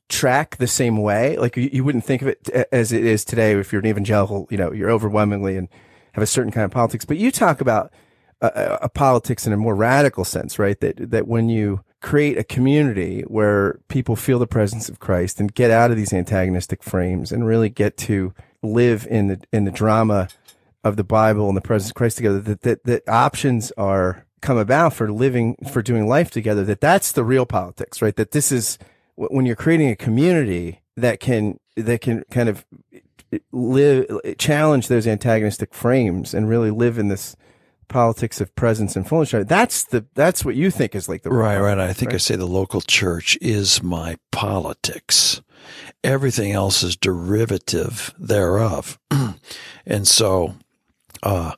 track 0.09 0.57
the 0.57 0.67
same 0.67 0.99
way. 0.99 1.37
Like 1.37 1.57
you, 1.57 1.71
you 1.73 1.85
wouldn't 1.85 2.05
think 2.05 2.23
of 2.23 2.29
it 2.29 2.49
as 2.73 2.93
it 2.93 3.05
is 3.05 3.25
today. 3.25 3.53
If 3.53 3.73
you're 3.73 3.81
an 3.81 3.87
evangelical, 3.87 4.47
you 4.51 4.57
know, 4.57 4.73
you're 4.73 4.91
overwhelmingly 4.91 5.57
and 5.57 5.69
have 6.13 6.23
a 6.23 6.27
certain 6.27 6.53
kind 6.53 6.65
of 6.65 6.71
politics. 6.71 7.05
But 7.05 7.19
you 7.19 7.31
talk 7.31 7.61
about 7.61 7.93
a, 8.41 8.79
a, 8.83 8.89
politics 8.89 9.47
in 9.47 9.53
a 9.53 9.57
more 9.57 9.75
radical 9.75 10.25
sense, 10.25 10.59
right? 10.59 10.79
That 10.81 11.11
that 11.11 11.27
when 11.27 11.49
you 11.49 11.83
create 12.03 12.39
a 12.39 12.45
community 12.45 13.23
where 13.23 13.81
people 13.89 14.17
feel 14.17 14.39
the 14.39 14.47
presence 14.47 14.89
of 14.89 15.01
Christ 15.01 15.41
and 15.41 15.53
get 15.55 15.71
out 15.71 15.91
of 15.91 15.97
these 15.97 16.13
antagonistic 16.13 16.83
frames 16.83 17.33
and 17.33 17.47
really 17.47 17.71
get 17.71 17.97
to 17.99 18.35
live 18.63 19.07
in 19.11 19.29
the 19.29 19.41
in 19.53 19.65
the 19.65 19.71
drama 19.71 20.29
of 20.85 20.97
the 20.97 21.05
Bible 21.05 21.49
and 21.49 21.57
the 21.57 21.63
presence 21.63 21.91
of 21.91 21.95
Christ 21.95 22.19
together, 22.19 22.41
that 22.41 22.63
that, 22.63 22.85
that 22.85 23.09
options 23.09 23.73
are 23.73 24.26
come 24.47 24.59
about 24.59 24.95
for 24.95 25.11
living 25.11 25.57
for 25.71 25.83
doing 25.83 26.07
life 26.07 26.31
together. 26.31 26.65
That 26.65 26.81
that's 26.81 27.13
the 27.13 27.25
real 27.25 27.47
politics, 27.47 28.01
right? 28.01 28.15
That 28.15 28.31
this 28.31 28.53
is 28.53 28.79
when 29.17 29.45
you're 29.45 29.57
creating 29.57 29.91
a 29.91 29.97
community 29.97 30.81
that 30.97 31.21
can 31.21 31.59
that 31.77 32.01
can 32.01 32.25
kind 32.31 32.49
of 32.49 32.65
live 33.51 34.07
challenge 34.39 34.89
those 34.89 35.07
antagonistic 35.07 35.75
frames 35.75 36.33
and 36.33 36.49
really 36.49 36.71
live 36.71 36.97
in 36.97 37.09
this 37.09 37.37
politics 37.89 38.41
of 38.41 38.55
presence 38.55 38.97
and 38.97 39.09
fullness. 39.09 39.33
That's 39.33 39.85
the 39.85 40.07
that's 40.15 40.45
what 40.45 40.55
you 40.55 40.71
think 40.71 40.95
is 40.95 41.09
like 41.09 41.23
the 41.23 41.31
right, 41.31 41.59
right. 41.59 41.79
I 41.79 41.93
think 41.93 42.11
right? 42.11 42.17
I 42.17 42.19
say 42.19 42.37
the 42.37 42.47
local 42.47 42.81
church 42.81 43.37
is 43.41 43.83
my 43.83 44.17
politics. 44.31 45.43
Everything 46.05 46.53
else 46.53 46.85
is 46.85 46.97
derivative 46.97 48.15
thereof, 48.17 49.01
and 49.87 50.07
so, 50.07 50.55
uh, 51.25 51.53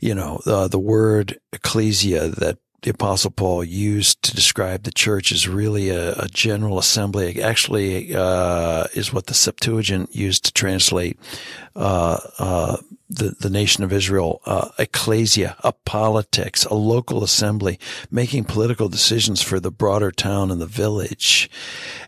you 0.00 0.14
know, 0.14 0.40
the 0.44 0.68
the 0.68 0.78
word 0.78 1.38
ecclesia 1.52 2.28
that 2.28 2.58
the 2.82 2.90
Apostle 2.90 3.30
Paul 3.30 3.62
used 3.62 4.22
to 4.22 4.34
describe 4.34 4.84
the 4.84 4.90
church 4.90 5.32
is 5.32 5.46
really 5.46 5.90
a, 5.90 6.14
a 6.14 6.28
general 6.28 6.78
assembly. 6.78 7.36
It 7.36 7.40
actually, 7.40 8.14
uh, 8.14 8.86
is 8.94 9.12
what 9.12 9.26
the 9.26 9.34
Septuagint 9.34 10.14
used 10.14 10.46
to 10.46 10.52
translate 10.52 11.18
uh, 11.76 12.18
uh, 12.38 12.76
the 13.10 13.34
the 13.38 13.50
nation 13.50 13.84
of 13.84 13.92
Israel, 13.92 14.40
uh, 14.46 14.68
ecclesia, 14.78 15.56
a 15.62 15.72
politics, 15.72 16.64
a 16.64 16.74
local 16.74 17.22
assembly, 17.22 17.78
making 18.10 18.44
political 18.44 18.88
decisions 18.88 19.42
for 19.42 19.60
the 19.60 19.72
broader 19.72 20.10
town 20.10 20.50
and 20.50 20.60
the 20.60 20.66
village, 20.66 21.50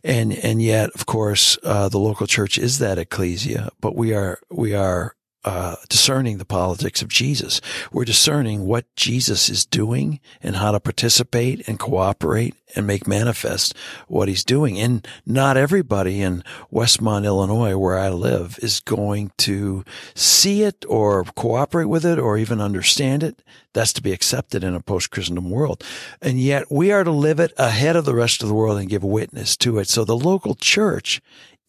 and 0.04 0.32
and 0.32 0.62
yet, 0.62 0.90
of 0.94 1.04
course, 1.04 1.58
uh, 1.64 1.88
the 1.88 1.98
local 1.98 2.26
church 2.26 2.56
is 2.56 2.78
that 2.78 2.98
ecclesia. 2.98 3.70
But 3.80 3.96
we 3.96 4.14
are 4.14 4.38
we 4.50 4.74
are 4.74 5.16
uh, 5.44 5.76
discerning 5.88 6.38
the 6.38 6.44
politics 6.44 7.02
of 7.02 7.08
Jesus. 7.08 7.60
We're 7.92 8.04
discerning 8.04 8.64
what 8.66 8.84
Jesus 8.96 9.48
is 9.48 9.64
doing 9.64 10.20
and 10.42 10.56
how 10.56 10.72
to 10.72 10.80
participate 10.80 11.66
and 11.68 11.78
cooperate 11.78 12.54
and 12.74 12.86
make 12.86 13.06
manifest 13.06 13.76
what 14.08 14.28
he's 14.28 14.44
doing. 14.44 14.78
And 14.78 15.06
not 15.26 15.56
everybody 15.56 16.22
in 16.22 16.42
Westmont, 16.72 17.24
Illinois, 17.24 17.76
where 17.76 17.98
I 17.98 18.08
live, 18.08 18.58
is 18.62 18.80
going 18.80 19.32
to 19.38 19.84
see 20.14 20.62
it 20.62 20.84
or 20.88 21.24
cooperate 21.24 21.86
with 21.86 22.06
it 22.06 22.18
or 22.18 22.38
even 22.38 22.60
understand 22.60 23.22
it. 23.22 23.42
That's 23.74 23.92
to 23.94 24.02
be 24.02 24.12
accepted 24.12 24.62
in 24.64 24.74
a 24.74 24.80
post-Christendom 24.80 25.50
world. 25.50 25.82
And 26.20 26.40
yet 26.40 26.70
we 26.70 26.92
are 26.92 27.04
to 27.04 27.10
live 27.10 27.40
it 27.40 27.52
ahead 27.56 27.96
of 27.96 28.04
the 28.04 28.14
rest 28.14 28.42
of 28.42 28.48
the 28.48 28.54
world 28.54 28.78
and 28.78 28.88
give 28.88 29.02
witness 29.02 29.56
to 29.58 29.78
it. 29.78 29.88
So 29.88 30.04
the 30.04 30.16
local 30.16 30.54
church 30.54 31.20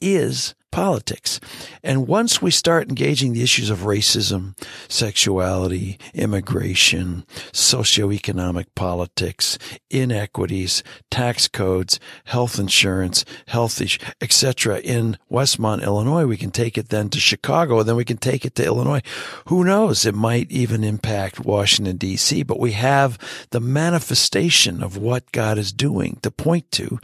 is 0.04 0.54
politics. 0.74 1.40
And 1.84 2.08
once 2.08 2.42
we 2.42 2.50
start 2.50 2.90
engaging 2.90 3.34
the 3.34 3.44
issues 3.44 3.70
of 3.70 3.82
racism, 3.82 4.58
sexuality, 4.90 6.00
immigration, 6.16 7.26
socioeconomic 7.52 8.66
politics, 8.74 9.60
inequities, 9.92 10.82
tax 11.12 11.48
codes, 11.48 12.00
health 12.26 12.58
insurance, 12.58 13.24
health 13.50 13.80
etc. 14.20 14.80
in 14.80 15.16
Westmont, 15.32 15.84
Illinois, 15.84 16.26
we 16.26 16.38
can 16.38 16.50
take 16.50 16.76
it 16.76 16.90
then 16.90 17.08
to 17.10 17.20
Chicago, 17.20 17.80
and 17.80 17.88
then 17.88 17.96
we 17.96 18.04
can 18.04 18.18
take 18.18 18.44
it 18.44 18.56
to 18.56 18.66
Illinois. 18.66 19.02
Who 19.50 19.64
knows? 19.64 20.08
It 20.08 20.16
might 20.16 20.50
even 20.52 20.84
impact 20.84 21.40
Washington 21.40 21.98
D.C., 21.98 22.42
but 22.42 22.60
we 22.60 22.72
have 22.72 23.20
the 23.52 23.60
manifestation 23.60 24.82
of 24.82 24.98
what 24.98 25.32
God 25.32 25.60
is 25.60 25.72
doing 25.72 26.18
to 26.24 26.32
point 26.32 26.72
to 26.72 27.00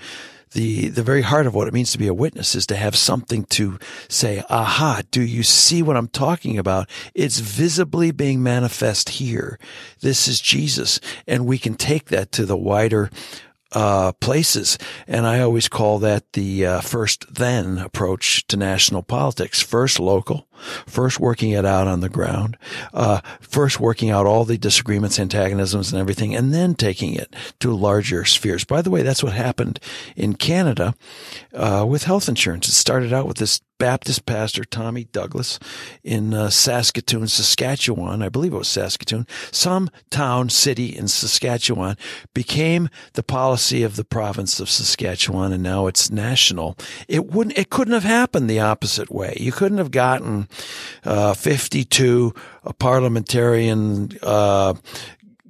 the, 0.51 0.89
the 0.89 1.03
very 1.03 1.21
heart 1.21 1.45
of 1.45 1.53
what 1.53 1.67
it 1.67 1.73
means 1.73 1.91
to 1.91 1.97
be 1.97 2.07
a 2.07 2.13
witness 2.13 2.55
is 2.55 2.65
to 2.67 2.75
have 2.75 2.95
something 2.95 3.45
to 3.45 3.79
say, 4.07 4.43
aha, 4.49 5.01
do 5.11 5.21
you 5.21 5.43
see 5.43 5.81
what 5.81 5.97
I'm 5.97 6.07
talking 6.07 6.57
about? 6.57 6.89
It's 7.13 7.39
visibly 7.39 8.11
being 8.11 8.41
manifest 8.41 9.09
here. 9.09 9.59
This 10.01 10.27
is 10.27 10.41
Jesus. 10.41 10.99
And 11.27 11.45
we 11.45 11.57
can 11.57 11.75
take 11.75 12.05
that 12.05 12.31
to 12.33 12.45
the 12.45 12.57
wider 12.57 13.09
uh, 13.71 14.11
places. 14.13 14.77
And 15.07 15.27
I 15.27 15.41
always 15.41 15.67
call 15.67 15.99
that 15.99 16.33
the 16.33 16.65
uh, 16.65 16.81
first 16.81 17.33
then 17.33 17.77
approach 17.77 18.47
to 18.47 18.57
national 18.57 19.03
politics. 19.03 19.61
First 19.61 19.99
local, 19.99 20.47
first 20.85 21.19
working 21.19 21.51
it 21.51 21.65
out 21.65 21.87
on 21.87 22.01
the 22.01 22.09
ground, 22.09 22.57
uh, 22.93 23.21
first 23.41 23.79
working 23.79 24.09
out 24.09 24.25
all 24.25 24.45
the 24.45 24.57
disagreements, 24.57 25.19
antagonisms, 25.19 25.91
and 25.91 25.99
everything, 25.99 26.35
and 26.35 26.53
then 26.53 26.75
taking 26.75 27.13
it 27.13 27.35
to 27.59 27.73
larger 27.73 28.25
spheres. 28.25 28.65
By 28.65 28.81
the 28.81 28.91
way, 28.91 29.01
that's 29.01 29.23
what 29.23 29.33
happened 29.33 29.79
in 30.15 30.33
Canada 30.33 30.95
uh, 31.53 31.85
with 31.87 32.03
health 32.03 32.29
insurance. 32.29 32.67
It 32.67 32.73
started 32.73 33.13
out 33.13 33.27
with 33.27 33.37
this 33.37 33.61
Baptist 33.79 34.25
pastor 34.25 34.65
Tommy 34.65 35.05
Douglas 35.05 35.57
in 36.03 36.33
uh, 36.33 36.49
Saskatoon, 36.49 37.29
Saskatchewan. 37.29 38.21
I 38.21 38.27
believe 38.27 38.53
it 38.53 38.57
was 38.57 38.67
Saskatoon, 38.67 39.25
some 39.51 39.89
town, 40.11 40.49
city 40.49 40.87
in 40.87 41.07
Saskatchewan 41.07 41.95
became 42.33 42.89
the 43.13 43.23
policy 43.23 43.81
of 43.81 43.95
the 43.95 44.03
province 44.03 44.59
of 44.59 44.69
Saskatchewan, 44.69 45.53
and 45.53 45.63
now 45.63 45.87
it's 45.87 46.11
national. 46.11 46.77
It 47.07 47.27
wouldn't, 47.27 47.57
it 47.57 47.69
couldn't 47.69 47.93
have 47.93 48.03
happened 48.03 48.49
the 48.49 48.59
opposite 48.59 49.09
way. 49.09 49.37
You 49.39 49.53
couldn't 49.53 49.77
have 49.77 49.91
gotten 49.91 50.48
uh, 51.03 51.33
52 51.33 52.33
parliamentarian 52.77 54.11
uh, 54.23 54.73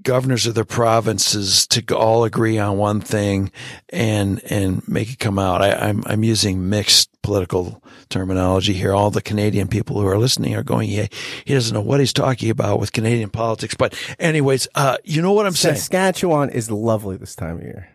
governors 0.03 0.47
of 0.47 0.55
the 0.55 0.65
provinces 0.65 1.67
to 1.67 1.95
all 1.95 2.23
agree 2.23 2.57
on 2.57 2.77
one 2.77 3.01
thing 3.01 3.51
and 3.89 4.41
and 4.49 4.87
make 4.87 5.11
it 5.11 5.19
come 5.19 5.37
out. 5.37 5.61
I, 5.61 5.71
I'm 5.73 6.03
I'm 6.05 6.23
using 6.23 6.69
mixed 6.69 7.09
political 7.21 7.83
terminology 8.09 8.73
here. 8.73 8.93
All 8.93 9.11
the 9.11 9.21
Canadian 9.21 9.67
people 9.67 9.99
who 9.99 10.07
are 10.07 10.17
listening 10.17 10.55
are 10.55 10.63
going, 10.63 10.89
yeah, 10.89 11.07
he 11.45 11.53
doesn't 11.53 11.73
know 11.73 11.81
what 11.81 11.99
he's 11.99 12.13
talking 12.13 12.49
about 12.49 12.79
with 12.79 12.91
Canadian 12.91 13.29
politics. 13.29 13.75
But 13.75 13.93
anyways, 14.19 14.67
uh, 14.75 14.97
you 15.03 15.21
know 15.21 15.33
what 15.33 15.45
I'm 15.45 15.53
saying? 15.53 15.75
Saskatchewan 15.75 16.49
is 16.49 16.71
lovely 16.71 17.17
this 17.17 17.35
time 17.35 17.57
of 17.57 17.63
year. 17.63 17.89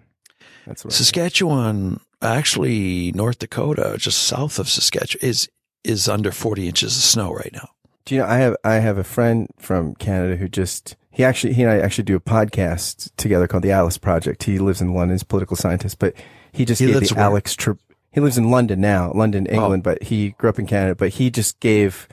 That's 0.67 0.85
what 0.85 0.93
Saskatchewan, 0.95 2.01
actually 2.23 3.13
North 3.13 3.39
Dakota, 3.39 3.97
just 3.99 4.23
south 4.23 4.59
of 4.59 4.69
Saskatchewan, 4.69 5.29
is 5.29 5.49
is 5.85 6.09
under 6.09 6.33
40 6.33 6.69
inches 6.69 6.97
of 6.97 7.03
snow 7.03 7.33
right 7.33 7.53
now. 7.53 7.69
Do 8.05 8.15
you 8.15 8.21
know 8.21 8.27
I 8.27 8.37
have 8.37 8.57
I 8.65 8.75
have 8.75 8.99
a 8.99 9.05
friend 9.05 9.49
from 9.59 9.95
Canada 9.95 10.37
who 10.37 10.49
just 10.49 10.97
he 11.11 11.25
actually 11.25 11.55
he 11.55 11.63
and 11.63 11.71
I 11.71 11.79
actually 11.79 12.05
do 12.05 12.17
a 12.17 12.21
podcast 12.21 13.11
together 13.17 13.47
called 13.47 13.63
the 13.63 13.73
Atlas 13.73 13.97
Project. 13.97 14.43
He 14.43 14.59
lives 14.59 14.81
in 14.81 14.93
London, 14.93 15.15
he's 15.15 15.23
a 15.23 15.27
political 15.27 15.57
scientist, 15.57 15.99
but 15.99 16.15
he 16.53 16.65
just 16.65 16.81
he 16.81 16.87
gave 16.87 17.01
the 17.01 17.15
where? 17.15 17.25
Alex 17.25 17.55
Tre- 17.55 17.75
he 18.13 18.21
lives 18.21 18.39
in 18.39 18.51
London 18.51 18.81
now, 18.81 19.11
London, 19.13 19.47
oh. 19.51 19.55
England, 19.55 19.83
oh. 19.87 19.91
but 19.91 20.03
he 20.05 20.31
grew 20.31 20.51
up 20.51 20.59
in 20.59 20.67
Canada, 20.67 20.95
but 20.95 21.11
he 21.11 21.31
just 21.31 21.59
gave 21.61 22.09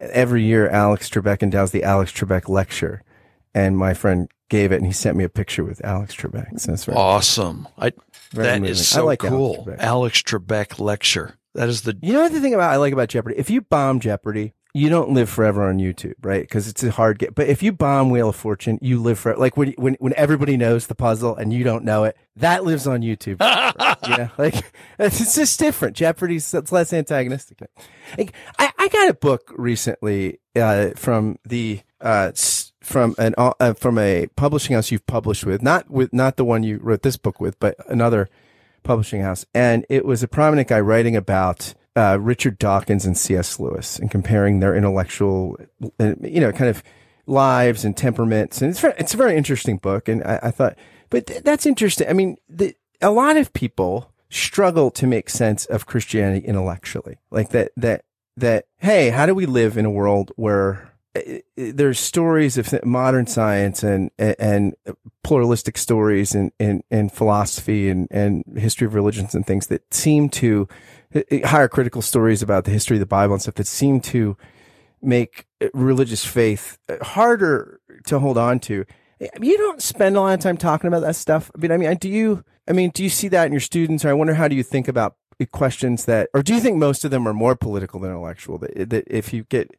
every 0.00 0.42
year 0.42 0.68
Alex 0.68 1.08
Trebek 1.08 1.42
endows 1.42 1.70
the 1.70 1.84
Alex 1.84 2.12
Trebek 2.12 2.48
lecture. 2.48 3.02
And 3.54 3.76
my 3.76 3.94
friend 3.94 4.30
gave 4.48 4.72
it 4.72 4.76
and 4.76 4.86
he 4.86 4.92
sent 4.92 5.16
me 5.16 5.24
a 5.24 5.28
picture 5.28 5.64
with 5.64 5.84
Alex 5.84 6.14
Trebek. 6.14 6.60
So 6.60 6.72
that's 6.72 6.84
very 6.84 6.96
awesome. 6.96 7.66
I, 7.78 7.92
that 8.32 8.62
is 8.64 8.86
so 8.86 9.06
like 9.06 9.20
cool. 9.20 9.54
Alex 9.54 9.62
Trebek. 9.66 9.78
Alex 9.80 10.22
Trebek 10.22 10.80
lecture. 10.80 11.38
That 11.54 11.68
is 11.68 11.82
the. 11.82 11.96
You 12.02 12.12
know 12.12 12.28
the 12.28 12.40
thing 12.40 12.54
about 12.54 12.72
I 12.72 12.76
like 12.76 12.92
about 12.92 13.08
Jeopardy? 13.08 13.36
If 13.38 13.50
you 13.50 13.62
bomb 13.62 14.00
Jeopardy, 14.00 14.54
you 14.74 14.88
don't 14.88 15.10
live 15.10 15.28
forever 15.28 15.66
on 15.68 15.78
YouTube, 15.78 16.14
right? 16.22 16.42
Because 16.42 16.68
it's 16.68 16.84
a 16.84 16.90
hard 16.90 17.18
get. 17.18 17.34
But 17.34 17.48
if 17.48 17.62
you 17.62 17.72
bomb 17.72 18.10
Wheel 18.10 18.28
of 18.28 18.36
Fortune, 18.36 18.78
you 18.82 19.02
live 19.02 19.18
for 19.18 19.34
like 19.36 19.56
when 19.56 19.72
when 19.72 19.94
when 19.98 20.12
everybody 20.14 20.56
knows 20.56 20.86
the 20.86 20.94
puzzle 20.94 21.34
and 21.36 21.52
you 21.52 21.64
don't 21.64 21.84
know 21.84 22.04
it, 22.04 22.16
that 22.36 22.64
lives 22.64 22.86
on 22.86 23.00
YouTube. 23.00 23.38
yeah, 24.08 24.28
like 24.38 24.72
it's 24.98 25.34
just 25.34 25.58
different. 25.58 25.96
Jeopardy's 25.96 26.52
it's 26.52 26.70
less 26.70 26.92
antagonistic. 26.92 27.60
Like, 28.16 28.32
I 28.58 28.72
I 28.78 28.88
got 28.88 29.08
a 29.08 29.14
book 29.14 29.52
recently 29.56 30.40
uh, 30.54 30.90
from 30.96 31.38
the 31.44 31.80
uh, 32.00 32.32
from 32.80 33.14
an 33.18 33.34
uh, 33.38 33.74
from 33.74 33.98
a 33.98 34.26
publishing 34.36 34.74
house 34.74 34.90
you've 34.90 35.06
published 35.06 35.46
with, 35.46 35.62
not 35.62 35.90
with 35.90 36.12
not 36.12 36.36
the 36.36 36.44
one 36.44 36.62
you 36.62 36.78
wrote 36.82 37.02
this 37.02 37.16
book 37.16 37.40
with, 37.40 37.58
but 37.58 37.74
another 37.88 38.28
publishing 38.82 39.22
house, 39.22 39.44
and 39.54 39.84
it 39.88 40.04
was 40.04 40.22
a 40.22 40.28
prominent 40.28 40.68
guy 40.68 40.80
writing 40.80 41.16
about 41.16 41.74
uh, 41.96 42.18
Richard 42.20 42.58
Dawkins 42.58 43.04
and 43.04 43.16
C.S. 43.16 43.58
Lewis 43.58 43.98
and 43.98 44.10
comparing 44.10 44.60
their 44.60 44.74
intellectual, 44.74 45.56
you 45.98 46.40
know, 46.40 46.52
kind 46.52 46.70
of 46.70 46.82
lives 47.26 47.84
and 47.84 47.96
temperaments. 47.96 48.62
And 48.62 48.70
it's 48.70 48.82
it's 48.84 49.14
a 49.14 49.16
very 49.16 49.36
interesting 49.36 49.78
book. 49.78 50.08
And 50.08 50.22
I, 50.22 50.38
I 50.44 50.50
thought, 50.50 50.76
but 51.10 51.26
th- 51.26 51.42
that's 51.42 51.66
interesting. 51.66 52.08
I 52.08 52.12
mean, 52.12 52.36
the, 52.48 52.74
a 53.00 53.10
lot 53.10 53.36
of 53.36 53.52
people 53.52 54.12
struggle 54.30 54.90
to 54.92 55.06
make 55.06 55.28
sense 55.28 55.66
of 55.66 55.86
Christianity 55.86 56.46
intellectually, 56.46 57.18
like 57.30 57.50
that, 57.50 57.72
that, 57.76 58.04
that, 58.36 58.66
hey, 58.76 59.10
how 59.10 59.26
do 59.26 59.34
we 59.34 59.46
live 59.46 59.76
in 59.76 59.84
a 59.84 59.90
world 59.90 60.32
where 60.36 60.92
Uh, 61.16 61.20
uh, 61.20 61.40
there's 61.56 61.98
stories 61.98 62.58
of 62.58 62.84
modern 62.84 63.26
science 63.26 63.82
and 63.82 64.10
and 64.18 64.74
pluralistic 65.24 65.78
stories 65.78 66.34
and 66.34 66.52
in, 66.58 67.08
philosophy 67.08 67.88
and, 67.88 68.08
and 68.10 68.44
history 68.56 68.86
of 68.86 68.94
religions 68.94 69.34
and 69.34 69.46
things 69.46 69.66
that 69.68 69.82
seem 69.92 70.28
to 70.28 70.68
uh, 71.14 71.20
higher 71.44 71.68
critical 71.68 72.02
stories 72.02 72.42
about 72.42 72.64
the 72.64 72.70
history 72.70 72.96
of 72.96 73.00
the 73.00 73.06
Bible 73.06 73.34
and 73.34 73.42
stuff 73.42 73.54
that 73.54 73.66
seem 73.66 74.00
to 74.00 74.36
make 75.00 75.46
religious 75.72 76.24
faith 76.24 76.78
harder 77.02 77.80
to 78.06 78.18
hold 78.18 78.36
on 78.36 78.58
to. 78.60 78.84
You 79.40 79.58
don't 79.58 79.82
spend 79.82 80.16
a 80.16 80.20
lot 80.20 80.34
of 80.34 80.40
time 80.40 80.56
talking 80.56 80.88
about 80.88 81.00
that 81.00 81.16
stuff. 81.16 81.50
I 81.54 81.58
mean, 81.58 81.72
I 81.72 81.76
mean, 81.76 81.96
do 81.96 82.08
you? 82.08 82.44
I 82.68 82.72
mean, 82.72 82.90
do 82.90 83.02
you 83.02 83.08
see 83.08 83.28
that 83.28 83.46
in 83.46 83.52
your 83.52 83.60
students? 83.60 84.04
Or 84.04 84.10
I 84.10 84.12
wonder 84.12 84.34
how 84.34 84.46
do 84.46 84.54
you 84.54 84.62
think 84.62 84.88
about 84.88 85.16
questions 85.46 86.04
that, 86.04 86.28
or 86.34 86.42
do 86.42 86.54
you 86.54 86.60
think 86.60 86.76
most 86.76 87.04
of 87.04 87.10
them 87.10 87.26
are 87.26 87.32
more 87.32 87.56
political 87.56 88.00
than 88.00 88.10
intellectual? 88.10 88.58
That, 88.58 88.90
that 88.90 89.04
if 89.06 89.32
you 89.32 89.44
get, 89.44 89.70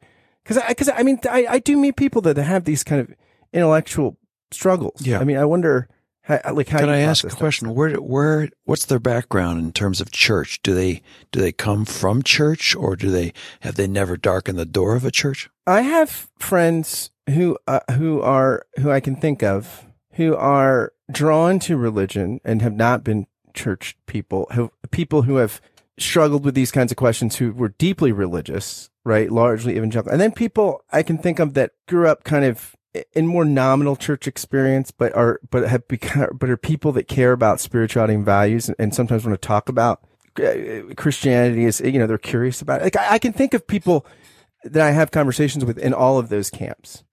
because 0.50 0.64
I, 0.64 0.68
because 0.70 0.90
I 0.90 1.04
mean, 1.04 1.20
I, 1.30 1.46
I 1.48 1.60
do 1.60 1.78
meet 1.78 1.96
people 1.96 2.24
that 2.24 2.36
have 2.38 2.64
these 2.64 2.84
kind 2.84 3.00
of 3.00 3.14
intellectual 3.54 4.18
struggles. 4.50 5.06
Yeah. 5.06 5.20
I 5.20 5.24
mean, 5.24 5.38
I 5.38 5.46
wonder 5.46 5.88
how, 6.24 6.40
like, 6.54 6.70
how 6.70 6.80
can 6.80 6.90
I 6.90 7.02
ask 7.02 7.24
a 7.24 7.30
question? 7.30 7.76
Where, 7.76 7.94
where, 7.98 8.50
what's 8.64 8.86
their 8.86 8.98
background 8.98 9.60
in 9.60 9.72
terms 9.72 10.02
of 10.02 10.12
church? 10.12 10.60
Do 10.64 10.74
they, 10.74 11.04
do 11.32 11.40
they 11.40 11.52
come 11.52 11.86
from 11.86 12.24
church 12.24 12.76
or 12.76 12.96
do 12.96 13.12
they, 13.12 13.32
have 13.60 13.76
they 13.76 13.86
never 13.86 14.18
darkened 14.18 14.58
the 14.58 14.66
door 14.66 14.96
of 14.96 15.06
a 15.06 15.12
church? 15.12 15.52
I 15.68 15.82
have 15.82 16.32
friends 16.40 17.12
who, 17.30 17.56
uh, 17.68 17.82
who 17.92 18.20
are, 18.22 18.66
who 18.80 18.90
I 18.90 19.02
can 19.02 19.16
think 19.18 19.44
of 19.44 19.86
who 20.14 20.36
are 20.36 20.94
drawn 21.12 21.60
to 21.60 21.78
religion 21.78 22.42
and 22.44 22.64
have 22.64 22.74
not 22.74 23.04
been 23.04 23.28
church 23.54 23.96
people, 24.08 24.48
who, 24.54 24.72
people 24.90 25.22
who 25.22 25.36
have 25.36 25.62
struggled 26.00 26.44
with 26.44 26.56
these 26.56 26.72
kinds 26.72 26.92
of 26.92 26.98
questions 26.98 27.36
who 27.36 27.52
were 27.52 27.70
deeply 27.70 28.12
religious, 28.12 28.89
right? 29.04 29.32
Largely 29.32 29.76
evangelical. 29.76 30.12
And 30.12 30.22
then 30.22 30.32
people 30.32 30.84
I 30.92 31.04
can 31.04 31.18
think 31.18 31.40
of 31.40 31.54
that 31.54 31.72
grew 31.88 32.08
up 32.08 32.24
kind 32.24 32.46
of 32.46 32.76
in 33.14 33.28
more 33.28 33.46
nominal 33.46 33.96
church 33.96 34.28
experience, 34.28 34.92
but 34.92 35.14
are 35.16 35.40
but 35.50 35.68
have 35.68 35.88
become 35.88 36.30
but 36.40 36.50
are 36.50 36.58
people 36.58 36.92
that 36.94 37.08
care 37.08 37.32
about 37.32 37.60
spirituality 37.60 38.14
and 38.14 38.26
values, 38.26 38.68
and, 38.68 38.76
and 38.80 38.94
sometimes 38.94 39.26
want 39.26 39.40
to 39.40 39.48
talk 39.48 39.70
about 39.70 40.02
uh, 40.40 40.94
Christianity. 40.96 41.66
Is 41.66 41.80
you 41.80 42.00
know 42.00 42.08
they're 42.08 42.18
curious 42.18 42.62
about 42.62 42.82
it. 42.82 42.86
Like 42.86 42.98
I, 42.98 43.14
I, 43.14 43.20
can 43.20 43.34
think 43.34 43.54
of 43.54 43.68
people 43.68 44.06
that 44.64 44.86
I 44.86 44.92
have 44.92 45.12
conversations 45.12 45.64
with 45.66 45.78
in 45.78 45.94
all 45.94 46.18
of 46.18 46.30
those 46.30 46.50
camps. 46.50 47.04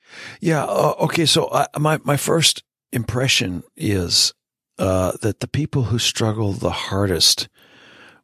Yeah. 0.41 0.65
Uh, 0.65 0.95
okay. 1.01 1.27
So 1.27 1.47
uh, 1.47 1.67
my 1.79 1.99
my 2.05 2.17
first 2.17 2.63
impression 2.93 3.63
is 3.77 4.33
uh, 4.79 5.13
that 5.23 5.41
the 5.41 5.49
people 5.49 5.85
who 5.85 5.99
struggle 5.99 6.53
the 6.53 6.71
hardest 6.71 7.49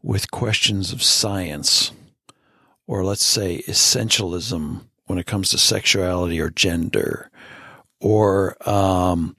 with 0.02 0.30
questions 0.30 0.92
of 0.92 1.02
science, 1.02 1.92
or 2.92 3.06
let's 3.06 3.24
say 3.24 3.62
essentialism 3.66 4.82
when 5.06 5.18
it 5.18 5.24
comes 5.24 5.48
to 5.48 5.56
sexuality 5.56 6.38
or 6.38 6.50
gender, 6.50 7.30
or 8.00 8.54
um, 8.68 9.34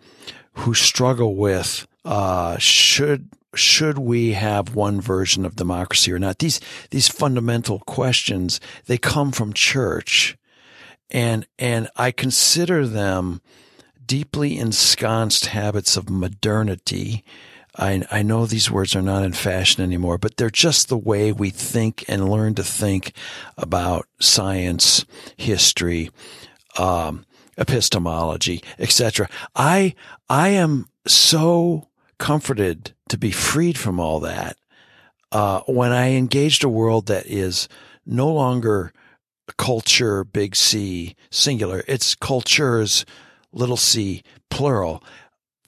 who 0.53 0.73
struggle 0.73 1.35
with 1.35 1.85
uh, 2.03 2.57
should 2.57 3.29
should 3.53 3.99
we 3.99 4.31
have 4.31 4.73
one 4.73 4.99
version 4.99 5.45
of 5.45 5.55
democracy 5.55 6.11
or 6.11 6.17
not? 6.17 6.39
These 6.39 6.59
these 6.89 7.07
fundamental 7.07 7.77
questions 7.81 8.59
they 8.87 8.97
come 8.97 9.31
from 9.31 9.53
church, 9.53 10.35
and 11.11 11.45
and 11.59 11.89
I 11.95 12.09
consider 12.09 12.87
them 12.87 13.39
deeply 14.03 14.57
ensconced 14.57 15.45
habits 15.45 15.95
of 15.95 16.09
modernity. 16.09 17.23
I, 17.75 18.03
I 18.11 18.21
know 18.21 18.45
these 18.45 18.69
words 18.69 18.95
are 18.95 19.01
not 19.01 19.23
in 19.23 19.33
fashion 19.33 19.83
anymore, 19.83 20.17
but 20.17 20.37
they're 20.37 20.49
just 20.49 20.89
the 20.89 20.97
way 20.97 21.31
we 21.31 21.49
think 21.49 22.05
and 22.07 22.29
learn 22.29 22.53
to 22.55 22.63
think 22.63 23.13
about 23.57 24.07
science, 24.19 25.05
history, 25.37 26.11
um, 26.77 27.25
epistemology, 27.57 28.63
etc. 28.79 29.29
I 29.55 29.95
I 30.29 30.49
am 30.49 30.87
so 31.07 31.89
comforted 32.17 32.93
to 33.09 33.17
be 33.17 33.31
freed 33.31 33.77
from 33.77 33.99
all 33.99 34.19
that 34.21 34.57
uh, 35.33 35.61
when 35.61 35.91
I 35.91 36.11
engaged 36.11 36.63
a 36.63 36.69
world 36.69 37.07
that 37.07 37.25
is 37.25 37.67
no 38.05 38.31
longer 38.31 38.93
culture, 39.57 40.23
big 40.23 40.55
C, 40.55 41.15
singular. 41.31 41.83
It's 41.87 42.15
cultures, 42.15 43.05
little 43.51 43.77
c, 43.77 44.23
plural. 44.49 45.03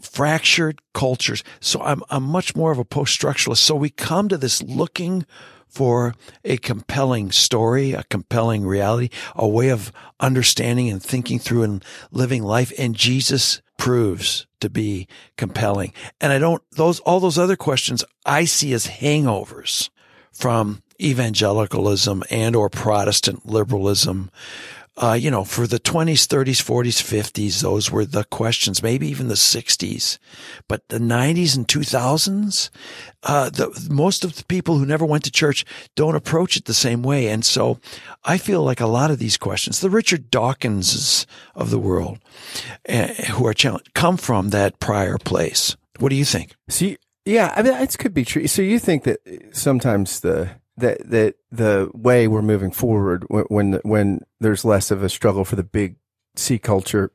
Fractured 0.06 0.82
cultures. 0.94 1.44
So 1.60 1.82
I'm, 1.82 2.02
I'm 2.10 2.24
much 2.24 2.56
more 2.56 2.72
of 2.72 2.80
a 2.80 2.86
post 2.86 3.20
structuralist. 3.20 3.58
So 3.58 3.76
we 3.76 3.90
come 3.90 4.30
to 4.30 4.38
this 4.38 4.62
looking 4.64 5.26
for 5.68 6.14
a 6.46 6.58
compelling 6.58 7.32
story, 7.32 7.92
a 7.92 8.04
compelling 8.04 8.66
reality, 8.66 9.10
a 9.36 9.48
way 9.48 9.70
of 9.70 9.92
understanding 10.20 10.90
and 10.90 11.04
thinking 11.04 11.38
through 11.38 11.64
and 11.64 11.84
living 12.12 12.44
life. 12.44 12.72
And 12.80 12.96
Jesus 12.96 13.62
proves 13.78 14.48
to 14.62 14.70
be 14.70 15.08
compelling. 15.38 15.92
And 16.22 16.32
I 16.32 16.40
don't, 16.40 16.64
those, 16.72 17.02
all 17.02 17.20
those 17.20 17.38
other 17.38 17.58
questions 17.58 18.06
I 18.26 18.46
see 18.46 18.74
as 18.74 18.88
hangovers 18.88 19.90
from 20.32 20.82
evangelicalism 21.02 22.24
and 22.30 22.56
or 22.56 22.70
Protestant 22.70 23.46
liberalism 23.46 24.32
uh, 24.98 25.18
you 25.20 25.30
know, 25.30 25.44
for 25.44 25.68
the 25.68 25.80
20s, 25.80 26.26
30s, 26.26 26.64
40s, 26.64 27.04
50s, 27.04 27.62
those 27.62 27.92
were 27.92 28.06
the 28.06 28.24
questions, 28.26 28.82
maybe 28.82 29.08
even 29.08 29.28
the 29.28 29.34
60s. 29.34 30.18
But 30.70 30.88
the 30.88 31.00
90s 31.00 31.58
and 31.58 31.68
2000s, 31.68 32.70
uh, 33.24 33.50
the, 33.50 33.88
most 33.90 34.24
of 34.24 34.38
the 34.38 34.46
people 34.46 34.78
who 34.78 34.86
never 34.86 35.06
went 35.06 35.26
to 35.26 35.32
church 35.32 35.66
don't 35.96 36.16
approach 36.16 36.56
it 36.56 36.66
the 36.66 36.74
same 36.74 37.04
way. 37.04 37.28
And 37.28 37.44
so 37.44 37.80
I 38.24 38.38
feel 38.38 38.64
like 38.64 38.80
a 38.80 38.88
lot 38.88 39.12
of 39.12 39.20
these 39.20 39.38
questions, 39.38 39.82
the 39.82 39.90
Richard 39.90 40.32
Dawkinses 40.32 41.26
of 41.56 41.72
the 41.72 41.80
world, 41.80 42.20
uh, 42.88 43.08
who 43.34 43.46
are 43.46 43.54
challenged, 43.54 43.94
come 43.94 44.16
from 44.16 44.52
that 44.52 44.80
prior 44.80 45.18
place. 45.18 45.76
What 46.00 46.10
do 46.10 46.16
you 46.16 46.26
think? 46.26 46.56
See, 46.70 46.98
yeah, 47.26 47.54
I 47.56 47.64
mean, 47.64 47.74
it 47.74 47.98
could 47.98 48.14
be 48.14 48.24
true. 48.24 48.48
So 48.48 48.62
you 48.62 48.80
think 48.80 49.04
that 49.04 49.20
sometimes 49.52 50.22
the, 50.22 50.52
that 50.78 51.10
that 51.10 51.36
the 51.52 51.90
way 51.94 52.28
we're 52.28 52.42
moving 52.42 52.72
forward 52.72 53.26
when 53.30 53.80
when 53.84 54.22
there's 54.40 54.66
less 54.66 54.92
of 54.92 55.04
a 55.04 55.10
struggle 55.10 55.46
for 55.46 55.56
the 55.56 55.64
big 55.64 55.96
C 56.36 56.60
culture 56.60 57.12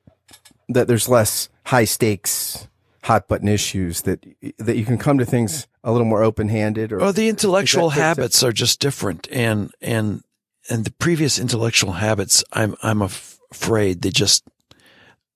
that 0.69 0.89
there's 0.89 1.09
less 1.09 1.49
high 1.67 1.85
stakes, 1.85 2.69
hot 3.03 3.29
button 3.29 3.49
issues 3.49 4.03
that 4.03 4.25
that 4.59 4.77
you 4.77 4.85
can 4.85 4.99
come 4.99 5.19
to 5.19 5.27
things 5.27 5.67
a 5.85 5.93
little 5.93 6.07
more 6.07 6.23
open 6.23 6.49
handed. 6.49 6.93
Or 6.93 7.13
the 7.13 7.29
intellectual 7.29 7.91
that- 7.91 7.97
habits 7.99 8.43
are 8.43 8.53
just 8.53 8.81
different, 8.81 9.29
and 9.31 9.73
and 9.81 10.23
and 10.69 10.85
the 10.85 10.93
previous 10.93 11.39
intellectual 11.39 11.93
habits, 11.93 12.45
I'm 12.53 12.77
I'm 12.83 13.03
af- 13.03 13.39
afraid 13.51 14.03
they 14.03 14.11
just. 14.11 14.45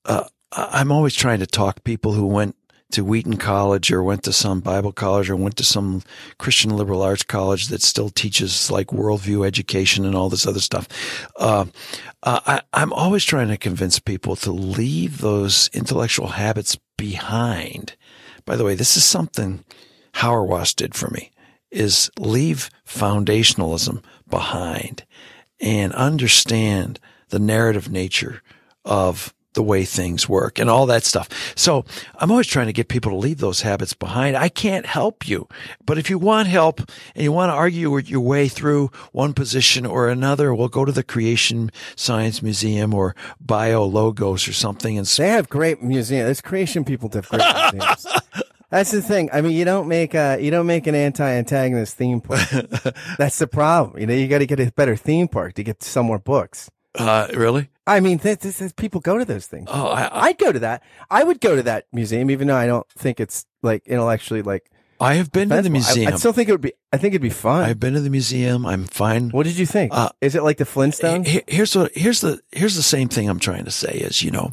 Uh, 0.04 0.24
I'm 0.52 0.92
always 0.92 1.14
trying 1.14 1.40
to 1.40 1.46
talk 1.46 1.82
people 1.82 2.12
who 2.12 2.26
went 2.26 2.54
to 2.92 3.04
Wheaton 3.04 3.36
College 3.38 3.90
or 3.90 4.02
went 4.02 4.22
to 4.24 4.32
some 4.32 4.60
Bible 4.60 4.92
college 4.92 5.28
or 5.28 5.36
went 5.36 5.56
to 5.56 5.64
some 5.64 6.02
Christian 6.38 6.76
liberal 6.76 7.02
arts 7.02 7.22
college 7.22 7.68
that 7.68 7.82
still 7.82 8.10
teaches 8.10 8.70
like 8.70 8.88
worldview 8.88 9.46
education 9.46 10.04
and 10.04 10.14
all 10.14 10.28
this 10.28 10.46
other 10.46 10.60
stuff. 10.60 10.88
Uh, 11.36 11.66
uh, 12.22 12.40
I, 12.46 12.62
I'm 12.72 12.92
always 12.92 13.24
trying 13.24 13.48
to 13.48 13.56
convince 13.56 13.98
people 13.98 14.36
to 14.36 14.52
leave 14.52 15.18
those 15.18 15.68
intellectual 15.72 16.28
habits 16.28 16.78
behind. 16.96 17.96
By 18.44 18.56
the 18.56 18.64
way, 18.64 18.74
this 18.74 18.96
is 18.96 19.04
something 19.04 19.64
Hauerwas 20.14 20.74
did 20.74 20.94
for 20.94 21.10
me 21.10 21.30
is 21.70 22.10
leave 22.18 22.70
foundationalism 22.86 24.02
behind 24.28 25.04
and 25.60 25.92
understand 25.94 27.00
the 27.30 27.38
narrative 27.38 27.90
nature 27.90 28.42
of 28.84 29.34
the 29.54 29.62
way 29.62 29.84
things 29.84 30.28
work 30.28 30.58
and 30.58 30.68
all 30.68 30.86
that 30.86 31.04
stuff. 31.04 31.28
So 31.56 31.84
I'm 32.16 32.30
always 32.30 32.46
trying 32.46 32.66
to 32.66 32.72
get 32.72 32.88
people 32.88 33.10
to 33.12 33.16
leave 33.16 33.38
those 33.38 33.62
habits 33.62 33.94
behind. 33.94 34.36
I 34.36 34.48
can't 34.48 34.86
help 34.86 35.26
you, 35.26 35.48
but 35.86 35.98
if 35.98 36.10
you 36.10 36.18
want 36.18 36.48
help 36.48 36.80
and 37.14 37.24
you 37.24 37.32
want 37.32 37.50
to 37.50 37.54
argue 37.54 37.98
your 37.98 38.20
way 38.20 38.48
through 38.48 38.90
one 39.12 39.32
position 39.32 39.86
or 39.86 40.08
another, 40.08 40.54
we'll 40.54 40.68
go 40.68 40.84
to 40.84 40.92
the 40.92 41.02
Creation 41.02 41.70
Science 41.96 42.42
Museum 42.42 42.92
or 42.92 43.14
BioLogos 43.44 44.48
or 44.48 44.52
something 44.52 44.98
and 44.98 45.06
They 45.06 45.28
have 45.28 45.48
great 45.48 45.82
museums. 45.82 46.26
Those 46.26 46.40
creation 46.40 46.84
people 46.84 47.08
have 47.14 47.28
great 47.28 47.72
museums. 47.72 48.06
That's 48.70 48.90
the 48.90 49.02
thing. 49.02 49.30
I 49.32 49.40
mean, 49.40 49.52
you 49.52 49.64
don't 49.64 49.86
make 49.86 50.14
a 50.14 50.36
you 50.40 50.50
don't 50.50 50.66
make 50.66 50.88
an 50.88 50.96
anti-antagonist 50.96 51.96
theme 51.96 52.20
park. 52.20 52.40
That's 53.18 53.38
the 53.38 53.46
problem. 53.46 54.00
You 54.00 54.06
know, 54.08 54.14
you 54.14 54.26
got 54.26 54.38
to 54.38 54.46
get 54.46 54.58
a 54.58 54.72
better 54.72 54.96
theme 54.96 55.28
park 55.28 55.54
to 55.54 55.62
get 55.62 55.84
some 55.84 56.06
more 56.06 56.18
books. 56.18 56.70
uh, 56.98 57.28
really? 57.34 57.68
I 57.86 58.00
mean, 58.00 58.18
th- 58.18 58.38
th- 58.40 58.56
th- 58.56 58.76
people 58.76 59.00
go 59.00 59.18
to 59.18 59.24
those 59.24 59.46
things. 59.46 59.68
Oh, 59.70 59.88
I, 59.88 60.26
I'd 60.28 60.38
go 60.38 60.52
to 60.52 60.58
that. 60.60 60.82
I 61.10 61.22
would 61.24 61.40
go 61.40 61.54
to 61.56 61.62
that 61.64 61.86
museum, 61.92 62.30
even 62.30 62.48
though 62.48 62.56
I 62.56 62.66
don't 62.66 62.88
think 62.92 63.20
it's 63.20 63.44
like 63.62 63.86
intellectually 63.86 64.42
like. 64.42 64.70
I 65.00 65.14
have 65.14 65.32
been 65.32 65.48
to 65.50 65.56
the 65.56 65.62
defensible. 65.62 65.76
I- 65.90 65.94
museum. 65.94 66.14
I, 66.14 66.16
still 66.16 66.32
think 66.32 66.48
it 66.48 66.52
would 66.52 66.60
be. 66.60 66.72
I 66.92 66.96
think 66.98 67.12
it'd 67.12 67.20
be 67.22 67.28
fun. 67.30 67.64
I've 67.64 67.80
been 67.80 67.94
to 67.94 68.00
the 68.00 68.08
museum. 68.10 68.64
I'm 68.64 68.84
fine. 68.86 69.30
what 69.30 69.42
did 69.44 69.58
you 69.58 69.66
think? 69.66 69.92
Uh, 69.92 70.08
Is 70.20 70.34
it 70.34 70.42
like 70.44 70.56
the 70.56 70.64
Flintstones? 70.64 71.26
Here- 71.26 71.42
Here's 71.48 71.74
what 71.76 71.92
here's 71.94 72.20
the 72.20 72.40
here's 72.52 72.76
the 72.76 72.82
same 72.82 73.08
thing 73.08 73.28
I'm 73.28 73.40
trying 73.40 73.64
to 73.64 73.70
say 73.72 73.90
is 73.92 74.22
you 74.22 74.30
know 74.30 74.52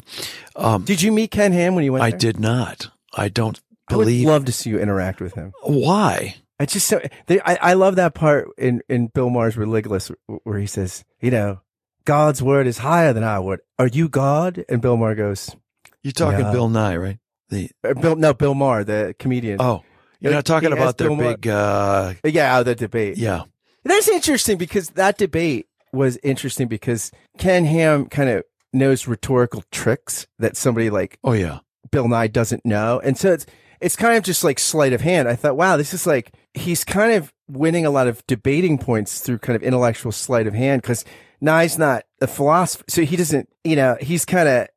um, 0.56 0.84
did 0.84 1.00
you 1.00 1.12
meet 1.12 1.30
Ken 1.30 1.52
Ham 1.52 1.74
when 1.74 1.84
you 1.84 1.92
went? 1.92 2.02
To 2.02 2.06
I 2.06 2.10
there? 2.10 2.18
did 2.18 2.40
not 2.40 2.90
I 3.14 3.28
don't 3.28 3.60
believe. 3.88 4.26
I 4.26 4.30
would 4.30 4.32
love 4.34 4.44
to 4.46 4.52
see 4.52 4.70
you 4.70 4.78
interact 4.78 5.20
with 5.20 5.34
him. 5.34 5.52
why 5.62 6.34
I 6.58 6.66
just 6.66 6.86
so 6.88 7.00
they, 7.26 7.40
I, 7.40 7.54
I 7.70 7.72
love 7.74 7.96
that 7.96 8.12
part 8.14 8.48
in 8.58 8.82
in 8.88 9.06
Bill 9.06 9.30
Maher's 9.30 9.56
Religulous 9.56 10.12
where 10.42 10.58
he 10.58 10.66
says, 10.66 11.04
you 11.20 11.30
know, 11.30 11.60
God's 12.04 12.42
word 12.42 12.66
is 12.66 12.78
higher 12.78 13.12
than 13.12 13.24
our 13.24 13.42
word. 13.42 13.60
Are 13.78 13.86
you 13.86 14.08
God? 14.08 14.64
And 14.68 14.80
Bill 14.80 14.96
Maher 14.96 15.14
goes, 15.14 15.54
you're 16.02 16.12
talking 16.12 16.40
Yeah. 16.40 16.52
Bill 16.52 16.68
Nye 16.68 16.96
right 16.96 17.18
the 17.48 17.70
uh, 17.84 17.94
Bill 17.94 18.16
no 18.16 18.34
Bill 18.34 18.54
Maher, 18.54 18.82
the 18.82 19.14
comedian. 19.18 19.58
oh 19.60 19.82
you're 20.20 20.32
not 20.32 20.44
talking 20.44 20.70
he 20.70 20.76
about 20.76 20.98
their 20.98 21.08
Bill 21.08 21.16
big 21.16 21.46
uh 21.46 22.14
yeah, 22.24 22.58
oh, 22.58 22.62
the 22.62 22.74
debate. 22.74 23.18
yeah 23.18 23.42
That's 23.84 24.08
interesting 24.08 24.58
because 24.58 24.90
that 24.90 25.18
debate 25.18 25.66
was 25.92 26.18
interesting 26.22 26.68
because 26.68 27.10
Ken 27.38 27.64
Ham 27.64 28.06
kind 28.06 28.30
of 28.30 28.44
knows 28.72 29.06
rhetorical 29.06 29.62
tricks 29.70 30.26
that 30.38 30.56
somebody 30.56 30.90
like 30.90 31.18
oh 31.22 31.32
yeah 31.32 31.60
Bill 31.90 32.08
Nye 32.08 32.26
doesn't 32.26 32.64
know. 32.64 33.00
And 33.00 33.16
so 33.18 33.32
it's 33.32 33.46
it's 33.80 33.96
kind 33.96 34.16
of 34.16 34.22
just 34.24 34.44
like 34.44 34.58
sleight 34.58 34.92
of 34.92 35.00
hand. 35.00 35.28
I 35.28 35.34
thought, 35.34 35.56
wow, 35.56 35.76
this 35.76 35.92
is 35.92 36.06
like 36.06 36.32
he's 36.54 36.84
kind 36.84 37.12
of 37.12 37.32
winning 37.48 37.84
a 37.84 37.90
lot 37.90 38.06
of 38.06 38.24
debating 38.26 38.78
points 38.78 39.20
through 39.20 39.38
kind 39.38 39.56
of 39.56 39.62
intellectual 39.62 40.12
sleight 40.12 40.46
of 40.46 40.54
hand 40.54 40.82
because 40.82 41.04
Nye's 41.42 41.76
not 41.76 42.04
a 42.22 42.26
philosopher, 42.26 42.84
so 42.88 43.02
he 43.02 43.16
doesn't, 43.16 43.48
you 43.64 43.76
know, 43.76 43.96
he's 44.00 44.24
kind 44.24 44.48
of 44.48 44.68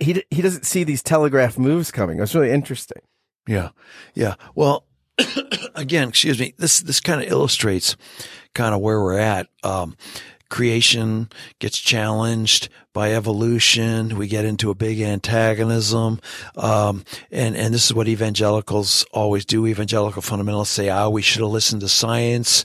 he 0.00 0.22
he 0.30 0.42
doesn't 0.42 0.64
see 0.64 0.84
these 0.84 1.02
telegraph 1.02 1.58
moves 1.58 1.90
coming. 1.90 2.18
It 2.18 2.20
was 2.20 2.34
really 2.34 2.52
interesting. 2.52 3.02
yeah 3.48 3.70
yeah 4.14 4.34
well 4.54 4.84
again 5.74 6.08
excuse 6.08 6.38
me 6.38 6.54
this 6.58 6.80
this 6.80 7.00
kind 7.00 7.22
of 7.22 7.28
illustrates 7.30 7.96
kind 8.54 8.74
of 8.74 8.80
where 8.80 9.00
we're 9.00 9.18
at 9.18 9.48
um 9.62 9.96
creation 10.48 11.28
gets 11.58 11.78
challenged 11.78 12.68
by 12.92 13.12
evolution. 13.12 14.16
We 14.16 14.26
get 14.26 14.44
into 14.44 14.70
a 14.70 14.74
big 14.74 15.00
antagonism. 15.00 16.20
Um, 16.56 17.04
and, 17.30 17.54
and 17.56 17.74
this 17.74 17.86
is 17.86 17.94
what 17.94 18.08
evangelicals 18.08 19.04
always 19.12 19.44
do. 19.44 19.66
Evangelical 19.66 20.22
fundamentalists 20.22 20.68
say, 20.68 20.88
ah, 20.88 21.08
we 21.08 21.20
should 21.22 21.42
have 21.42 21.50
listened 21.50 21.82
to 21.82 21.88
science. 21.88 22.64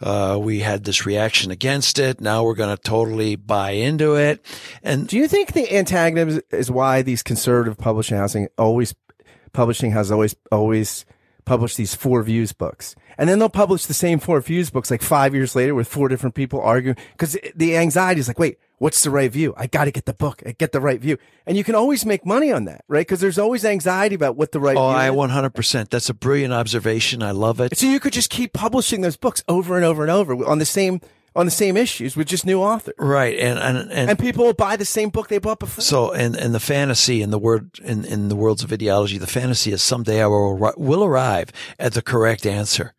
Uh, 0.00 0.38
we 0.40 0.60
had 0.60 0.84
this 0.84 1.04
reaction 1.04 1.50
against 1.50 1.98
it. 1.98 2.20
Now 2.20 2.44
we're 2.44 2.54
going 2.54 2.76
to 2.76 2.80
totally 2.82 3.36
buy 3.36 3.70
into 3.72 4.14
it. 4.14 4.44
And 4.82 5.08
Do 5.08 5.16
you 5.16 5.26
think 5.26 5.52
the 5.52 5.74
antagonism 5.74 6.42
is 6.52 6.70
why 6.70 7.02
these 7.02 7.22
conservative 7.22 7.76
publishing 7.76 8.16
housing 8.18 8.48
always 8.56 8.94
publishing 9.52 9.90
has 9.90 10.10
always 10.10 10.34
always 10.50 11.04
published 11.44 11.76
these 11.76 11.94
four 11.94 12.22
views 12.22 12.52
books, 12.52 12.94
and 13.22 13.28
then 13.28 13.38
they'll 13.38 13.48
publish 13.48 13.86
the 13.86 13.94
same 13.94 14.18
four 14.18 14.40
views 14.40 14.68
books 14.68 14.90
like 14.90 15.00
five 15.00 15.32
years 15.32 15.54
later 15.54 15.76
with 15.76 15.86
four 15.86 16.08
different 16.08 16.34
people 16.34 16.60
arguing 16.60 16.96
because 17.12 17.38
the 17.54 17.76
anxiety 17.76 18.18
is 18.18 18.26
like, 18.26 18.36
wait, 18.36 18.58
what's 18.78 19.04
the 19.04 19.10
right 19.10 19.30
view? 19.30 19.54
I 19.56 19.68
got 19.68 19.84
to 19.84 19.92
get 19.92 20.06
the 20.06 20.12
book, 20.12 20.42
I 20.44 20.50
get 20.50 20.72
the 20.72 20.80
right 20.80 21.00
view, 21.00 21.18
and 21.46 21.56
you 21.56 21.62
can 21.62 21.76
always 21.76 22.04
make 22.04 22.26
money 22.26 22.50
on 22.50 22.64
that, 22.64 22.84
right? 22.88 23.06
Because 23.06 23.20
there's 23.20 23.38
always 23.38 23.64
anxiety 23.64 24.16
about 24.16 24.36
what 24.36 24.50
the 24.50 24.58
right. 24.58 24.76
oh, 24.76 24.88
I 24.88 25.08
is. 25.08 25.14
100%. 25.14 25.88
That's 25.90 26.08
a 26.08 26.14
brilliant 26.14 26.52
observation. 26.52 27.22
I 27.22 27.30
love 27.30 27.60
it. 27.60 27.78
So 27.78 27.86
you 27.86 28.00
could 28.00 28.12
just 28.12 28.28
keep 28.28 28.54
publishing 28.54 29.02
those 29.02 29.16
books 29.16 29.44
over 29.46 29.76
and 29.76 29.84
over 29.84 30.02
and 30.02 30.10
over 30.10 30.44
on 30.44 30.58
the 30.58 30.66
same 30.66 31.00
on 31.36 31.46
the 31.46 31.52
same 31.52 31.76
issues 31.76 32.16
with 32.16 32.26
just 32.26 32.44
new 32.44 32.60
authors, 32.60 32.94
Right. 32.98 33.38
And, 33.38 33.58
and, 33.58 33.90
and, 33.90 34.10
and 34.10 34.18
people 34.18 34.44
will 34.44 34.52
buy 34.52 34.76
the 34.76 34.84
same 34.84 35.08
book 35.10 35.28
they 35.28 35.38
bought 35.38 35.60
before. 35.60 35.80
So, 35.80 36.12
and, 36.12 36.36
and 36.36 36.54
the 36.54 36.60
fantasy 36.60 37.22
in 37.22 37.30
the 37.30 37.38
word, 37.38 37.78
in, 37.82 38.04
in 38.04 38.28
the 38.28 38.36
worlds 38.36 38.62
of 38.62 38.70
ideology, 38.70 39.16
the 39.16 39.26
fantasy 39.26 39.72
is 39.72 39.80
someday 39.80 40.22
I 40.22 40.26
will, 40.26 40.74
will 40.76 41.04
arrive 41.04 41.50
at 41.78 41.94
the 41.94 42.02
correct 42.02 42.44
answer 42.44 42.92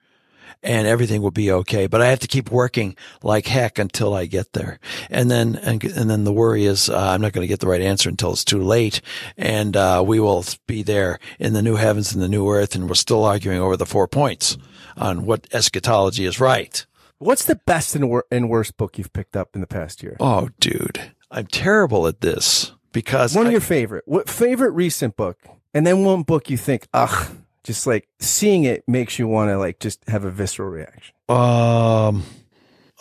and 0.64 0.88
everything 0.88 1.22
will 1.22 1.32
be 1.32 1.52
okay. 1.52 1.88
But 1.88 2.02
I 2.02 2.08
have 2.08 2.20
to 2.20 2.28
keep 2.28 2.50
working 2.52 2.96
like 3.22 3.46
heck 3.48 3.78
until 3.78 4.14
I 4.14 4.26
get 4.26 4.54
there. 4.54 4.80
And 5.10 5.30
then, 5.30 5.56
and, 5.58 5.84
and 5.84 6.10
then 6.10 6.24
the 6.24 6.34
worry 6.34 6.66
is, 6.66 6.90
uh, 6.90 6.98
I'm 6.98 7.22
not 7.22 7.34
going 7.34 7.44
to 7.44 7.48
get 7.52 7.60
the 7.60 7.68
right 7.68 7.82
answer 7.82 8.10
until 8.10 8.32
it's 8.32 8.46
too 8.46 8.62
late. 8.64 9.02
And, 9.38 9.76
uh, 9.76 10.04
we 10.06 10.20
will 10.20 10.46
be 10.68 10.82
there 10.84 11.20
in 11.40 11.54
the 11.54 11.62
new 11.62 11.76
heavens 11.76 12.14
and 12.14 12.22
the 12.22 12.28
new 12.30 12.50
earth. 12.50 12.76
And 12.76 12.88
we're 12.88 12.96
still 12.96 13.26
arguing 13.26 13.60
over 13.60 13.76
the 13.78 13.86
four 13.86 14.08
points 14.08 14.58
on 14.98 15.26
what 15.26 15.48
eschatology 15.54 16.26
is 16.26 16.40
right. 16.40 16.86
What's 17.20 17.46
the 17.46 17.56
best 17.66 17.96
and, 17.96 18.10
wor- 18.10 18.26
and 18.32 18.50
worst 18.50 18.76
book 18.78 18.98
you've 18.98 19.14
picked 19.14 19.36
up 19.38 19.50
in 19.56 19.62
the 19.62 19.68
past 19.68 20.04
year? 20.04 20.18
Oh, 20.20 20.50
dude, 20.60 21.12
I'm 21.32 21.48
terrible 21.48 22.06
at 22.08 22.22
this 22.22 22.74
because 22.92 23.36
One 23.36 23.46
I- 23.46 23.50
of 23.50 23.52
your 23.54 23.62
favorite, 23.62 24.04
what 24.08 24.30
favorite 24.30 24.72
recent 24.72 25.16
book, 25.16 25.38
and 25.74 25.88
then 25.88 26.04
one 26.04 26.24
book 26.24 26.50
you 26.50 26.58
think, 26.58 26.88
ugh, 26.94 27.36
just 27.64 27.88
like 27.88 28.08
seeing 28.20 28.64
it 28.66 28.84
makes 28.88 29.18
you 29.18 29.28
want 29.28 29.50
to 29.50 29.58
like 29.58 29.80
just 29.80 30.08
have 30.08 30.26
a 30.26 30.32
visceral 30.32 30.70
reaction. 30.70 31.16
Um, 31.30 32.24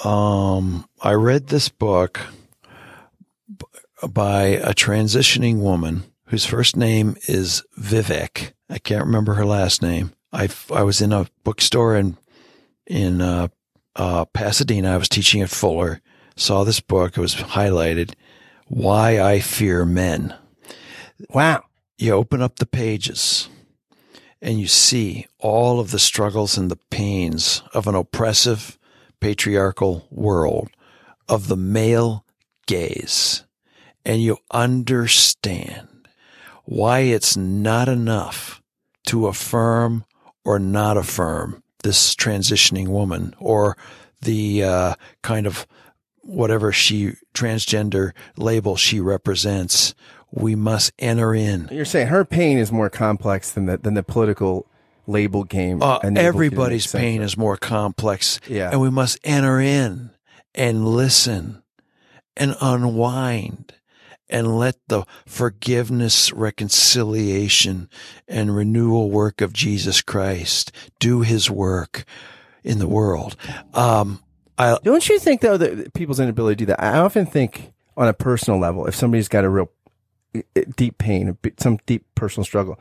um, 0.04 0.88
I 1.00 1.12
read 1.12 1.48
this 1.48 1.68
book 1.68 2.20
by 4.08 4.42
a 4.42 4.72
transitioning 4.72 5.58
woman 5.58 6.04
whose 6.26 6.46
first 6.46 6.76
name 6.76 7.16
is 7.28 7.62
Vivek. 7.78 8.52
I 8.70 8.78
can't 8.78 9.04
remember 9.04 9.34
her 9.34 9.44
last 9.44 9.82
name. 9.82 10.12
I, 10.32 10.48
I 10.72 10.82
was 10.82 11.02
in 11.02 11.12
a 11.12 11.26
bookstore 11.44 11.96
in, 11.96 12.16
in, 12.86 13.20
uh, 13.20 13.48
uh, 13.94 14.24
Pasadena. 14.26 14.94
I 14.94 14.96
was 14.96 15.08
teaching 15.08 15.42
at 15.42 15.50
Fuller, 15.50 16.00
saw 16.36 16.64
this 16.64 16.80
book. 16.80 17.16
It 17.16 17.20
was 17.20 17.34
highlighted. 17.34 18.14
Why 18.66 19.20
I 19.20 19.40
Fear 19.40 19.84
Men. 19.84 20.34
Wow. 21.30 21.64
You 21.98 22.12
open 22.12 22.40
up 22.40 22.56
the 22.56 22.66
pages 22.66 23.50
and 24.42 24.58
you 24.58 24.66
see 24.66 25.26
all 25.38 25.78
of 25.78 25.92
the 25.92 26.00
struggles 26.00 26.58
and 26.58 26.68
the 26.70 26.78
pains 26.90 27.62
of 27.72 27.86
an 27.86 27.94
oppressive 27.94 28.76
patriarchal 29.20 30.06
world 30.10 30.68
of 31.28 31.46
the 31.46 31.56
male 31.56 32.26
gaze. 32.66 33.44
And 34.04 34.20
you 34.20 34.38
understand 34.50 36.08
why 36.64 37.00
it's 37.00 37.36
not 37.36 37.88
enough 37.88 38.60
to 39.06 39.28
affirm 39.28 40.04
or 40.44 40.58
not 40.58 40.96
affirm 40.96 41.62
this 41.84 42.14
transitioning 42.14 42.88
woman 42.88 43.34
or 43.38 43.76
the 44.22 44.64
uh, 44.64 44.94
kind 45.22 45.46
of 45.46 45.66
whatever 46.22 46.72
she 46.72 47.12
transgender 47.34 48.12
label 48.36 48.76
she 48.76 49.00
represents 49.00 49.94
we 50.32 50.54
must 50.54 50.92
enter 50.98 51.34
in 51.34 51.68
You're 51.70 51.84
saying 51.84 52.08
her 52.08 52.24
pain 52.24 52.58
is 52.58 52.72
more 52.72 52.90
complex 52.90 53.52
than 53.52 53.66
the 53.66 53.76
than 53.76 53.94
the 53.94 54.02
political 54.02 54.66
label 55.06 55.44
game. 55.44 55.82
Uh, 55.82 55.98
enabled 55.98 56.10
you 56.10 56.14
to 56.14 56.22
everybody's 56.22 56.90
pain 56.90 57.22
is 57.22 57.36
more 57.36 57.56
complex. 57.56 58.40
Yeah. 58.48 58.70
And 58.70 58.80
we 58.80 58.90
must 58.90 59.18
enter 59.24 59.60
in 59.60 60.10
and 60.54 60.86
listen 60.86 61.62
and 62.36 62.56
unwind 62.60 63.74
and 64.28 64.58
let 64.58 64.76
the 64.88 65.04
forgiveness, 65.26 66.32
reconciliation, 66.32 67.90
and 68.26 68.56
renewal 68.56 69.10
work 69.10 69.42
of 69.42 69.52
Jesus 69.52 70.00
Christ 70.00 70.72
do 70.98 71.20
his 71.20 71.50
work 71.50 72.04
in 72.64 72.78
the 72.78 72.88
world. 72.88 73.36
Um, 73.74 74.20
I, 74.56 74.78
Don't 74.82 75.06
you 75.08 75.18
think 75.18 75.42
though 75.42 75.58
that 75.58 75.92
people's 75.92 76.20
inability 76.20 76.56
to 76.56 76.58
do 76.58 76.66
that? 76.66 76.82
I 76.82 76.98
often 76.98 77.26
think 77.26 77.72
on 77.96 78.08
a 78.08 78.14
personal 78.14 78.58
level, 78.58 78.86
if 78.86 78.94
somebody's 78.94 79.28
got 79.28 79.44
a 79.44 79.50
real 79.50 79.70
deep 80.76 80.98
pain, 80.98 81.36
some 81.58 81.78
deep 81.86 82.06
personal 82.14 82.44
struggle, 82.44 82.78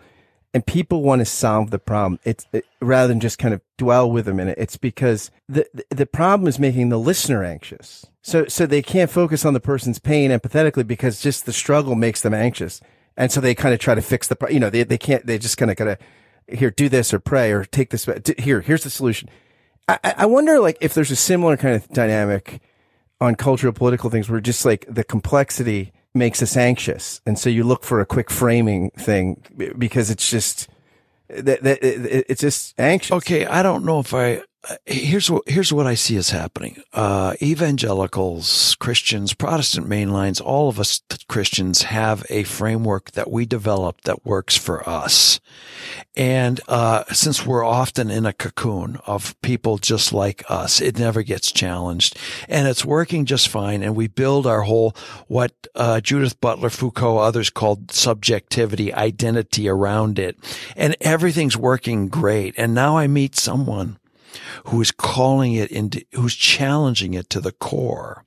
and 0.54 0.66
people 0.66 1.02
want 1.02 1.20
to 1.20 1.26
solve 1.26 1.72
the 1.72 1.80
problem. 1.80 2.20
It's 2.24 2.46
it, 2.52 2.66
rather 2.82 3.08
than 3.08 3.20
just 3.20 3.40
kind 3.40 3.54
of 3.54 3.62
dwell 3.78 4.12
with 4.12 4.26
them 4.26 4.40
in 4.40 4.50
it. 4.50 4.58
It's 4.58 4.78
because 4.78 5.32
the, 5.48 5.66
the 5.90 6.06
problem 6.06 6.48
is 6.48 6.60
making 6.60 6.90
the 6.90 7.00
listener 7.00 7.44
anxious. 7.44 8.06
So, 8.22 8.46
so 8.48 8.66
they 8.66 8.82
can't 8.82 9.10
focus 9.10 9.46
on 9.46 9.54
the 9.54 9.60
person's 9.60 10.00
pain 10.00 10.32
empathetically 10.32 10.86
because 10.86 11.22
just 11.22 11.46
the 11.46 11.54
struggle 11.54 11.96
makes 11.96 12.22
them 12.22 12.34
anxious. 12.34 12.82
And 13.18 13.32
so 13.32 13.42
they 13.42 13.56
kind 13.56 13.74
of 13.74 13.80
try 13.80 13.96
to 13.96 14.02
fix 14.02 14.28
the, 14.28 14.36
problem. 14.36 14.54
you 14.54 14.60
know, 14.60 14.70
they, 14.70 14.84
they 14.84 14.98
can't, 14.98 15.26
they 15.26 15.38
just 15.38 15.58
kind 15.58 15.72
of 15.72 15.78
gotta, 15.78 15.98
here, 16.48 16.72
do 16.72 16.90
this 16.90 17.14
or 17.14 17.20
pray 17.20 17.52
or 17.52 17.66
take 17.66 17.90
this, 17.90 18.08
here, 18.38 18.62
here's 18.62 18.84
the 18.84 18.90
solution. 18.90 19.30
I, 19.88 20.14
I 20.18 20.26
wonder 20.26 20.60
like 20.60 20.78
if 20.82 20.94
there's 20.94 21.12
a 21.12 21.16
similar 21.16 21.58
kind 21.58 21.76
of 21.76 21.88
dynamic 21.90 22.62
on 23.20 23.36
cultural 23.36 23.74
political 23.74 24.10
things 24.10 24.30
where 24.30 24.40
just 24.40 24.66
like 24.66 24.86
the 24.90 25.04
complexity 25.04 25.94
makes 26.14 26.42
us 26.42 26.58
anxious. 26.58 27.22
And 27.26 27.38
so 27.40 27.50
you 27.50 27.64
look 27.64 27.84
for 27.84 28.00
a 28.00 28.06
quick 28.06 28.30
framing 28.30 28.92
thing 28.92 29.44
because 29.78 30.10
it's 30.10 30.30
just, 30.30 30.68
that, 31.30 31.64
that, 31.64 31.80
it's 31.82 32.42
just 32.42 32.80
anxious. 32.80 33.12
Okay. 33.12 33.46
I 33.46 33.64
don't 33.64 33.86
know 33.86 34.00
if 34.00 34.14
I, 34.14 34.42
here's 34.86 35.30
what 35.32 35.44
here's 35.48 35.74
what 35.74 35.88
I 35.88 35.96
see 35.96 36.16
is 36.16 36.30
happening. 36.30 36.82
Uh, 36.94 37.34
evangelicals, 37.42 38.76
Christians, 38.80 39.34
Protestant 39.34 39.88
mainlines, 39.88 40.40
all 40.40 40.70
of 40.70 40.80
us 40.80 41.02
Christians 41.28 41.84
have 41.84 42.26
a 42.30 42.44
framework 42.44 43.12
that 43.12 43.32
we 43.32 43.46
develop 43.46 44.02
that 44.02 44.26
works 44.26 44.56
for 44.56 44.88
us. 44.88 45.40
And 46.16 46.62
uh, 46.68 47.06
since 47.12 47.46
we're 47.46 47.66
often 47.66 48.12
in 48.12 48.26
a 48.26 48.34
cocoon 48.34 48.98
of 49.08 49.40
people 49.42 49.78
just 49.78 50.14
like 50.14 50.44
us, 50.48 50.80
it 50.80 51.00
never 51.00 51.24
gets 51.24 51.52
challenged, 51.52 52.18
and 52.48 52.68
it's 52.68 52.86
working 52.86 53.26
just 53.26 53.48
fine. 53.48 53.82
And 53.82 53.96
we 53.96 54.08
build 54.08 54.46
our 54.46 54.62
whole 54.62 54.96
what 55.28 55.54
uh, 55.74 56.02
Judith 56.02 56.40
Butler, 56.40 56.70
Foucault, 56.70 57.18
others 57.18 57.50
called 57.50 57.92
subjectivity, 57.92 58.94
identity 58.94 59.68
around 59.68 60.20
it, 60.20 60.38
and 60.76 60.96
everything's 61.02 61.58
working 61.58 62.10
great. 62.10 62.54
And 62.58 62.76
now 62.76 62.98
I 62.98 63.08
meet 63.08 63.36
someone 63.36 63.98
who 64.66 64.82
is 64.82 64.92
calling 64.92 65.54
it 65.54 65.72
into, 65.72 66.04
who's 66.14 66.36
challenging 66.36 67.14
it 67.14 67.30
to 67.30 67.40
the 67.40 67.52
core. 67.52 68.24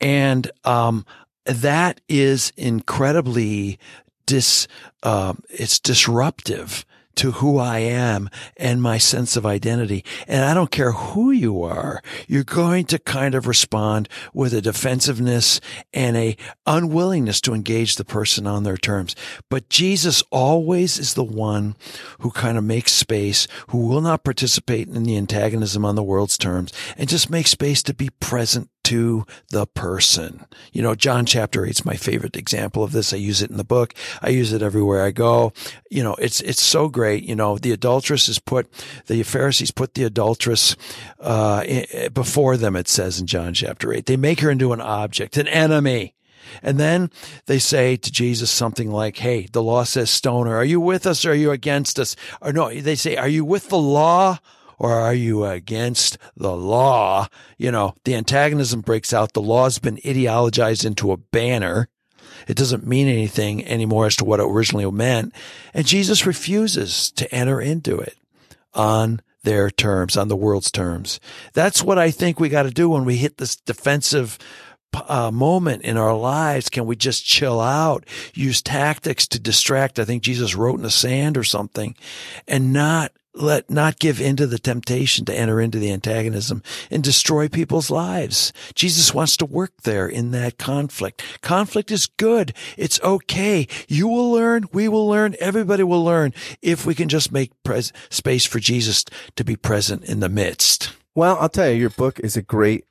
And, 0.00 0.50
um, 0.64 1.06
that 1.44 2.00
is 2.08 2.52
incredibly 2.56 3.78
dis, 4.26 4.68
uh, 5.02 5.34
it's 5.50 5.78
disruptive 5.78 6.84
to 7.16 7.32
who 7.32 7.58
I 7.58 7.78
am 7.78 8.30
and 8.56 8.82
my 8.82 8.98
sense 8.98 9.36
of 9.36 9.46
identity. 9.46 10.04
And 10.26 10.44
I 10.44 10.54
don't 10.54 10.70
care 10.70 10.92
who 10.92 11.30
you 11.30 11.62
are, 11.62 12.02
you're 12.26 12.44
going 12.44 12.86
to 12.86 12.98
kind 12.98 13.34
of 13.34 13.46
respond 13.46 14.08
with 14.32 14.54
a 14.54 14.60
defensiveness 14.60 15.60
and 15.92 16.16
a 16.16 16.36
unwillingness 16.66 17.40
to 17.42 17.54
engage 17.54 17.96
the 17.96 18.04
person 18.04 18.46
on 18.46 18.62
their 18.62 18.76
terms. 18.76 19.14
But 19.48 19.68
Jesus 19.68 20.22
always 20.30 20.98
is 20.98 21.14
the 21.14 21.24
one 21.24 21.76
who 22.20 22.30
kind 22.30 22.58
of 22.58 22.64
makes 22.64 22.92
space, 22.92 23.46
who 23.68 23.86
will 23.86 24.00
not 24.00 24.24
participate 24.24 24.88
in 24.88 25.04
the 25.04 25.16
antagonism 25.16 25.84
on 25.84 25.94
the 25.94 26.02
world's 26.02 26.38
terms 26.38 26.72
and 26.96 27.08
just 27.08 27.30
make 27.30 27.46
space 27.46 27.82
to 27.84 27.94
be 27.94 28.10
present 28.20 28.68
to 28.84 29.26
the 29.50 29.66
person. 29.66 30.46
You 30.72 30.82
know, 30.82 30.94
John 30.94 31.26
chapter 31.26 31.64
8 31.64 31.70
is 31.70 31.84
my 31.84 31.96
favorite 31.96 32.36
example 32.36 32.82
of 32.82 32.92
this. 32.92 33.12
I 33.12 33.16
use 33.16 33.42
it 33.42 33.50
in 33.50 33.56
the 33.56 33.64
book. 33.64 33.94
I 34.20 34.30
use 34.30 34.52
it 34.52 34.62
everywhere 34.62 35.04
I 35.04 35.10
go. 35.10 35.52
You 35.90 36.02
know, 36.02 36.14
it's, 36.16 36.40
it's 36.40 36.62
so 36.62 36.88
great. 36.88 37.24
You 37.24 37.36
know, 37.36 37.58
the 37.58 37.72
adulteress 37.72 38.28
is 38.28 38.38
put, 38.38 38.68
the 39.06 39.22
Pharisees 39.22 39.70
put 39.70 39.94
the 39.94 40.04
adulteress, 40.04 40.76
uh, 41.20 41.64
before 42.12 42.56
them, 42.56 42.76
it 42.76 42.88
says 42.88 43.20
in 43.20 43.26
John 43.26 43.54
chapter 43.54 43.92
8. 43.92 44.06
They 44.06 44.16
make 44.16 44.40
her 44.40 44.50
into 44.50 44.72
an 44.72 44.80
object, 44.80 45.36
an 45.36 45.48
enemy. 45.48 46.14
And 46.62 46.78
then 46.78 47.10
they 47.46 47.58
say 47.58 47.96
to 47.96 48.12
Jesus 48.12 48.50
something 48.50 48.90
like, 48.90 49.18
Hey, 49.18 49.48
the 49.52 49.62
law 49.62 49.84
says 49.84 50.10
stone 50.10 50.46
her. 50.46 50.56
Are 50.56 50.64
you 50.64 50.80
with 50.80 51.06
us 51.06 51.24
or 51.24 51.30
are 51.30 51.34
you 51.34 51.50
against 51.50 51.98
us? 51.98 52.16
Or 52.40 52.52
no, 52.52 52.72
they 52.72 52.96
say, 52.96 53.16
Are 53.16 53.28
you 53.28 53.44
with 53.44 53.68
the 53.68 53.78
law 53.78 54.38
or 54.82 54.90
are 54.90 55.14
you 55.14 55.44
against 55.44 56.18
the 56.36 56.56
law? 56.56 57.28
You 57.56 57.70
know, 57.70 57.94
the 58.02 58.16
antagonism 58.16 58.80
breaks 58.80 59.14
out. 59.14 59.32
The 59.32 59.40
law's 59.40 59.78
been 59.78 59.98
ideologized 59.98 60.84
into 60.84 61.12
a 61.12 61.16
banner. 61.16 61.88
It 62.48 62.56
doesn't 62.56 62.84
mean 62.84 63.06
anything 63.06 63.64
anymore 63.64 64.06
as 64.06 64.16
to 64.16 64.24
what 64.24 64.40
it 64.40 64.46
originally 64.46 64.90
meant. 64.90 65.34
And 65.72 65.86
Jesus 65.86 66.26
refuses 66.26 67.12
to 67.12 67.32
enter 67.32 67.60
into 67.60 67.96
it 68.00 68.16
on 68.74 69.20
their 69.44 69.70
terms, 69.70 70.16
on 70.16 70.26
the 70.26 70.34
world's 70.34 70.72
terms. 70.72 71.20
That's 71.52 71.84
what 71.84 71.98
I 71.98 72.10
think 72.10 72.40
we 72.40 72.48
got 72.48 72.64
to 72.64 72.70
do 72.70 72.90
when 72.90 73.04
we 73.04 73.16
hit 73.16 73.36
this 73.36 73.54
defensive 73.54 74.36
uh, 75.06 75.30
moment 75.30 75.82
in 75.82 75.96
our 75.96 76.16
lives. 76.16 76.68
Can 76.68 76.86
we 76.86 76.96
just 76.96 77.24
chill 77.24 77.60
out, 77.60 78.04
use 78.34 78.60
tactics 78.60 79.28
to 79.28 79.38
distract? 79.38 80.00
I 80.00 80.04
think 80.04 80.24
Jesus 80.24 80.56
wrote 80.56 80.76
in 80.76 80.82
the 80.82 80.90
sand 80.90 81.36
or 81.36 81.44
something 81.44 81.94
and 82.48 82.72
not 82.72 83.12
let 83.34 83.70
not 83.70 83.98
give 83.98 84.20
into 84.20 84.46
the 84.46 84.58
temptation 84.58 85.24
to 85.24 85.34
enter 85.34 85.60
into 85.60 85.78
the 85.78 85.90
antagonism 85.90 86.62
and 86.90 87.02
destroy 87.02 87.48
people's 87.48 87.90
lives. 87.90 88.52
Jesus 88.74 89.14
wants 89.14 89.36
to 89.38 89.46
work 89.46 89.72
there 89.82 90.06
in 90.06 90.30
that 90.32 90.58
conflict. 90.58 91.22
Conflict 91.40 91.90
is 91.90 92.06
good. 92.06 92.52
It's 92.76 93.00
okay. 93.02 93.66
You 93.88 94.08
will 94.08 94.30
learn. 94.30 94.64
We 94.72 94.88
will 94.88 95.08
learn. 95.08 95.34
Everybody 95.40 95.82
will 95.82 96.04
learn 96.04 96.34
if 96.60 96.84
we 96.84 96.94
can 96.94 97.08
just 97.08 97.32
make 97.32 97.50
pres- 97.62 97.92
space 98.10 98.44
for 98.44 98.60
Jesus 98.60 99.04
to 99.36 99.44
be 99.44 99.56
present 99.56 100.04
in 100.04 100.20
the 100.20 100.28
midst. 100.28 100.92
Well, 101.14 101.36
I'll 101.40 101.48
tell 101.48 101.70
you, 101.70 101.76
your 101.76 101.90
book 101.90 102.20
is 102.20 102.36
a 102.36 102.42
great 102.42 102.84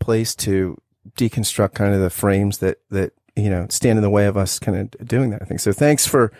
place 0.00 0.34
to 0.36 0.76
deconstruct 1.16 1.74
kind 1.74 1.94
of 1.94 2.00
the 2.00 2.10
frames 2.10 2.58
that, 2.58 2.78
that, 2.90 3.12
you 3.34 3.50
know, 3.50 3.66
stand 3.70 3.98
in 3.98 4.02
the 4.02 4.10
way 4.10 4.26
of 4.26 4.36
us 4.36 4.58
kind 4.58 4.94
of 4.98 5.08
doing 5.08 5.30
that. 5.30 5.42
I 5.42 5.44
think 5.44 5.60
so. 5.60 5.72
Thanks 5.72 6.06
for 6.06 6.32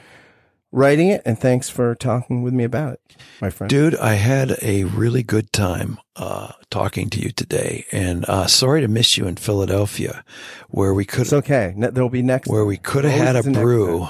writing 0.72 1.08
it, 1.08 1.22
and 1.24 1.38
thanks 1.38 1.68
for 1.68 1.94
talking 1.94 2.42
with 2.42 2.52
me 2.52 2.64
about 2.64 2.94
it, 2.94 3.16
my 3.40 3.50
friend. 3.50 3.68
Dude, 3.68 3.96
I 3.96 4.14
had 4.14 4.56
a 4.62 4.84
really 4.84 5.22
good 5.22 5.52
time 5.52 5.98
uh, 6.16 6.52
talking 6.70 7.10
to 7.10 7.20
you 7.20 7.30
today, 7.30 7.86
and 7.92 8.24
uh, 8.26 8.46
sorry 8.46 8.80
to 8.80 8.88
miss 8.88 9.16
you 9.16 9.26
in 9.26 9.36
Philadelphia, 9.36 10.24
where 10.68 10.94
we 10.94 11.04
could. 11.04 11.22
It's 11.22 11.32
okay. 11.32 11.74
There'll 11.76 12.08
be 12.08 12.22
next. 12.22 12.48
Where 12.48 12.64
we 12.64 12.76
could 12.76 13.04
have 13.04 13.12
had 13.12 13.36
a 13.36 13.42
brew, 13.42 14.08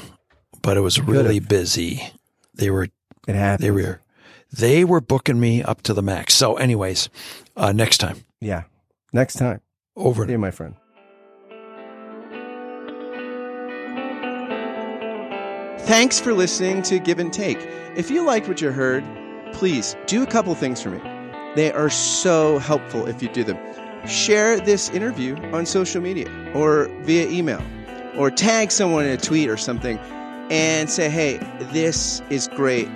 but 0.63 0.77
it 0.77 0.81
was 0.81 1.01
really 1.01 1.41
busy. 1.41 2.11
They 2.55 2.71
were. 2.71 2.89
It 3.27 3.35
happened. 3.35 3.65
They 3.65 3.71
were. 3.71 4.01
They 4.53 4.85
were 4.85 5.01
booking 5.01 5.41
me 5.41 5.63
up 5.63 5.83
to 5.83 5.95
the 5.95 6.03
max. 6.03 6.35
So, 6.35 6.57
anyways, 6.57 7.09
uh, 7.57 7.73
next 7.73 7.99
time. 7.99 8.25
Yeah, 8.41 8.65
next 9.13 9.35
time. 9.35 9.61
Over. 9.97 10.25
See 10.25 10.33
you, 10.33 10.39
my 10.39 10.51
friend. 10.51 10.77
Thanks 15.87 16.19
for 16.19 16.35
listening 16.35 16.83
to 16.83 16.99
Give 16.99 17.21
and 17.21 17.33
Take. 17.33 17.59
If 17.95 18.11
you 18.11 18.25
liked 18.25 18.49
what 18.49 18.61
you 18.61 18.73
heard, 18.73 19.05
please 19.53 19.95
do 20.07 20.21
a 20.21 20.27
couple 20.27 20.53
things 20.57 20.83
for 20.83 20.91
me. 20.91 20.99
They 21.55 21.71
are 21.71 21.91
so 21.91 22.59
helpful 22.59 23.07
if 23.07 23.23
you 23.23 23.29
do 23.29 23.45
them. 23.45 23.57
Share 24.05 24.59
this 24.59 24.91
interview 24.91 25.37
on 25.53 25.65
social 25.65 26.03
media 26.03 26.29
or 26.55 26.89
via 27.03 27.29
email, 27.29 27.63
or 28.17 28.33
tag 28.33 28.73
someone 28.73 29.05
in 29.05 29.13
a 29.13 29.17
tweet 29.17 29.49
or 29.49 29.57
something 29.57 29.97
and 30.51 30.91
say, 30.91 31.09
hey, 31.09 31.39
this 31.71 32.21
is 32.31 32.49
great. 32.49 32.89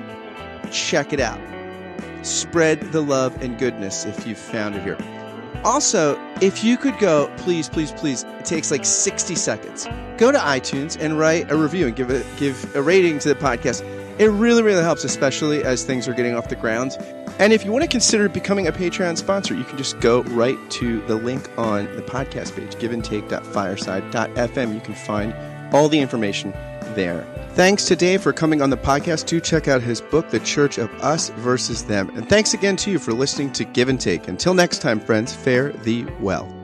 Check 0.72 1.12
it 1.12 1.20
out. 1.20 1.38
Spread 2.26 2.80
the 2.91 3.03
love 3.03 3.41
and 3.41 3.57
goodness 3.57 4.05
if 4.05 4.26
you 4.26 4.34
found 4.34 4.74
it 4.74 4.82
here. 4.82 4.99
Also, 5.65 6.19
if 6.41 6.65
you 6.65 6.77
could 6.77 6.99
go, 6.99 7.31
please, 7.39 7.69
please, 7.69 7.93
please, 7.93 8.25
it 8.25 8.45
takes 8.45 8.71
like 8.71 8.85
60 8.85 9.35
seconds. 9.35 9.87
Go 10.17 10.33
to 10.33 10.39
iTunes 10.39 10.99
and 10.99 11.19
write 11.19 11.51
a 11.51 11.57
review 11.57 11.87
and 11.87 11.97
give 11.97 12.11
a 12.11 12.25
give 12.39 12.75
a 12.75 12.83
rating 12.83 13.19
to 13.21 13.29
the 13.29 13.35
podcast. 13.35 13.83
It 14.19 14.29
really, 14.29 14.63
really 14.63 14.83
helps, 14.83 15.05
especially 15.05 15.65
as 15.65 15.85
things 15.85 16.07
are 16.09 16.15
getting 16.15 16.35
off 16.35 16.49
the 16.49 16.57
ground. 16.57 16.97
And 17.39 17.53
if 17.55 17.65
you 17.65 17.73
want 17.73 17.83
to 17.85 17.89
consider 17.89 18.29
becoming 18.29 18.69
a 18.69 18.73
Patreon 18.73 19.17
sponsor, 19.17 19.55
you 19.55 19.65
can 19.65 19.79
just 19.79 19.99
go 20.01 20.23
right 20.25 20.59
to 20.73 21.01
the 21.07 21.15
link 21.15 21.51
on 21.59 21.85
the 21.97 22.03
podcast 22.03 22.55
page, 22.55 22.75
giveandtake.fireside.fm. 22.77 24.75
You 24.75 24.81
can 24.81 24.95
find 24.95 25.35
all 25.75 25.89
the 25.89 25.99
information 25.99 26.53
there. 26.95 27.26
Thanks 27.55 27.85
to 27.87 27.97
Dave 27.97 28.22
for 28.22 28.33
coming 28.33 28.62
on 28.62 28.70
the 28.70 28.76
podcast. 28.76 29.26
Do 29.26 29.41
check 29.41 29.68
out 29.68 29.83
his 29.83 30.01
book, 30.01 30.31
The 30.31 30.41
Church 30.41 30.78
of 30.78 30.91
Us 31.03 31.31
versus 31.31 31.85
Them. 31.85 32.11
And 32.16 32.28
thanks 32.28 32.55
again 32.55 32.76
to 32.76 32.91
you 32.91 32.99
for 32.99 33.12
listening 33.12 33.53
to 33.53 33.64
Give 33.64 33.89
and 33.89 34.01
Take. 34.01 34.28
Until 34.28 34.55
next 34.55 34.81
time, 34.81 35.01
friends, 35.01 35.35
fare 35.35 35.72
thee 35.72 36.07
well. 36.20 36.60